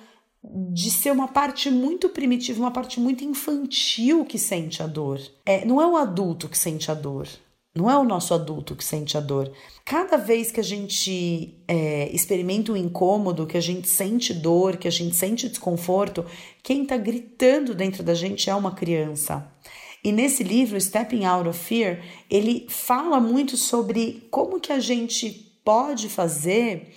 de 0.72 0.90
ser 0.90 1.12
uma 1.12 1.28
parte 1.28 1.70
muito 1.70 2.08
primitiva, 2.08 2.58
uma 2.60 2.70
parte 2.70 2.98
muito 2.98 3.22
infantil 3.22 4.24
que 4.24 4.38
sente 4.38 4.82
a 4.82 4.86
dor. 4.86 5.20
É, 5.46 5.64
não 5.64 5.80
é 5.80 5.86
o 5.86 5.96
adulto 5.96 6.48
que 6.48 6.58
sente 6.58 6.90
a 6.90 6.94
dor. 6.94 7.28
Não 7.74 7.90
é 7.90 7.96
o 7.96 8.04
nosso 8.04 8.34
adulto 8.34 8.76
que 8.76 8.84
sente 8.84 9.16
a 9.16 9.20
dor. 9.20 9.50
Cada 9.84 10.18
vez 10.18 10.50
que 10.50 10.60
a 10.60 10.64
gente 10.64 11.64
é, 11.66 12.10
experimenta 12.12 12.70
um 12.70 12.76
incômodo, 12.76 13.46
que 13.46 13.56
a 13.56 13.62
gente 13.62 13.88
sente 13.88 14.34
dor, 14.34 14.76
que 14.76 14.86
a 14.86 14.90
gente 14.90 15.16
sente 15.16 15.48
desconforto, 15.48 16.26
quem 16.62 16.82
está 16.82 16.98
gritando 16.98 17.74
dentro 17.74 18.02
da 18.02 18.12
gente 18.12 18.50
é 18.50 18.54
uma 18.54 18.72
criança. 18.72 19.50
E 20.04 20.12
nesse 20.12 20.42
livro, 20.42 20.78
Stepping 20.78 21.24
Out 21.24 21.48
of 21.48 21.58
Fear, 21.58 22.02
ele 22.28 22.66
fala 22.68 23.18
muito 23.20 23.56
sobre 23.56 24.26
como 24.30 24.60
que 24.60 24.72
a 24.72 24.80
gente 24.80 25.30
pode 25.64 26.10
fazer 26.10 26.92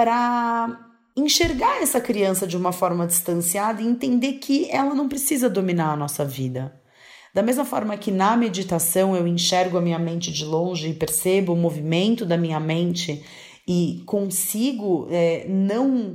para 0.00 0.80
enxergar 1.14 1.82
essa 1.82 2.00
criança 2.00 2.46
de 2.46 2.56
uma 2.56 2.72
forma 2.72 3.06
distanciada 3.06 3.82
e 3.82 3.86
entender 3.86 4.38
que 4.38 4.66
ela 4.70 4.94
não 4.94 5.06
precisa 5.06 5.46
dominar 5.46 5.92
a 5.92 5.96
nossa 5.96 6.24
vida. 6.24 6.74
Da 7.34 7.42
mesma 7.42 7.66
forma 7.66 7.94
que 7.98 8.10
na 8.10 8.34
meditação 8.34 9.14
eu 9.14 9.26
enxergo 9.26 9.76
a 9.76 9.80
minha 9.82 9.98
mente 9.98 10.32
de 10.32 10.42
longe 10.42 10.88
e 10.88 10.94
percebo 10.94 11.52
o 11.52 11.56
movimento 11.56 12.24
da 12.24 12.38
minha 12.38 12.58
mente 12.58 13.22
e 13.68 14.02
consigo 14.06 15.06
é, 15.10 15.44
não 15.46 16.14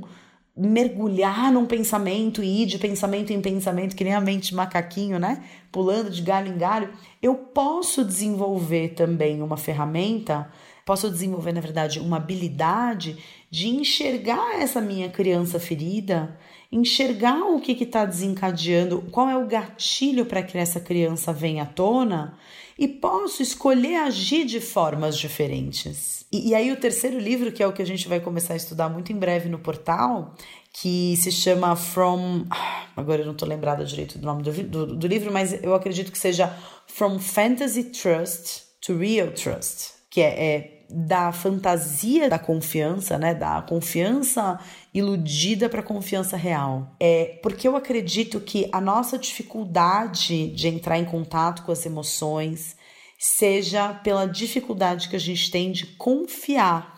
mergulhar 0.56 1.52
num 1.52 1.64
pensamento 1.64 2.42
e 2.42 2.62
ir 2.62 2.66
de 2.66 2.78
pensamento 2.78 3.32
em 3.32 3.40
pensamento, 3.40 3.94
que 3.94 4.02
nem 4.02 4.14
a 4.14 4.20
mente 4.20 4.48
de 4.48 4.56
macaquinho, 4.56 5.20
né? 5.20 5.44
Pulando 5.70 6.10
de 6.10 6.22
galho 6.22 6.48
em 6.48 6.58
galho, 6.58 6.92
eu 7.22 7.36
posso 7.36 8.04
desenvolver 8.04 8.94
também 8.94 9.40
uma 9.42 9.56
ferramenta 9.56 10.50
posso 10.86 11.10
desenvolver, 11.10 11.52
na 11.52 11.60
verdade, 11.60 11.98
uma 11.98 12.16
habilidade 12.16 13.18
de 13.50 13.68
enxergar 13.68 14.62
essa 14.62 14.80
minha 14.80 15.10
criança 15.10 15.58
ferida, 15.58 16.38
enxergar 16.70 17.42
o 17.42 17.60
que 17.60 17.72
está 17.72 18.04
desencadeando, 18.04 19.02
qual 19.10 19.28
é 19.28 19.36
o 19.36 19.48
gatilho 19.48 20.24
para 20.24 20.44
que 20.44 20.56
essa 20.56 20.78
criança 20.78 21.32
venha 21.32 21.64
à 21.64 21.66
tona 21.66 22.38
e 22.78 22.86
posso 22.86 23.42
escolher 23.42 23.96
agir 23.96 24.44
de 24.44 24.60
formas 24.60 25.18
diferentes. 25.18 26.24
E, 26.30 26.50
e, 26.50 26.54
aí, 26.54 26.70
o 26.70 26.76
terceiro 26.76 27.18
livro, 27.18 27.50
que 27.50 27.62
é 27.62 27.66
o 27.66 27.72
que 27.72 27.82
a 27.82 27.86
gente 27.86 28.06
vai 28.06 28.20
começar 28.20 28.52
a 28.52 28.56
estudar 28.56 28.88
muito 28.88 29.12
em 29.12 29.16
breve 29.16 29.48
no 29.48 29.58
portal, 29.58 30.36
que 30.72 31.16
se 31.16 31.32
chama 31.32 31.74
From. 31.74 32.44
Agora 32.94 33.22
eu 33.22 33.26
não 33.26 33.32
estou 33.32 33.48
lembrada 33.48 33.84
direito 33.84 34.18
do 34.18 34.26
nome 34.26 34.42
do, 34.42 34.52
do, 34.52 34.86
do 34.96 35.06
livro, 35.06 35.32
mas 35.32 35.52
eu 35.64 35.74
acredito 35.74 36.12
que 36.12 36.18
seja 36.18 36.56
From 36.86 37.18
Fantasy 37.18 37.84
Trust 37.84 38.62
to 38.80 38.96
Real 38.96 39.32
Trust, 39.32 39.94
que 40.10 40.20
é, 40.20 40.44
é 40.44 40.75
da 40.88 41.32
fantasia 41.32 42.28
da 42.28 42.38
confiança, 42.38 43.18
né, 43.18 43.34
da 43.34 43.62
confiança 43.62 44.58
iludida 44.94 45.68
para 45.68 45.82
confiança 45.82 46.36
real. 46.36 46.94
É 47.00 47.38
porque 47.42 47.66
eu 47.66 47.76
acredito 47.76 48.40
que 48.40 48.68
a 48.72 48.80
nossa 48.80 49.18
dificuldade 49.18 50.48
de 50.48 50.68
entrar 50.68 50.98
em 50.98 51.04
contato 51.04 51.62
com 51.62 51.72
as 51.72 51.84
emoções 51.84 52.76
seja 53.18 53.94
pela 53.94 54.26
dificuldade 54.26 55.08
que 55.08 55.16
a 55.16 55.20
gente 55.20 55.50
tem 55.50 55.72
de 55.72 55.86
confiar. 55.86 56.94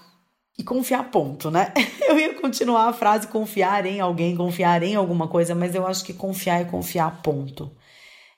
E 0.59 0.64
confiar, 0.64 1.09
ponto, 1.11 1.53
né? 1.53 1.72
Eu 2.09 2.18
ia 2.18 2.34
continuar 2.34 2.89
a 2.89 2.93
frase 2.93 3.28
confiar 3.28 3.86
em 3.86 4.01
alguém, 4.01 4.36
confiar 4.36 4.82
em 4.82 4.97
alguma 4.97 5.28
coisa, 5.28 5.55
mas 5.55 5.74
eu 5.74 5.86
acho 5.86 6.05
que 6.05 6.12
confiar 6.12 6.61
é 6.61 6.64
confiar, 6.64 7.22
ponto. 7.22 7.70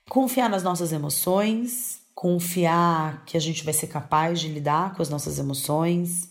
Confiar 0.06 0.50
nas 0.50 0.62
nossas 0.62 0.92
emoções, 0.92 1.99
confiar 2.20 3.24
que 3.24 3.34
a 3.34 3.40
gente 3.40 3.64
vai 3.64 3.72
ser 3.72 3.86
capaz 3.86 4.38
de 4.38 4.48
lidar 4.48 4.94
com 4.94 5.00
as 5.00 5.08
nossas 5.08 5.38
emoções, 5.38 6.30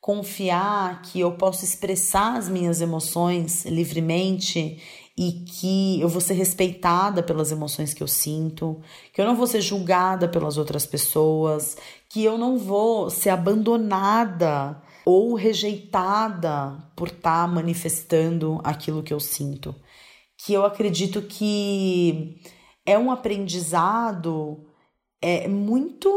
confiar 0.00 1.02
que 1.02 1.18
eu 1.18 1.32
posso 1.32 1.64
expressar 1.64 2.36
as 2.36 2.48
minhas 2.48 2.80
emoções 2.80 3.64
livremente 3.64 4.80
e 5.18 5.44
que 5.44 6.00
eu 6.00 6.08
vou 6.08 6.20
ser 6.20 6.34
respeitada 6.34 7.24
pelas 7.24 7.50
emoções 7.50 7.92
que 7.92 8.04
eu 8.04 8.06
sinto, 8.06 8.80
que 9.12 9.20
eu 9.20 9.26
não 9.26 9.34
vou 9.34 9.48
ser 9.48 9.60
julgada 9.60 10.28
pelas 10.28 10.56
outras 10.58 10.86
pessoas, 10.86 11.76
que 12.08 12.22
eu 12.22 12.38
não 12.38 12.56
vou 12.56 13.10
ser 13.10 13.30
abandonada 13.30 14.80
ou 15.04 15.34
rejeitada 15.34 16.78
por 16.94 17.08
estar 17.08 17.48
tá 17.48 17.48
manifestando 17.48 18.60
aquilo 18.62 19.02
que 19.02 19.12
eu 19.12 19.18
sinto. 19.18 19.74
Que 20.38 20.52
eu 20.52 20.64
acredito 20.64 21.20
que 21.20 22.40
é 22.86 22.96
um 22.96 23.10
aprendizado 23.10 24.64
é 25.20 25.48
muito. 25.48 26.08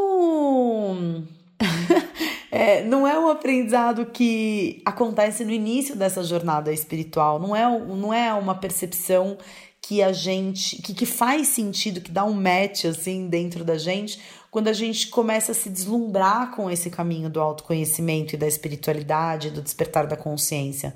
é, 2.51 2.83
não 2.83 3.07
é 3.07 3.19
um 3.19 3.29
aprendizado 3.29 4.05
que 4.05 4.81
acontece 4.85 5.43
no 5.43 5.51
início 5.51 5.95
dessa 5.95 6.23
jornada 6.23 6.71
espiritual, 6.71 7.39
não 7.39 7.55
é, 7.55 7.79
não 7.79 8.13
é 8.13 8.33
uma 8.33 8.55
percepção 8.55 9.37
que 9.81 10.01
a 10.01 10.11
gente. 10.11 10.81
Que, 10.81 10.93
que 10.93 11.05
faz 11.05 11.47
sentido, 11.47 12.01
que 12.01 12.11
dá 12.11 12.23
um 12.23 12.33
match 12.33 12.85
assim 12.85 13.27
dentro 13.27 13.63
da 13.63 13.77
gente, 13.77 14.19
quando 14.51 14.67
a 14.67 14.73
gente 14.73 15.07
começa 15.07 15.51
a 15.51 15.55
se 15.55 15.69
deslumbrar 15.69 16.51
com 16.55 16.69
esse 16.69 16.89
caminho 16.89 17.29
do 17.29 17.39
autoconhecimento 17.39 18.35
e 18.35 18.37
da 18.37 18.47
espiritualidade, 18.47 19.51
do 19.51 19.61
despertar 19.61 20.07
da 20.07 20.17
consciência. 20.17 20.93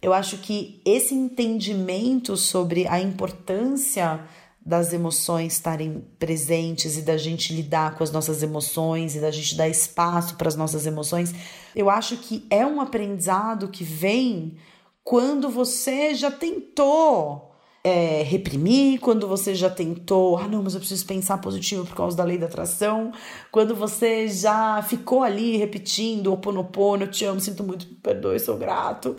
Eu 0.00 0.12
acho 0.12 0.38
que 0.38 0.82
esse 0.84 1.14
entendimento 1.14 2.36
sobre 2.36 2.86
a 2.86 3.00
importância 3.00 4.20
das 4.64 4.92
emoções 4.92 5.54
estarem 5.54 6.04
presentes 6.18 6.96
e 6.96 7.02
da 7.02 7.16
gente 7.16 7.52
lidar 7.52 7.96
com 7.96 8.02
as 8.02 8.10
nossas 8.10 8.42
emoções 8.42 9.14
e 9.14 9.20
da 9.20 9.30
gente 9.30 9.56
dar 9.56 9.68
espaço 9.68 10.36
para 10.36 10.48
as 10.48 10.56
nossas 10.56 10.86
emoções, 10.86 11.34
eu 11.76 11.90
acho 11.90 12.16
que 12.16 12.46
é 12.48 12.64
um 12.64 12.80
aprendizado 12.80 13.68
que 13.68 13.84
vem 13.84 14.56
quando 15.02 15.50
você 15.50 16.14
já 16.14 16.30
tentou 16.30 17.54
é, 17.84 18.22
reprimir, 18.22 18.98
quando 18.98 19.28
você 19.28 19.54
já 19.54 19.68
tentou, 19.68 20.38
ah, 20.38 20.48
não, 20.48 20.62
mas 20.62 20.72
eu 20.72 20.80
preciso 20.80 21.04
pensar 21.04 21.36
positivo 21.36 21.84
por 21.84 21.94
causa 21.94 22.16
da 22.16 22.24
lei 22.24 22.38
da 22.38 22.46
atração, 22.46 23.12
quando 23.52 23.74
você 23.74 24.26
já 24.26 24.82
ficou 24.82 25.22
ali 25.22 25.58
repetindo 25.58 26.32
o 26.32 26.38
ponopono, 26.38 27.02
eu 27.02 27.10
te 27.10 27.26
amo, 27.26 27.38
sinto 27.38 27.62
muito, 27.62 27.86
perdoe, 28.02 28.40
sou 28.40 28.56
grato, 28.56 29.14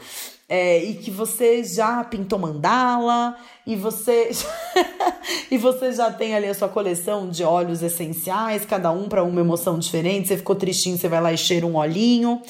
é, 0.48 0.84
e 0.84 0.96
que 0.96 1.10
você 1.10 1.64
já 1.64 2.04
pintou 2.04 2.38
mandala, 2.38 3.36
e 3.66 3.76
você 3.76 4.30
e 5.50 5.58
você 5.58 5.92
já 5.92 6.12
tem 6.12 6.36
ali 6.36 6.48
a 6.48 6.54
sua 6.54 6.70
coleção 6.70 7.30
de 7.30 7.44
óleos 7.44 7.82
essenciais, 7.82 8.66
cada 8.66 8.92
um 8.92 9.10
para 9.10 9.24
uma 9.24 9.42
emoção 9.42 9.80
diferente. 9.80 10.28
Você 10.28 10.38
ficou 10.38 10.56
tristinho, 10.56 10.98
você 10.98 11.08
vai 11.08 11.22
lá 11.22 11.34
e 11.34 11.38
cheira 11.38 11.66
um 11.66 11.76
olhinho. 11.76 12.42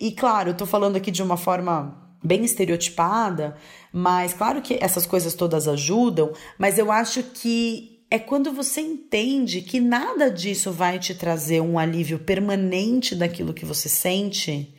E 0.00 0.12
claro, 0.12 0.50
eu 0.50 0.56
tô 0.56 0.66
falando 0.66 0.96
aqui 0.96 1.10
de 1.10 1.22
uma 1.22 1.36
forma 1.36 1.98
bem 2.24 2.44
estereotipada, 2.44 3.56
mas 3.92 4.32
claro 4.32 4.62
que 4.62 4.78
essas 4.80 5.04
coisas 5.04 5.34
todas 5.34 5.66
ajudam, 5.68 6.32
mas 6.56 6.78
eu 6.78 6.90
acho 6.90 7.22
que 7.22 7.92
é 8.10 8.18
quando 8.18 8.52
você 8.52 8.80
entende 8.80 9.62
que 9.62 9.80
nada 9.80 10.30
disso 10.30 10.70
vai 10.70 10.98
te 10.98 11.14
trazer 11.14 11.60
um 11.60 11.78
alívio 11.78 12.18
permanente 12.18 13.14
daquilo 13.14 13.54
que 13.54 13.64
você 13.64 13.88
sente, 13.88 14.74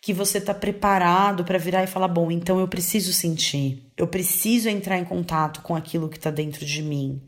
que 0.00 0.14
você 0.14 0.38
está 0.38 0.54
preparado 0.54 1.44
para 1.44 1.58
virar 1.58 1.82
e 1.84 1.86
falar: 1.86 2.08
bom, 2.08 2.30
então 2.30 2.58
eu 2.58 2.68
preciso 2.68 3.12
sentir, 3.12 3.90
eu 3.96 4.06
preciso 4.06 4.68
entrar 4.68 4.98
em 4.98 5.04
contato 5.04 5.60
com 5.62 5.76
aquilo 5.76 6.08
que 6.08 6.16
está 6.16 6.30
dentro 6.30 6.64
de 6.64 6.82
mim. 6.82 7.22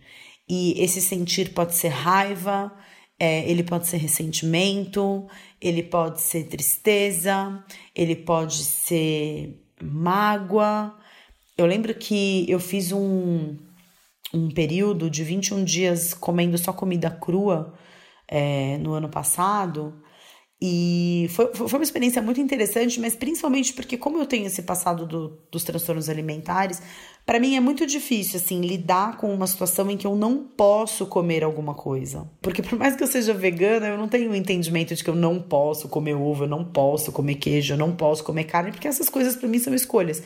E 0.48 0.80
esse 0.82 1.00
sentir 1.00 1.52
pode 1.52 1.74
ser 1.74 1.88
raiva, 1.88 2.72
é, 3.18 3.48
ele 3.48 3.62
pode 3.62 3.86
ser 3.86 3.98
ressentimento, 3.98 5.26
ele 5.60 5.82
pode 5.82 6.20
ser 6.20 6.44
tristeza, 6.44 7.62
ele 7.94 8.16
pode 8.16 8.64
ser 8.64 9.62
mágoa. 9.80 10.96
Eu 11.56 11.66
lembro 11.66 11.94
que 11.94 12.44
eu 12.50 12.58
fiz 12.58 12.90
um, 12.90 13.56
um 14.34 14.50
período 14.50 15.08
de 15.10 15.22
21 15.22 15.64
dias 15.64 16.14
comendo 16.14 16.58
só 16.58 16.72
comida 16.72 17.10
crua 17.10 17.74
é, 18.26 18.78
no 18.78 18.92
ano 18.92 19.08
passado. 19.08 20.01
E 20.64 21.26
foi, 21.30 21.52
foi 21.52 21.80
uma 21.80 21.82
experiência 21.82 22.22
muito 22.22 22.40
interessante, 22.40 23.00
mas 23.00 23.16
principalmente 23.16 23.72
porque, 23.72 23.96
como 23.96 24.18
eu 24.18 24.26
tenho 24.26 24.46
esse 24.46 24.62
passado 24.62 25.04
do, 25.04 25.36
dos 25.50 25.64
transtornos 25.64 26.08
alimentares, 26.08 26.80
para 27.26 27.40
mim 27.40 27.56
é 27.56 27.60
muito 27.60 27.84
difícil, 27.84 28.38
assim, 28.38 28.60
lidar 28.60 29.16
com 29.16 29.34
uma 29.34 29.48
situação 29.48 29.90
em 29.90 29.96
que 29.96 30.06
eu 30.06 30.14
não 30.14 30.38
posso 30.38 31.04
comer 31.06 31.42
alguma 31.42 31.74
coisa. 31.74 32.30
Porque, 32.40 32.62
por 32.62 32.78
mais 32.78 32.94
que 32.94 33.02
eu 33.02 33.08
seja 33.08 33.34
vegana, 33.34 33.88
eu 33.88 33.98
não 33.98 34.06
tenho 34.06 34.30
o 34.30 34.36
entendimento 34.36 34.94
de 34.94 35.02
que 35.02 35.10
eu 35.10 35.16
não 35.16 35.42
posso 35.42 35.88
comer 35.88 36.14
ovo, 36.14 36.44
eu 36.44 36.48
não 36.48 36.64
posso 36.64 37.10
comer 37.10 37.34
queijo, 37.34 37.74
eu 37.74 37.78
não 37.78 37.96
posso 37.96 38.22
comer 38.22 38.44
carne, 38.44 38.70
porque 38.70 38.86
essas 38.86 39.08
coisas 39.08 39.34
para 39.34 39.48
mim 39.48 39.58
são 39.58 39.74
escolhas 39.74 40.22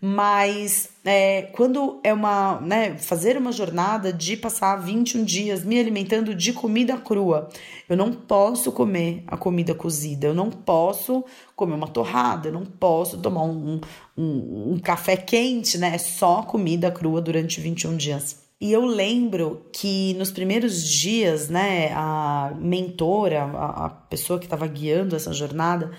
mas 0.00 0.90
é, 1.04 1.42
quando 1.52 2.00
é 2.04 2.12
uma, 2.12 2.60
né, 2.60 2.96
fazer 2.98 3.36
uma 3.38 3.50
jornada 3.50 4.12
de 4.12 4.36
passar 4.36 4.76
21 4.76 5.24
dias 5.24 5.64
me 5.64 5.78
alimentando 5.78 6.34
de 6.34 6.52
comida 6.52 6.96
crua, 6.98 7.48
eu 7.88 7.96
não 7.96 8.12
posso 8.12 8.70
comer 8.72 9.24
a 9.26 9.36
comida 9.36 9.74
cozida, 9.74 10.26
eu 10.26 10.34
não 10.34 10.50
posso 10.50 11.24
comer 11.54 11.74
uma 11.74 11.88
torrada, 11.88 12.48
eu 12.48 12.52
não 12.52 12.66
posso 12.66 13.18
tomar 13.18 13.44
um, 13.44 13.80
um, 14.16 14.72
um 14.72 14.78
café 14.78 15.16
quente, 15.16 15.78
né, 15.78 15.94
é 15.94 15.98
só 15.98 16.42
comida 16.42 16.90
crua 16.90 17.20
durante 17.20 17.60
21 17.60 17.96
dias. 17.96 18.46
E 18.58 18.72
eu 18.72 18.86
lembro 18.86 19.66
que 19.70 20.14
nos 20.14 20.30
primeiros 20.30 20.82
dias, 20.82 21.50
né, 21.50 21.92
a 21.92 22.54
mentora, 22.58 23.44
a, 23.44 23.86
a 23.86 23.90
pessoa 23.90 24.38
que 24.38 24.46
estava 24.46 24.66
guiando 24.66 25.14
essa 25.14 25.32
jornada, 25.32 25.90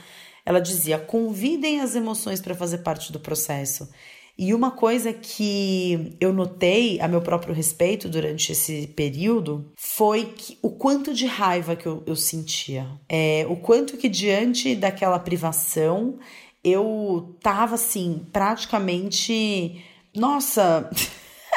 ela 0.48 0.62
dizia: 0.62 0.98
convidem 0.98 1.82
as 1.82 1.93
emoções 1.93 2.39
para 2.39 2.56
fazer 2.56 2.78
parte 2.78 3.12
do 3.12 3.20
processo. 3.20 3.89
E 4.38 4.54
uma 4.54 4.72
coisa 4.72 5.12
que 5.12 6.16
eu 6.22 6.32
notei 6.32 7.02
a 7.02 7.08
meu 7.08 7.22
próprio 7.22 7.54
respeito 7.54 8.08
durante 8.08 8.54
esse 8.54 8.88
período 8.95 9.70
foi 9.76 10.26
que, 10.26 10.58
o 10.62 10.70
quanto 10.70 11.14
de 11.14 11.26
raiva 11.26 11.76
que 11.76 11.86
eu, 11.86 12.02
eu 12.06 12.16
sentia. 12.16 12.88
É, 13.10 13.45
o 13.50 13.58
quanto 13.58 13.98
que 13.98 14.08
diante 14.08 14.74
daquela 14.74 15.20
privação 15.20 16.18
eu 16.64 17.36
tava 17.41 17.76
assim, 17.76 18.26
praticamente. 18.32 19.84
Nossa! 20.16 20.89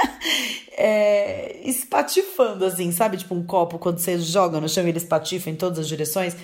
é, 0.76 1.61
espatifando, 1.64 2.64
assim, 2.64 2.91
sabe? 2.91 3.18
Tipo 3.18 3.36
um 3.36 3.45
copo 3.45 3.78
quando 3.78 3.99
você 3.99 4.18
joga 4.18 4.61
no 4.61 4.68
chão 4.68 4.88
ele 4.88 4.99
espatifa 4.99 5.49
em 5.49 5.55
todas 5.55 5.78
as 5.78 5.86
direções 5.86 6.34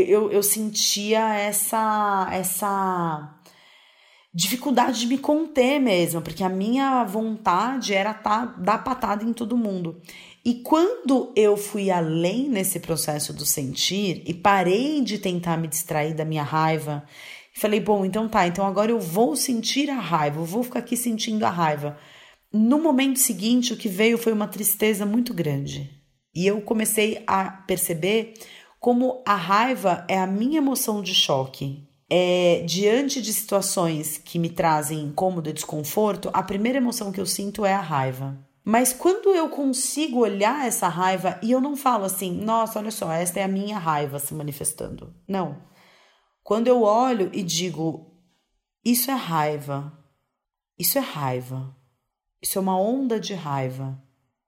eu, 0.00 0.30
eu 0.32 0.42
sentia 0.42 1.34
essa, 1.34 2.28
essa 2.32 3.34
dificuldade 4.34 5.00
de 5.00 5.06
me 5.06 5.18
conter 5.18 5.78
mesmo, 5.78 6.20
porque 6.20 6.42
a 6.42 6.48
minha 6.48 7.04
vontade 7.04 7.94
era 7.94 8.12
tá, 8.12 8.46
dar 8.58 8.78
patada 8.78 9.22
em 9.22 9.32
todo 9.32 9.56
mundo. 9.56 10.00
E 10.44 10.54
quando 10.54 11.32
eu 11.36 11.56
fui 11.56 11.90
além 11.90 12.48
nesse 12.48 12.80
processo 12.80 13.32
do 13.32 13.46
sentir 13.46 14.22
e 14.26 14.34
parei 14.34 15.00
de 15.00 15.18
tentar 15.18 15.56
me 15.56 15.68
distrair 15.68 16.12
da 16.12 16.24
minha 16.24 16.42
raiva, 16.42 17.04
falei, 17.54 17.78
bom, 17.78 18.04
então 18.04 18.28
tá, 18.28 18.46
então 18.46 18.66
agora 18.66 18.90
eu 18.90 18.98
vou 18.98 19.36
sentir 19.36 19.88
a 19.88 20.00
raiva, 20.00 20.40
eu 20.40 20.44
vou 20.44 20.64
ficar 20.64 20.80
aqui 20.80 20.96
sentindo 20.96 21.44
a 21.44 21.50
raiva. 21.50 21.96
No 22.52 22.80
momento 22.80 23.18
seguinte, 23.20 23.72
o 23.72 23.76
que 23.76 23.88
veio 23.88 24.18
foi 24.18 24.32
uma 24.32 24.48
tristeza 24.48 25.06
muito 25.06 25.32
grande. 25.32 25.90
E 26.34 26.46
eu 26.46 26.60
comecei 26.60 27.22
a 27.26 27.44
perceber 27.44 28.34
como 28.84 29.22
a 29.24 29.34
raiva 29.34 30.04
é 30.08 30.18
a 30.18 30.26
minha 30.26 30.58
emoção 30.58 31.00
de 31.00 31.14
choque. 31.14 31.88
É, 32.10 32.62
diante 32.66 33.22
de 33.22 33.32
situações 33.32 34.18
que 34.18 34.38
me 34.38 34.50
trazem 34.50 35.00
incômodo 35.00 35.48
e 35.48 35.54
desconforto, 35.54 36.28
a 36.34 36.42
primeira 36.42 36.76
emoção 36.76 37.10
que 37.10 37.18
eu 37.18 37.24
sinto 37.24 37.64
é 37.64 37.72
a 37.72 37.80
raiva. 37.80 38.38
Mas 38.62 38.92
quando 38.92 39.30
eu 39.30 39.48
consigo 39.48 40.18
olhar 40.18 40.66
essa 40.66 40.86
raiva 40.86 41.40
e 41.42 41.50
eu 41.50 41.62
não 41.62 41.74
falo 41.74 42.04
assim, 42.04 42.30
nossa, 42.30 42.78
olha 42.78 42.90
só, 42.90 43.10
esta 43.10 43.40
é 43.40 43.44
a 43.44 43.48
minha 43.48 43.78
raiva 43.78 44.18
se 44.18 44.34
manifestando. 44.34 45.14
Não. 45.26 45.62
Quando 46.42 46.68
eu 46.68 46.82
olho 46.82 47.30
e 47.32 47.42
digo, 47.42 48.14
isso 48.84 49.10
é 49.10 49.14
raiva, 49.14 49.98
isso 50.78 50.98
é 50.98 51.00
raiva, 51.00 51.74
isso 52.42 52.58
é 52.58 52.60
uma 52.60 52.78
onda 52.78 53.18
de 53.18 53.32
raiva. 53.32 53.98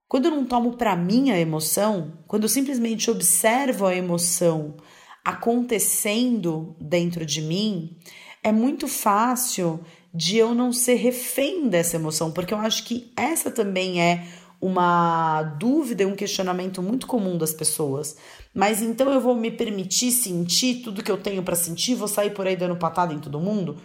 Quando 0.09 0.27
eu 0.27 0.31
não 0.31 0.45
tomo 0.45 0.77
para 0.77 0.95
mim 0.95 1.31
a 1.31 1.39
emoção, 1.39 2.13
quando 2.27 2.45
eu 2.45 2.49
simplesmente 2.49 3.11
observo 3.11 3.87
a 3.87 3.95
emoção 3.95 4.77
acontecendo 5.25 6.77
dentro 6.81 7.27
de 7.27 7.43
mim, 7.43 7.97
é 8.43 8.53
muito 8.53 8.87
fácil 8.87 9.81
de 10.15 10.37
eu 10.37 10.55
não 10.55 10.73
ser 10.73 10.95
refém 10.95 11.69
dessa 11.69 11.97
emoção, 11.97 12.31
porque 12.31 12.55
eu 12.55 12.59
acho 12.59 12.85
que 12.85 13.13
essa 13.17 13.51
também 13.51 14.01
é 14.01 14.25
uma 14.61 15.43
dúvida 15.43 16.05
e 16.05 16.07
um 16.07 16.15
questionamento 16.15 16.81
muito 16.81 17.07
comum 17.07 17.37
das 17.37 17.53
pessoas. 17.53 18.17
Mas 18.55 18.81
então 18.81 19.13
eu 19.13 19.21
vou 19.21 19.35
me 19.35 19.51
permitir 19.51 20.13
sentir 20.13 20.83
tudo 20.83 21.03
que 21.03 21.11
eu 21.11 21.19
tenho 21.19 21.43
para 21.43 21.57
sentir, 21.57 21.97
vou 21.97 22.09
sair 22.09 22.31
por 22.31 22.47
aí 22.47 22.57
dando 22.57 22.77
patada 22.77 23.13
em 23.13 23.19
todo 23.19 23.41
mundo? 23.41 23.77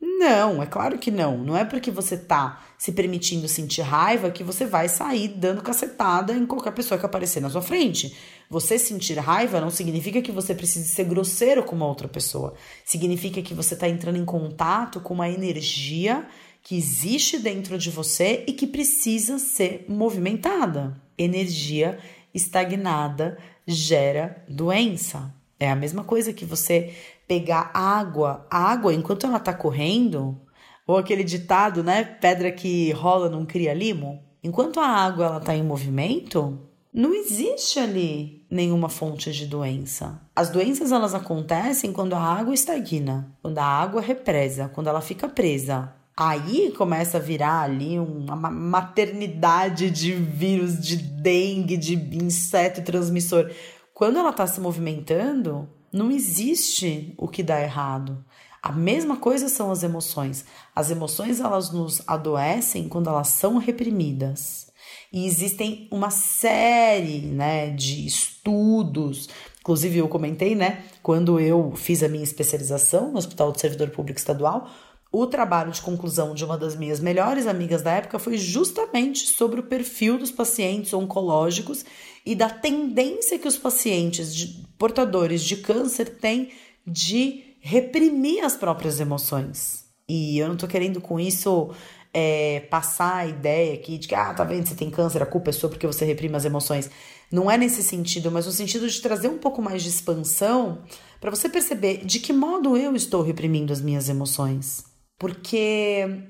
Não, 0.00 0.62
é 0.62 0.66
claro 0.66 0.96
que 0.96 1.10
não. 1.10 1.38
Não 1.38 1.56
é 1.56 1.64
porque 1.64 1.90
você 1.90 2.16
tá 2.16 2.64
se 2.78 2.92
permitindo 2.92 3.48
sentir 3.48 3.82
raiva 3.82 4.30
que 4.30 4.44
você 4.44 4.64
vai 4.64 4.88
sair 4.88 5.28
dando 5.28 5.60
cacetada 5.60 6.32
em 6.32 6.46
qualquer 6.46 6.72
pessoa 6.72 6.98
que 6.98 7.04
aparecer 7.04 7.40
na 7.40 7.50
sua 7.50 7.62
frente. 7.62 8.16
Você 8.48 8.78
sentir 8.78 9.18
raiva 9.18 9.60
não 9.60 9.70
significa 9.70 10.22
que 10.22 10.30
você 10.30 10.54
precise 10.54 10.88
ser 10.88 11.04
grosseiro 11.04 11.64
com 11.64 11.74
uma 11.74 11.86
outra 11.86 12.06
pessoa. 12.06 12.54
Significa 12.84 13.42
que 13.42 13.54
você 13.54 13.74
está 13.74 13.88
entrando 13.88 14.18
em 14.18 14.24
contato 14.24 15.00
com 15.00 15.14
uma 15.14 15.28
energia 15.28 16.26
que 16.62 16.76
existe 16.76 17.38
dentro 17.38 17.76
de 17.76 17.90
você 17.90 18.44
e 18.46 18.52
que 18.52 18.66
precisa 18.66 19.38
ser 19.38 19.84
movimentada. 19.88 21.00
Energia 21.16 21.98
estagnada 22.32 23.36
gera 23.66 24.44
doença. 24.48 25.34
É 25.58 25.68
a 25.70 25.76
mesma 25.76 26.04
coisa 26.04 26.32
que 26.32 26.44
você 26.44 26.94
pegar 27.28 27.70
água, 27.74 28.46
água 28.50 28.94
enquanto 28.94 29.26
ela 29.26 29.38
tá 29.38 29.52
correndo, 29.52 30.40
ou 30.86 30.96
aquele 30.96 31.22
ditado, 31.22 31.84
né, 31.84 32.02
pedra 32.02 32.50
que 32.50 32.90
rola 32.92 33.28
não 33.28 33.44
cria 33.44 33.74
limo. 33.74 34.22
Enquanto 34.42 34.80
a 34.80 34.86
água 34.86 35.26
ela 35.26 35.40
tá 35.40 35.54
em 35.54 35.62
movimento, 35.62 36.58
não 36.92 37.14
existe 37.14 37.78
ali 37.78 38.46
nenhuma 38.50 38.88
fonte 38.88 39.30
de 39.30 39.46
doença. 39.46 40.22
As 40.34 40.48
doenças 40.48 40.90
elas 40.90 41.14
acontecem 41.14 41.92
quando 41.92 42.14
a 42.14 42.20
água 42.20 42.54
estagna, 42.54 43.36
quando 43.42 43.58
a 43.58 43.64
água 43.64 44.00
represa, 44.00 44.70
quando 44.74 44.88
ela 44.88 45.02
fica 45.02 45.28
presa. 45.28 45.92
Aí 46.16 46.72
começa 46.76 47.18
a 47.18 47.20
virar 47.20 47.62
ali 47.62 47.98
uma 47.98 48.34
maternidade 48.34 49.90
de 49.90 50.12
vírus, 50.14 50.80
de 50.80 50.96
dengue, 50.96 51.76
de 51.76 51.94
inseto 52.16 52.82
transmissor. 52.82 53.50
Quando 53.94 54.18
ela 54.18 54.30
está 54.30 54.46
se 54.46 54.60
movimentando, 54.60 55.68
não 55.92 56.10
existe 56.10 57.14
o 57.16 57.28
que 57.28 57.42
dá 57.42 57.60
errado. 57.60 58.24
A 58.62 58.72
mesma 58.72 59.16
coisa 59.16 59.48
são 59.48 59.70
as 59.70 59.82
emoções. 59.82 60.44
As 60.74 60.90
emoções 60.90 61.40
elas 61.40 61.70
nos 61.70 62.02
adoecem 62.06 62.88
quando 62.88 63.08
elas 63.08 63.28
são 63.28 63.56
reprimidas. 63.56 64.68
E 65.12 65.26
existem 65.26 65.88
uma 65.90 66.10
série, 66.10 67.20
né, 67.20 67.70
de 67.70 68.06
estudos. 68.06 69.28
Inclusive 69.60 69.98
eu 69.98 70.08
comentei, 70.08 70.54
né, 70.54 70.84
quando 71.02 71.40
eu 71.40 71.72
fiz 71.76 72.02
a 72.02 72.08
minha 72.08 72.24
especialização 72.24 73.10
no 73.10 73.18
Hospital 73.18 73.52
do 73.52 73.60
Servidor 73.60 73.90
Público 73.90 74.18
Estadual, 74.18 74.68
o 75.10 75.26
trabalho 75.26 75.72
de 75.72 75.80
conclusão 75.80 76.34
de 76.34 76.44
uma 76.44 76.58
das 76.58 76.76
minhas 76.76 77.00
melhores 77.00 77.46
amigas 77.46 77.82
da 77.82 77.92
época 77.92 78.18
foi 78.18 78.36
justamente 78.36 79.26
sobre 79.26 79.60
o 79.60 79.62
perfil 79.62 80.18
dos 80.18 80.30
pacientes 80.30 80.92
oncológicos 80.92 81.84
e 82.26 82.34
da 82.34 82.50
tendência 82.50 83.38
que 83.38 83.48
os 83.48 83.56
pacientes 83.56 84.34
de, 84.34 84.66
portadores 84.78 85.42
de 85.42 85.56
câncer 85.56 86.18
têm 86.18 86.50
de 86.86 87.56
reprimir 87.60 88.44
as 88.44 88.54
próprias 88.54 89.00
emoções. 89.00 89.86
E 90.06 90.38
eu 90.38 90.48
não 90.48 90.56
tô 90.56 90.66
querendo 90.66 91.00
com 91.00 91.18
isso 91.18 91.70
é, 92.12 92.60
passar 92.70 93.16
a 93.16 93.26
ideia 93.26 93.74
aqui 93.74 93.96
de 93.96 94.08
que, 94.08 94.14
ah, 94.14 94.32
tá 94.34 94.44
vendo, 94.44 94.66
você 94.66 94.74
tem 94.74 94.90
câncer, 94.90 95.22
a 95.22 95.26
culpa 95.26 95.50
é 95.50 95.52
sua 95.52 95.70
porque 95.70 95.86
você 95.86 96.04
reprime 96.04 96.36
as 96.36 96.44
emoções. 96.44 96.90
Não 97.30 97.50
é 97.50 97.56
nesse 97.56 97.82
sentido, 97.82 98.30
mas 98.30 98.46
no 98.46 98.52
sentido 98.52 98.88
de 98.88 99.00
trazer 99.00 99.28
um 99.28 99.38
pouco 99.38 99.60
mais 99.62 99.82
de 99.82 99.88
expansão 99.88 100.82
para 101.20 101.30
você 101.30 101.48
perceber 101.48 102.04
de 102.04 102.20
que 102.20 102.32
modo 102.32 102.76
eu 102.76 102.94
estou 102.94 103.22
reprimindo 103.22 103.72
as 103.72 103.80
minhas 103.80 104.08
emoções. 104.08 104.84
Porque 105.18 106.22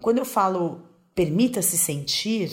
quando 0.00 0.18
eu 0.18 0.24
falo 0.24 0.82
permita-se 1.14 1.78
sentir, 1.78 2.50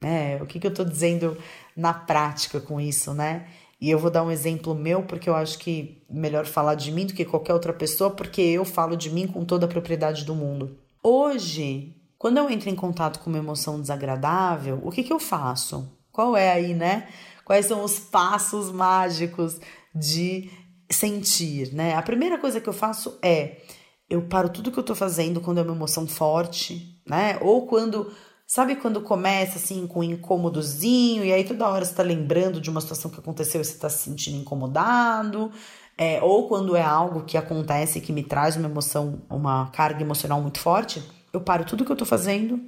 né? 0.00 0.42
O 0.42 0.46
que, 0.46 0.58
que 0.58 0.66
eu 0.66 0.70
estou 0.70 0.84
dizendo 0.84 1.36
na 1.76 1.94
prática 1.94 2.60
com 2.60 2.80
isso, 2.80 3.14
né? 3.14 3.46
E 3.80 3.90
eu 3.90 3.98
vou 3.98 4.10
dar 4.10 4.22
um 4.22 4.30
exemplo 4.30 4.74
meu, 4.74 5.02
porque 5.04 5.28
eu 5.30 5.34
acho 5.34 5.58
que 5.58 6.02
melhor 6.10 6.44
falar 6.44 6.74
de 6.74 6.92
mim 6.92 7.06
do 7.06 7.14
que 7.14 7.24
qualquer 7.24 7.54
outra 7.54 7.72
pessoa, 7.72 8.10
porque 8.10 8.42
eu 8.42 8.64
falo 8.64 8.96
de 8.96 9.08
mim 9.08 9.26
com 9.26 9.44
toda 9.44 9.64
a 9.64 9.68
propriedade 9.68 10.24
do 10.24 10.34
mundo. 10.34 10.76
Hoje, 11.02 11.96
quando 12.18 12.36
eu 12.36 12.50
entro 12.50 12.68
em 12.68 12.74
contato 12.74 13.20
com 13.20 13.30
uma 13.30 13.38
emoção 13.38 13.80
desagradável, 13.80 14.80
o 14.82 14.90
que, 14.90 15.02
que 15.02 15.12
eu 15.12 15.18
faço? 15.18 15.90
Qual 16.12 16.36
é 16.36 16.52
aí, 16.52 16.74
né? 16.74 17.08
Quais 17.42 17.66
são 17.66 17.82
os 17.82 17.98
passos 17.98 18.70
mágicos 18.70 19.58
de 19.94 20.50
sentir, 20.90 21.72
né? 21.72 21.94
A 21.94 22.02
primeira 22.02 22.36
coisa 22.36 22.60
que 22.60 22.68
eu 22.68 22.74
faço 22.74 23.18
é 23.22 23.62
eu 24.10 24.22
paro 24.22 24.48
tudo 24.48 24.70
que 24.72 24.78
eu 24.78 24.82
tô 24.82 24.94
fazendo 24.94 25.40
quando 25.40 25.58
é 25.58 25.62
uma 25.62 25.74
emoção 25.74 26.06
forte, 26.06 27.00
né? 27.06 27.38
Ou 27.40 27.66
quando 27.66 28.12
Sabe 28.46 28.74
quando 28.74 29.00
começa 29.00 29.58
assim 29.58 29.86
com 29.86 30.00
um 30.00 30.02
incômodozinho 30.02 31.24
e 31.24 31.32
aí 31.32 31.44
toda 31.44 31.68
hora 31.68 31.84
você 31.84 31.94
tá 31.94 32.02
lembrando 32.02 32.60
de 32.60 32.68
uma 32.68 32.80
situação 32.80 33.08
que 33.08 33.20
aconteceu 33.20 33.60
e 33.60 33.64
você 33.64 33.78
tá 33.78 33.88
se 33.88 34.10
sentindo 34.10 34.38
incomodado? 34.38 35.52
É, 35.96 36.20
ou 36.20 36.48
quando 36.48 36.74
é 36.74 36.82
algo 36.82 37.22
que 37.22 37.36
acontece 37.36 38.00
que 38.00 38.12
me 38.12 38.24
traz 38.24 38.56
uma 38.56 38.66
emoção, 38.68 39.22
uma 39.30 39.70
carga 39.70 40.02
emocional 40.02 40.42
muito 40.42 40.58
forte? 40.58 41.00
eu 41.32 41.40
paro 41.40 41.64
tudo 41.64 41.84
que 41.84 41.92
eu 41.92 41.96
tô 41.96 42.04
fazendo, 42.04 42.60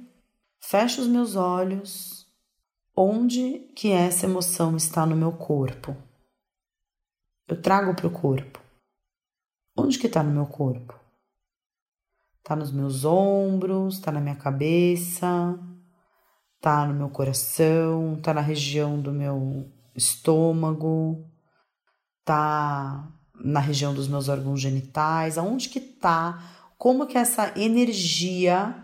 fecho 0.61 1.01
os 1.01 1.07
meus 1.07 1.35
olhos. 1.35 2.25
Onde 2.95 3.59
que 3.75 3.91
essa 3.91 4.25
emoção 4.25 4.77
está 4.77 5.05
no 5.05 5.15
meu 5.15 5.31
corpo? 5.31 5.95
Eu 7.47 7.59
trago 7.61 7.95
para 7.95 8.07
o 8.07 8.11
corpo. 8.11 8.61
Onde 9.75 9.97
que 9.97 10.07
está 10.07 10.21
no 10.21 10.31
meu 10.31 10.45
corpo? 10.45 11.02
Tá 12.43 12.55
nos 12.55 12.71
meus 12.71 13.05
ombros, 13.05 13.99
tá 13.99 14.11
na 14.11 14.19
minha 14.19 14.35
cabeça, 14.35 15.57
tá 16.59 16.85
no 16.85 16.93
meu 16.93 17.09
coração, 17.09 18.19
tá 18.21 18.33
na 18.33 18.41
região 18.41 18.99
do 18.99 19.13
meu 19.13 19.71
estômago, 19.95 21.25
tá 22.25 23.07
na 23.35 23.59
região 23.59 23.93
dos 23.93 24.07
meus 24.07 24.27
órgãos 24.27 24.59
genitais, 24.59 25.37
aonde 25.37 25.69
que 25.69 25.79
tá? 25.79 26.41
Como 26.77 27.07
que 27.07 27.17
essa 27.17 27.57
energia 27.57 28.75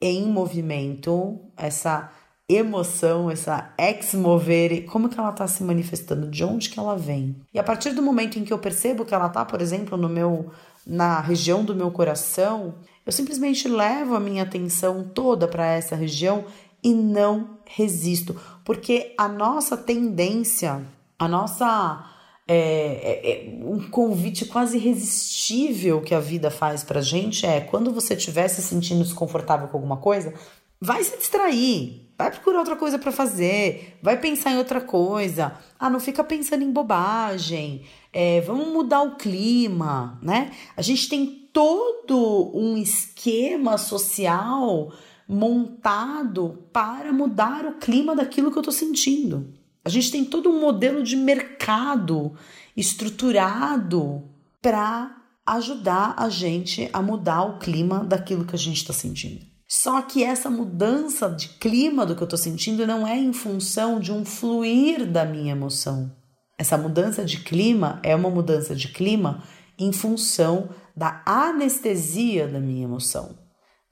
em 0.00 0.26
movimento, 0.26 1.52
essa 1.56 2.10
emoção, 2.48 3.30
essa 3.30 3.74
ex-movere, 3.78 4.82
como 4.82 5.08
que 5.08 5.18
ela 5.18 5.30
está 5.30 5.48
se 5.48 5.64
manifestando, 5.64 6.28
de 6.28 6.44
onde 6.44 6.70
que 6.70 6.78
ela 6.78 6.96
vem. 6.96 7.36
E 7.52 7.58
a 7.58 7.62
partir 7.62 7.90
do 7.90 8.02
momento 8.02 8.38
em 8.38 8.44
que 8.44 8.52
eu 8.52 8.58
percebo 8.58 9.04
que 9.04 9.14
ela 9.14 9.26
está, 9.26 9.44
por 9.44 9.60
exemplo, 9.60 9.96
no 9.96 10.08
meu 10.08 10.50
na 10.86 11.20
região 11.20 11.64
do 11.64 11.74
meu 11.74 11.90
coração, 11.90 12.76
eu 13.04 13.10
simplesmente 13.10 13.66
levo 13.66 14.14
a 14.14 14.20
minha 14.20 14.44
atenção 14.44 15.02
toda 15.02 15.48
para 15.48 15.66
essa 15.66 15.96
região 15.96 16.44
e 16.82 16.94
não 16.94 17.58
resisto, 17.64 18.40
porque 18.64 19.12
a 19.18 19.26
nossa 19.26 19.76
tendência, 19.76 20.86
a 21.18 21.26
nossa 21.26 22.08
é, 22.46 22.56
é, 22.56 23.30
é, 23.30 23.64
um 23.64 23.90
convite 23.90 24.44
quase 24.44 24.76
irresistível 24.76 26.00
que 26.00 26.14
a 26.14 26.20
vida 26.20 26.48
faz 26.48 26.84
pra 26.84 27.00
gente 27.00 27.44
é 27.44 27.60
quando 27.60 27.92
você 27.92 28.14
estiver 28.14 28.46
se 28.46 28.62
sentindo 28.62 29.02
desconfortável 29.02 29.66
com 29.66 29.76
alguma 29.76 29.96
coisa, 29.96 30.32
vai 30.80 31.02
se 31.02 31.16
distrair, 31.18 32.05
vai 32.16 32.30
procurar 32.30 32.60
outra 32.60 32.76
coisa 32.76 32.98
para 32.98 33.12
fazer, 33.12 33.98
vai 34.02 34.18
pensar 34.18 34.52
em 34.52 34.58
outra 34.58 34.80
coisa. 34.80 35.52
Ah, 35.78 35.90
não 35.90 36.00
fica 36.00 36.24
pensando 36.24 36.62
em 36.62 36.72
bobagem. 36.72 37.82
É, 38.12 38.40
vamos 38.40 38.68
mudar 38.68 39.02
o 39.02 39.16
clima, 39.16 40.18
né? 40.22 40.50
A 40.76 40.82
gente 40.82 41.08
tem 41.08 41.26
todo 41.52 42.50
um 42.54 42.76
esquema 42.76 43.76
social 43.76 44.92
montado 45.28 46.64
para 46.72 47.12
mudar 47.12 47.66
o 47.66 47.74
clima 47.74 48.14
daquilo 48.14 48.50
que 48.50 48.58
eu 48.58 48.62
tô 48.62 48.72
sentindo. 48.72 49.52
A 49.84 49.88
gente 49.88 50.10
tem 50.10 50.24
todo 50.24 50.48
um 50.48 50.60
modelo 50.60 51.02
de 51.02 51.16
mercado 51.16 52.34
estruturado 52.76 54.22
para 54.62 55.16
ajudar 55.44 56.14
a 56.16 56.28
gente 56.28 56.88
a 56.92 57.00
mudar 57.00 57.42
o 57.44 57.58
clima 57.58 58.02
daquilo 58.02 58.44
que 58.44 58.54
a 58.54 58.58
gente 58.58 58.78
está 58.78 58.92
sentindo. 58.92 59.46
Só 59.68 60.00
que 60.02 60.22
essa 60.22 60.48
mudança 60.48 61.28
de 61.28 61.48
clima 61.48 62.06
do 62.06 62.14
que 62.14 62.22
eu 62.22 62.26
estou 62.26 62.38
sentindo 62.38 62.86
não 62.86 63.06
é 63.06 63.18
em 63.18 63.32
função 63.32 63.98
de 63.98 64.12
um 64.12 64.24
fluir 64.24 65.04
da 65.10 65.24
minha 65.24 65.52
emoção. 65.52 66.12
Essa 66.58 66.78
mudança 66.78 67.24
de 67.24 67.40
clima 67.40 68.00
é 68.02 68.14
uma 68.14 68.30
mudança 68.30 68.74
de 68.74 68.88
clima 68.88 69.42
em 69.78 69.92
função 69.92 70.70
da 70.96 71.22
anestesia 71.26 72.48
da 72.48 72.60
minha 72.60 72.84
emoção, 72.84 73.36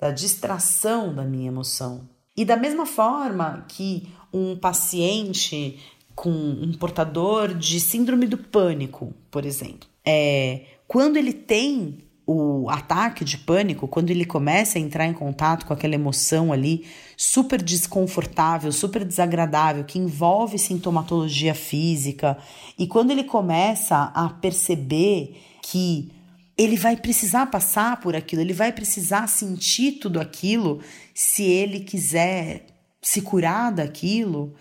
da 0.00 0.10
distração 0.10 1.14
da 1.14 1.24
minha 1.24 1.48
emoção. 1.48 2.08
E 2.36 2.44
da 2.44 2.56
mesma 2.56 2.86
forma 2.86 3.64
que 3.68 4.08
um 4.32 4.56
paciente 4.56 5.78
com 6.14 6.30
um 6.30 6.72
portador 6.72 7.54
de 7.54 7.80
síndrome 7.80 8.26
do 8.26 8.38
pânico, 8.38 9.12
por 9.30 9.44
exemplo, 9.44 9.88
é, 10.06 10.66
quando 10.86 11.16
ele 11.16 11.32
tem 11.32 11.98
o 12.26 12.70
ataque 12.70 13.24
de 13.24 13.36
pânico, 13.36 13.86
quando 13.86 14.10
ele 14.10 14.24
começa 14.24 14.78
a 14.78 14.80
entrar 14.80 15.06
em 15.06 15.12
contato 15.12 15.66
com 15.66 15.74
aquela 15.74 15.94
emoção 15.94 16.52
ali 16.52 16.86
super 17.16 17.62
desconfortável, 17.62 18.72
super 18.72 19.04
desagradável, 19.04 19.84
que 19.84 19.98
envolve 19.98 20.58
sintomatologia 20.58 21.54
física, 21.54 22.38
e 22.78 22.86
quando 22.86 23.10
ele 23.10 23.24
começa 23.24 24.10
a 24.14 24.28
perceber 24.30 25.36
que 25.62 26.10
ele 26.56 26.76
vai 26.76 26.96
precisar 26.96 27.46
passar 27.46 28.00
por 28.00 28.16
aquilo, 28.16 28.40
ele 28.40 28.52
vai 28.52 28.72
precisar 28.72 29.26
sentir 29.26 29.92
tudo 29.92 30.20
aquilo 30.20 30.80
se 31.14 31.42
ele 31.42 31.80
quiser 31.80 32.66
se 33.02 33.20
curar 33.20 33.70
daquilo, 33.70 34.54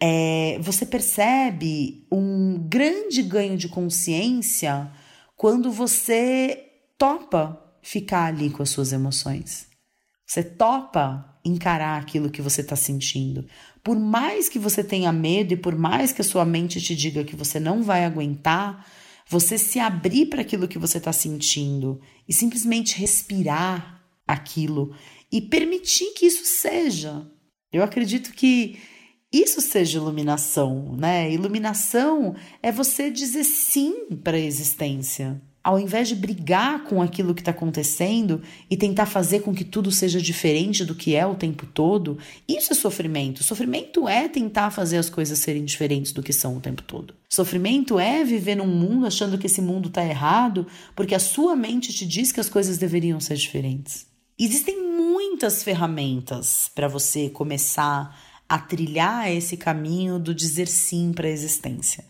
é, 0.00 0.58
você 0.60 0.84
percebe 0.84 2.06
um 2.10 2.58
grande 2.68 3.22
ganho 3.22 3.56
de 3.56 3.68
consciência 3.68 4.90
quando 5.36 5.70
você 5.70 6.73
topa 6.98 7.60
ficar 7.82 8.26
ali 8.26 8.50
com 8.50 8.62
as 8.62 8.70
suas 8.70 8.92
emoções. 8.92 9.68
Você 10.26 10.42
topa 10.42 11.38
encarar 11.44 12.00
aquilo 12.00 12.30
que 12.30 12.40
você 12.40 12.62
está 12.62 12.74
sentindo. 12.74 13.46
Por 13.82 13.98
mais 13.98 14.48
que 14.48 14.58
você 14.58 14.82
tenha 14.82 15.12
medo 15.12 15.52
e 15.52 15.56
por 15.56 15.76
mais 15.76 16.12
que 16.12 16.22
a 16.22 16.24
sua 16.24 16.44
mente 16.44 16.80
te 16.80 16.96
diga 16.96 17.24
que 17.24 17.36
você 17.36 17.60
não 17.60 17.82
vai 17.82 18.04
aguentar, 18.04 18.86
você 19.28 19.58
se 19.58 19.78
abrir 19.78 20.26
para 20.26 20.40
aquilo 20.40 20.68
que 20.68 20.78
você 20.78 20.98
está 20.98 21.12
sentindo 21.12 22.00
e 22.26 22.32
simplesmente 22.32 22.98
respirar 22.98 24.02
aquilo 24.26 24.94
e 25.30 25.40
permitir 25.40 26.14
que 26.14 26.26
isso 26.26 26.44
seja. 26.44 27.30
Eu 27.70 27.82
acredito 27.82 28.32
que 28.32 28.78
isso 29.32 29.60
seja 29.60 29.98
iluminação, 29.98 30.96
né? 30.96 31.30
Iluminação 31.30 32.36
é 32.62 32.70
você 32.70 33.10
dizer 33.10 33.44
sim 33.44 34.06
para 34.22 34.36
a 34.36 34.40
existência. 34.40 35.42
Ao 35.64 35.80
invés 35.80 36.08
de 36.08 36.14
brigar 36.14 36.84
com 36.84 37.00
aquilo 37.00 37.34
que 37.34 37.40
está 37.40 37.50
acontecendo 37.50 38.42
e 38.68 38.76
tentar 38.76 39.06
fazer 39.06 39.40
com 39.40 39.54
que 39.54 39.64
tudo 39.64 39.90
seja 39.90 40.20
diferente 40.20 40.84
do 40.84 40.94
que 40.94 41.16
é 41.16 41.24
o 41.24 41.34
tempo 41.34 41.64
todo, 41.64 42.18
isso 42.46 42.70
é 42.70 42.76
sofrimento. 42.76 43.42
Sofrimento 43.42 44.06
é 44.06 44.28
tentar 44.28 44.70
fazer 44.70 44.98
as 44.98 45.08
coisas 45.08 45.38
serem 45.38 45.64
diferentes 45.64 46.12
do 46.12 46.22
que 46.22 46.34
são 46.34 46.58
o 46.58 46.60
tempo 46.60 46.82
todo. 46.82 47.14
Sofrimento 47.30 47.98
é 47.98 48.22
viver 48.22 48.56
num 48.56 48.66
mundo 48.66 49.06
achando 49.06 49.38
que 49.38 49.46
esse 49.46 49.62
mundo 49.62 49.88
está 49.88 50.04
errado 50.04 50.66
porque 50.94 51.14
a 51.14 51.18
sua 51.18 51.56
mente 51.56 51.94
te 51.94 52.04
diz 52.04 52.30
que 52.30 52.40
as 52.40 52.50
coisas 52.50 52.76
deveriam 52.76 53.18
ser 53.18 53.36
diferentes. 53.36 54.06
Existem 54.38 54.82
muitas 54.82 55.62
ferramentas 55.62 56.70
para 56.74 56.88
você 56.88 57.30
começar 57.30 58.14
a 58.46 58.58
trilhar 58.58 59.32
esse 59.32 59.56
caminho 59.56 60.18
do 60.18 60.34
dizer 60.34 60.68
sim 60.68 61.10
para 61.14 61.26
a 61.26 61.30
existência. 61.30 62.04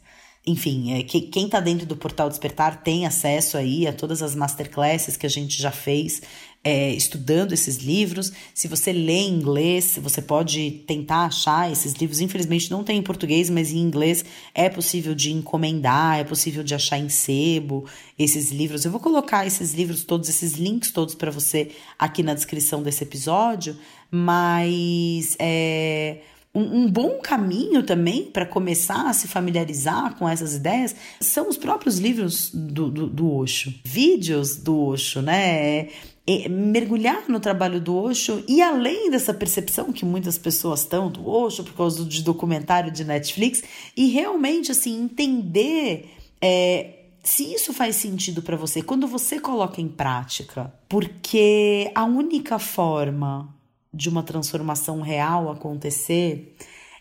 Enfim, 0.47 0.93
é, 0.93 1.03
que, 1.03 1.23
quem 1.23 1.47
está 1.47 1.59
dentro 1.59 1.87
do 1.87 1.97
Portal 1.97 2.29
Despertar 2.29 2.83
tem 2.83 3.07
acesso 3.07 3.57
aí 3.57 3.87
a 3.87 3.93
todas 3.93 4.23
as 4.23 4.35
masterclasses 4.35 5.17
que 5.17 5.25
a 5.25 5.31
gente 5.31 5.61
já 5.61 5.71
fez 5.71 6.21
é, 6.65 6.91
estudando 6.93 7.53
esses 7.53 7.77
livros. 7.77 8.33
Se 8.55 8.67
você 8.67 8.93
lê 8.93 9.21
em 9.21 9.35
inglês, 9.35 9.99
você 10.03 10.23
pode 10.23 10.83
tentar 10.87 11.27
achar 11.27 11.71
esses 11.71 11.93
livros. 11.95 12.21
Infelizmente 12.21 12.71
não 12.71 12.83
tem 12.83 12.99
em 12.99 13.03
português, 13.03 13.49
mas 13.49 13.71
em 13.71 13.79
inglês 13.79 14.25
é 14.55 14.69
possível 14.69 15.15
de 15.15 15.31
encomendar, 15.31 16.19
é 16.19 16.25
possível 16.25 16.65
de 16.65 16.75
achar 16.75 16.99
em 16.99 17.11
sebo 17.11 17.87
esses 18.19 18.51
livros. 18.51 18.85
Eu 18.85 18.91
vou 18.91 19.01
colocar 19.01 19.47
esses 19.47 19.75
livros 19.75 20.05
todos, 20.05 20.29
esses 20.29 20.55
links 20.55 20.91
todos 20.91 21.15
para 21.15 21.31
você 21.31 21.71
aqui 21.99 22.23
na 22.23 22.35
descrição 22.35 22.83
desse 22.83 23.03
episódio, 23.03 23.77
mas 24.11 25.37
é 25.39 26.19
um, 26.55 26.83
um 26.83 26.91
bom 26.91 27.19
caminho 27.19 27.83
também 27.83 28.25
para 28.25 28.47
começar 28.47 29.09
a 29.09 29.13
se 29.13 29.27
familiarizar 29.27 30.15
com 30.17 30.29
essas 30.29 30.55
ideias 30.55 30.95
são 31.21 31.49
os 31.49 31.57
próprios 31.57 31.99
livros 31.99 32.51
do, 32.55 32.89
do, 32.89 33.07
do 33.09 33.33
Osho, 33.33 33.75
vídeos 33.85 34.57
do 34.57 34.79
Osho, 34.81 35.21
né? 35.21 35.89
É, 36.27 36.49
mergulhar 36.49 37.29
no 37.29 37.39
trabalho 37.39 37.79
do 37.79 37.95
Osho 37.95 38.43
e 38.49 38.63
além 38.63 39.11
dessa 39.11 39.35
percepção 39.35 39.93
que 39.93 40.07
muitas 40.07 40.39
pessoas 40.39 40.81
estão 40.81 41.11
do 41.11 41.29
Osho 41.29 41.63
por 41.63 41.75
causa 41.75 42.03
de 42.03 42.23
documentário 42.23 42.91
de 42.91 43.05
Netflix 43.05 43.63
e 43.95 44.07
realmente 44.07 44.71
assim 44.73 45.03
entender 45.03 46.09
é, 46.41 46.95
se 47.23 47.53
isso 47.53 47.75
faz 47.75 47.97
sentido 47.97 48.41
para 48.41 48.57
você 48.57 48.81
quando 48.81 49.07
você 49.07 49.39
coloca 49.39 49.83
em 49.83 49.89
prática, 49.89 50.73
porque 50.89 51.91
a 51.95 52.05
única 52.05 52.59
forma 52.59 53.54
de 53.95 54.09
uma 54.09 54.23
transformação 54.23 55.01
real 55.01 55.51
acontecer 55.51 56.57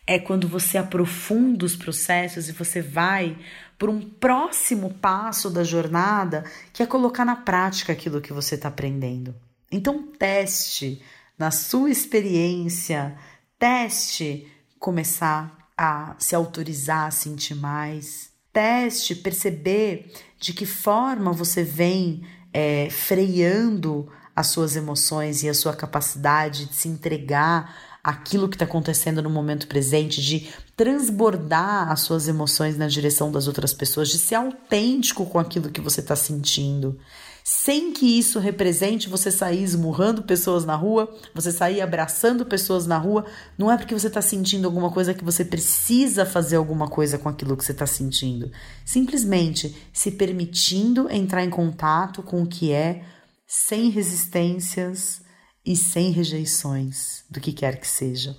É 0.05 0.19
quando 0.19 0.47
você 0.47 0.77
aprofunda 0.77 1.65
os 1.65 1.75
processos 1.75 2.49
e 2.49 2.51
você 2.51 2.81
vai 2.81 3.37
por 3.77 3.89
um 3.89 4.01
próximo 4.01 4.93
passo 4.93 5.49
da 5.49 5.63
jornada, 5.63 6.43
que 6.71 6.83
é 6.83 6.85
colocar 6.85 7.25
na 7.25 7.37
prática 7.37 7.93
aquilo 7.93 8.21
que 8.21 8.33
você 8.33 8.55
está 8.55 8.67
aprendendo. 8.67 9.33
Então, 9.71 10.03
teste 10.03 11.01
na 11.37 11.51
sua 11.51 11.89
experiência, 11.89 13.17
teste 13.57 14.47
começar 14.77 15.69
a 15.77 16.15
se 16.19 16.35
autorizar 16.35 17.07
a 17.07 17.11
sentir 17.11 17.55
mais, 17.55 18.29
teste 18.51 19.15
perceber 19.15 20.11
de 20.39 20.53
que 20.53 20.65
forma 20.65 21.31
você 21.31 21.63
vem 21.63 22.23
é, 22.53 22.89
freando 22.89 24.07
as 24.35 24.47
suas 24.47 24.75
emoções 24.75 25.43
e 25.43 25.49
a 25.49 25.53
sua 25.53 25.73
capacidade 25.73 26.65
de 26.65 26.75
se 26.75 26.87
entregar 26.87 27.75
aquilo 28.03 28.49
que 28.49 28.55
está 28.55 28.65
acontecendo 28.65 29.21
no 29.21 29.29
momento 29.29 29.65
presente, 29.67 30.21
de 30.21 30.49
transbordar 30.75 31.89
as 31.89 32.01
suas 32.01 32.27
emoções 32.27 32.77
na 32.77 32.87
direção 32.87 33.31
das 33.31 33.47
outras 33.47 33.73
pessoas, 33.73 34.09
de 34.09 34.17
ser 34.17 34.35
autêntico 34.35 35.25
com 35.25 35.39
aquilo 35.39 35.69
que 35.69 35.79
você 35.79 36.01
está 36.01 36.15
sentindo, 36.15 36.99
sem 37.45 37.93
que 37.93 38.05
isso 38.19 38.39
represente 38.39 39.09
você 39.09 39.31
sair 39.31 39.63
esmurrando 39.63 40.23
pessoas 40.23 40.65
na 40.65 40.75
rua, 40.75 41.13
você 41.33 41.51
sair 41.51 41.79
abraçando 41.79 42.45
pessoas 42.45 42.85
na 42.85 42.97
rua. 42.97 43.25
Não 43.57 43.71
é 43.71 43.77
porque 43.77 43.93
você 43.93 44.07
está 44.07 44.21
sentindo 44.21 44.65
alguma 44.65 44.89
coisa 44.89 45.13
que 45.13 45.23
você 45.23 45.43
precisa 45.43 46.25
fazer 46.25 46.55
alguma 46.57 46.89
coisa 46.89 47.17
com 47.17 47.29
aquilo 47.29 47.55
que 47.55 47.63
você 47.63 47.73
está 47.73 47.85
sentindo. 47.85 48.51
Simplesmente 48.85 49.75
se 49.93 50.11
permitindo 50.11 51.09
entrar 51.09 51.43
em 51.43 51.49
contato 51.49 52.23
com 52.23 52.43
o 52.43 52.47
que 52.47 52.71
é, 52.71 53.03
sem 53.47 53.89
resistências 53.89 55.21
e 55.65 55.75
sem 55.75 56.11
rejeições 56.11 57.23
do 57.29 57.39
que 57.39 57.53
quer 57.53 57.79
que 57.79 57.87
seja. 57.87 58.35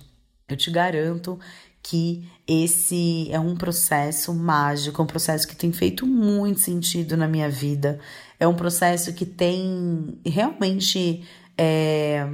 Eu 0.47 0.55
te 0.55 0.69
garanto 0.69 1.39
que 1.81 2.27
esse 2.47 3.27
é 3.31 3.39
um 3.39 3.55
processo 3.55 4.33
mágico, 4.33 5.01
um 5.01 5.07
processo 5.07 5.47
que 5.47 5.55
tem 5.55 5.71
feito 5.71 6.05
muito 6.05 6.59
sentido 6.59 7.15
na 7.15 7.27
minha 7.27 7.49
vida. 7.49 7.99
É 8.39 8.47
um 8.47 8.55
processo 8.55 9.13
que 9.13 9.25
tem 9.25 10.19
realmente 10.25 11.23
é, 11.57 12.27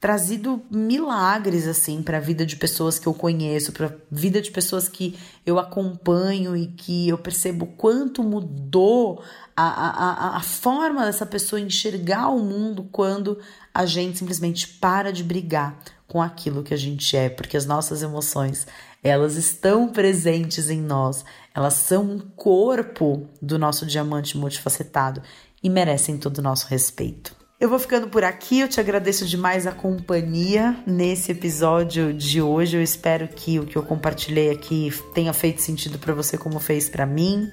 trazido 0.00 0.62
milagres 0.70 1.66
assim 1.66 2.02
para 2.02 2.18
a 2.18 2.20
vida 2.20 2.46
de 2.46 2.56
pessoas 2.56 2.98
que 2.98 3.06
eu 3.06 3.14
conheço, 3.14 3.72
para 3.72 3.86
a 3.86 3.92
vida 4.10 4.40
de 4.40 4.50
pessoas 4.50 4.88
que 4.88 5.18
eu 5.44 5.58
acompanho 5.58 6.56
e 6.56 6.68
que 6.68 7.08
eu 7.08 7.18
percebo 7.18 7.66
quanto 7.66 8.22
mudou 8.22 9.22
a, 9.56 9.64
a, 9.64 10.36
a 10.36 10.40
forma 10.40 11.04
dessa 11.04 11.26
pessoa 11.26 11.60
enxergar 11.60 12.28
o 12.28 12.38
mundo 12.38 12.88
quando 12.92 13.38
a 13.74 13.84
gente 13.84 14.18
simplesmente 14.18 14.68
para 14.68 15.12
de 15.12 15.24
brigar 15.24 15.76
com 16.06 16.22
aquilo 16.22 16.62
que 16.62 16.72
a 16.72 16.76
gente 16.76 17.16
é, 17.16 17.28
porque 17.28 17.56
as 17.56 17.66
nossas 17.66 18.02
emoções, 18.02 18.66
elas 19.02 19.34
estão 19.34 19.88
presentes 19.88 20.70
em 20.70 20.80
nós, 20.80 21.24
elas 21.52 21.74
são 21.74 22.04
um 22.04 22.18
corpo 22.18 23.28
do 23.42 23.58
nosso 23.58 23.84
diamante 23.84 24.38
multifacetado 24.38 25.20
e 25.62 25.68
merecem 25.68 26.16
todo 26.16 26.38
o 26.38 26.42
nosso 26.42 26.68
respeito. 26.68 27.37
Eu 27.60 27.68
vou 27.68 27.80
ficando 27.80 28.06
por 28.06 28.22
aqui, 28.22 28.60
eu 28.60 28.68
te 28.68 28.78
agradeço 28.78 29.26
demais 29.26 29.66
a 29.66 29.72
companhia 29.72 30.76
nesse 30.86 31.32
episódio 31.32 32.14
de 32.14 32.40
hoje. 32.40 32.76
Eu 32.76 32.82
espero 32.82 33.26
que 33.26 33.58
o 33.58 33.66
que 33.66 33.74
eu 33.74 33.82
compartilhei 33.82 34.52
aqui 34.52 34.92
tenha 35.12 35.32
feito 35.32 35.60
sentido 35.60 35.98
para 35.98 36.14
você 36.14 36.38
como 36.38 36.60
fez 36.60 36.88
para 36.88 37.04
mim. 37.04 37.50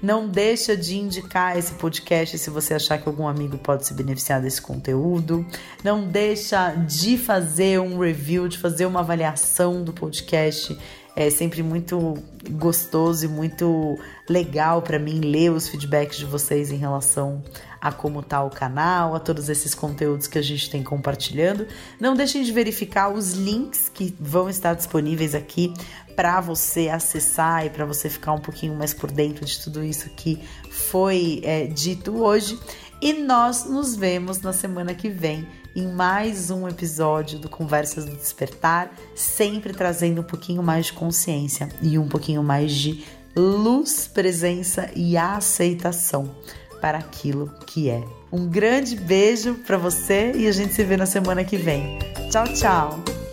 Não 0.00 0.28
deixa 0.28 0.76
de 0.76 0.96
indicar 0.96 1.58
esse 1.58 1.72
podcast 1.72 2.38
se 2.38 2.50
você 2.50 2.74
achar 2.74 2.98
que 2.98 3.08
algum 3.08 3.26
amigo 3.26 3.58
pode 3.58 3.84
se 3.84 3.92
beneficiar 3.94 4.40
desse 4.40 4.62
conteúdo. 4.62 5.44
Não 5.82 6.06
deixa 6.06 6.70
de 6.76 7.18
fazer 7.18 7.80
um 7.80 7.98
review, 7.98 8.46
de 8.46 8.58
fazer 8.58 8.86
uma 8.86 9.00
avaliação 9.00 9.82
do 9.82 9.92
podcast. 9.92 10.78
É 11.20 11.30
sempre 11.30 11.64
muito 11.64 12.14
gostoso 12.48 13.24
e 13.24 13.28
muito 13.28 13.98
legal 14.30 14.80
para 14.80 15.00
mim 15.00 15.18
ler 15.18 15.50
os 15.50 15.66
feedbacks 15.66 16.16
de 16.16 16.24
vocês 16.24 16.70
em 16.70 16.76
relação 16.76 17.42
a 17.80 17.90
como 17.90 18.22
tá 18.22 18.40
o 18.44 18.48
canal, 18.48 19.16
a 19.16 19.18
todos 19.18 19.48
esses 19.48 19.74
conteúdos 19.74 20.28
que 20.28 20.38
a 20.38 20.42
gente 20.42 20.70
tem 20.70 20.80
compartilhando. 20.80 21.66
Não 21.98 22.14
deixem 22.14 22.44
de 22.44 22.52
verificar 22.52 23.12
os 23.12 23.32
links 23.32 23.90
que 23.92 24.14
vão 24.20 24.48
estar 24.48 24.74
disponíveis 24.74 25.34
aqui 25.34 25.74
para 26.14 26.40
você 26.40 26.88
acessar 26.88 27.66
e 27.66 27.70
para 27.70 27.84
você 27.84 28.08
ficar 28.08 28.32
um 28.32 28.40
pouquinho 28.40 28.76
mais 28.76 28.94
por 28.94 29.10
dentro 29.10 29.44
de 29.44 29.58
tudo 29.58 29.82
isso 29.82 30.08
que 30.10 30.40
foi 30.70 31.40
é, 31.42 31.66
dito 31.66 32.22
hoje. 32.22 32.56
E 33.02 33.12
nós 33.12 33.64
nos 33.64 33.96
vemos 33.96 34.40
na 34.40 34.52
semana 34.52 34.94
que 34.94 35.08
vem 35.08 35.44
em 35.74 35.86
mais 35.88 36.50
um 36.50 36.68
episódio 36.68 37.38
do 37.38 37.48
Conversas 37.48 38.04
do 38.04 38.16
Despertar, 38.16 38.90
sempre 39.14 39.72
trazendo 39.72 40.20
um 40.20 40.24
pouquinho 40.24 40.62
mais 40.62 40.86
de 40.86 40.92
consciência 40.92 41.68
e 41.82 41.98
um 41.98 42.08
pouquinho 42.08 42.42
mais 42.42 42.72
de 42.72 43.04
luz, 43.36 44.08
presença 44.08 44.90
e 44.94 45.16
aceitação 45.16 46.34
para 46.80 46.98
aquilo 46.98 47.52
que 47.66 47.88
é. 47.88 48.02
Um 48.32 48.46
grande 48.46 48.96
beijo 48.96 49.54
para 49.54 49.76
você 49.76 50.32
e 50.34 50.46
a 50.46 50.52
gente 50.52 50.74
se 50.74 50.84
vê 50.84 50.96
na 50.96 51.06
semana 51.06 51.44
que 51.44 51.56
vem. 51.56 51.98
Tchau, 52.30 52.44
tchau. 52.54 53.27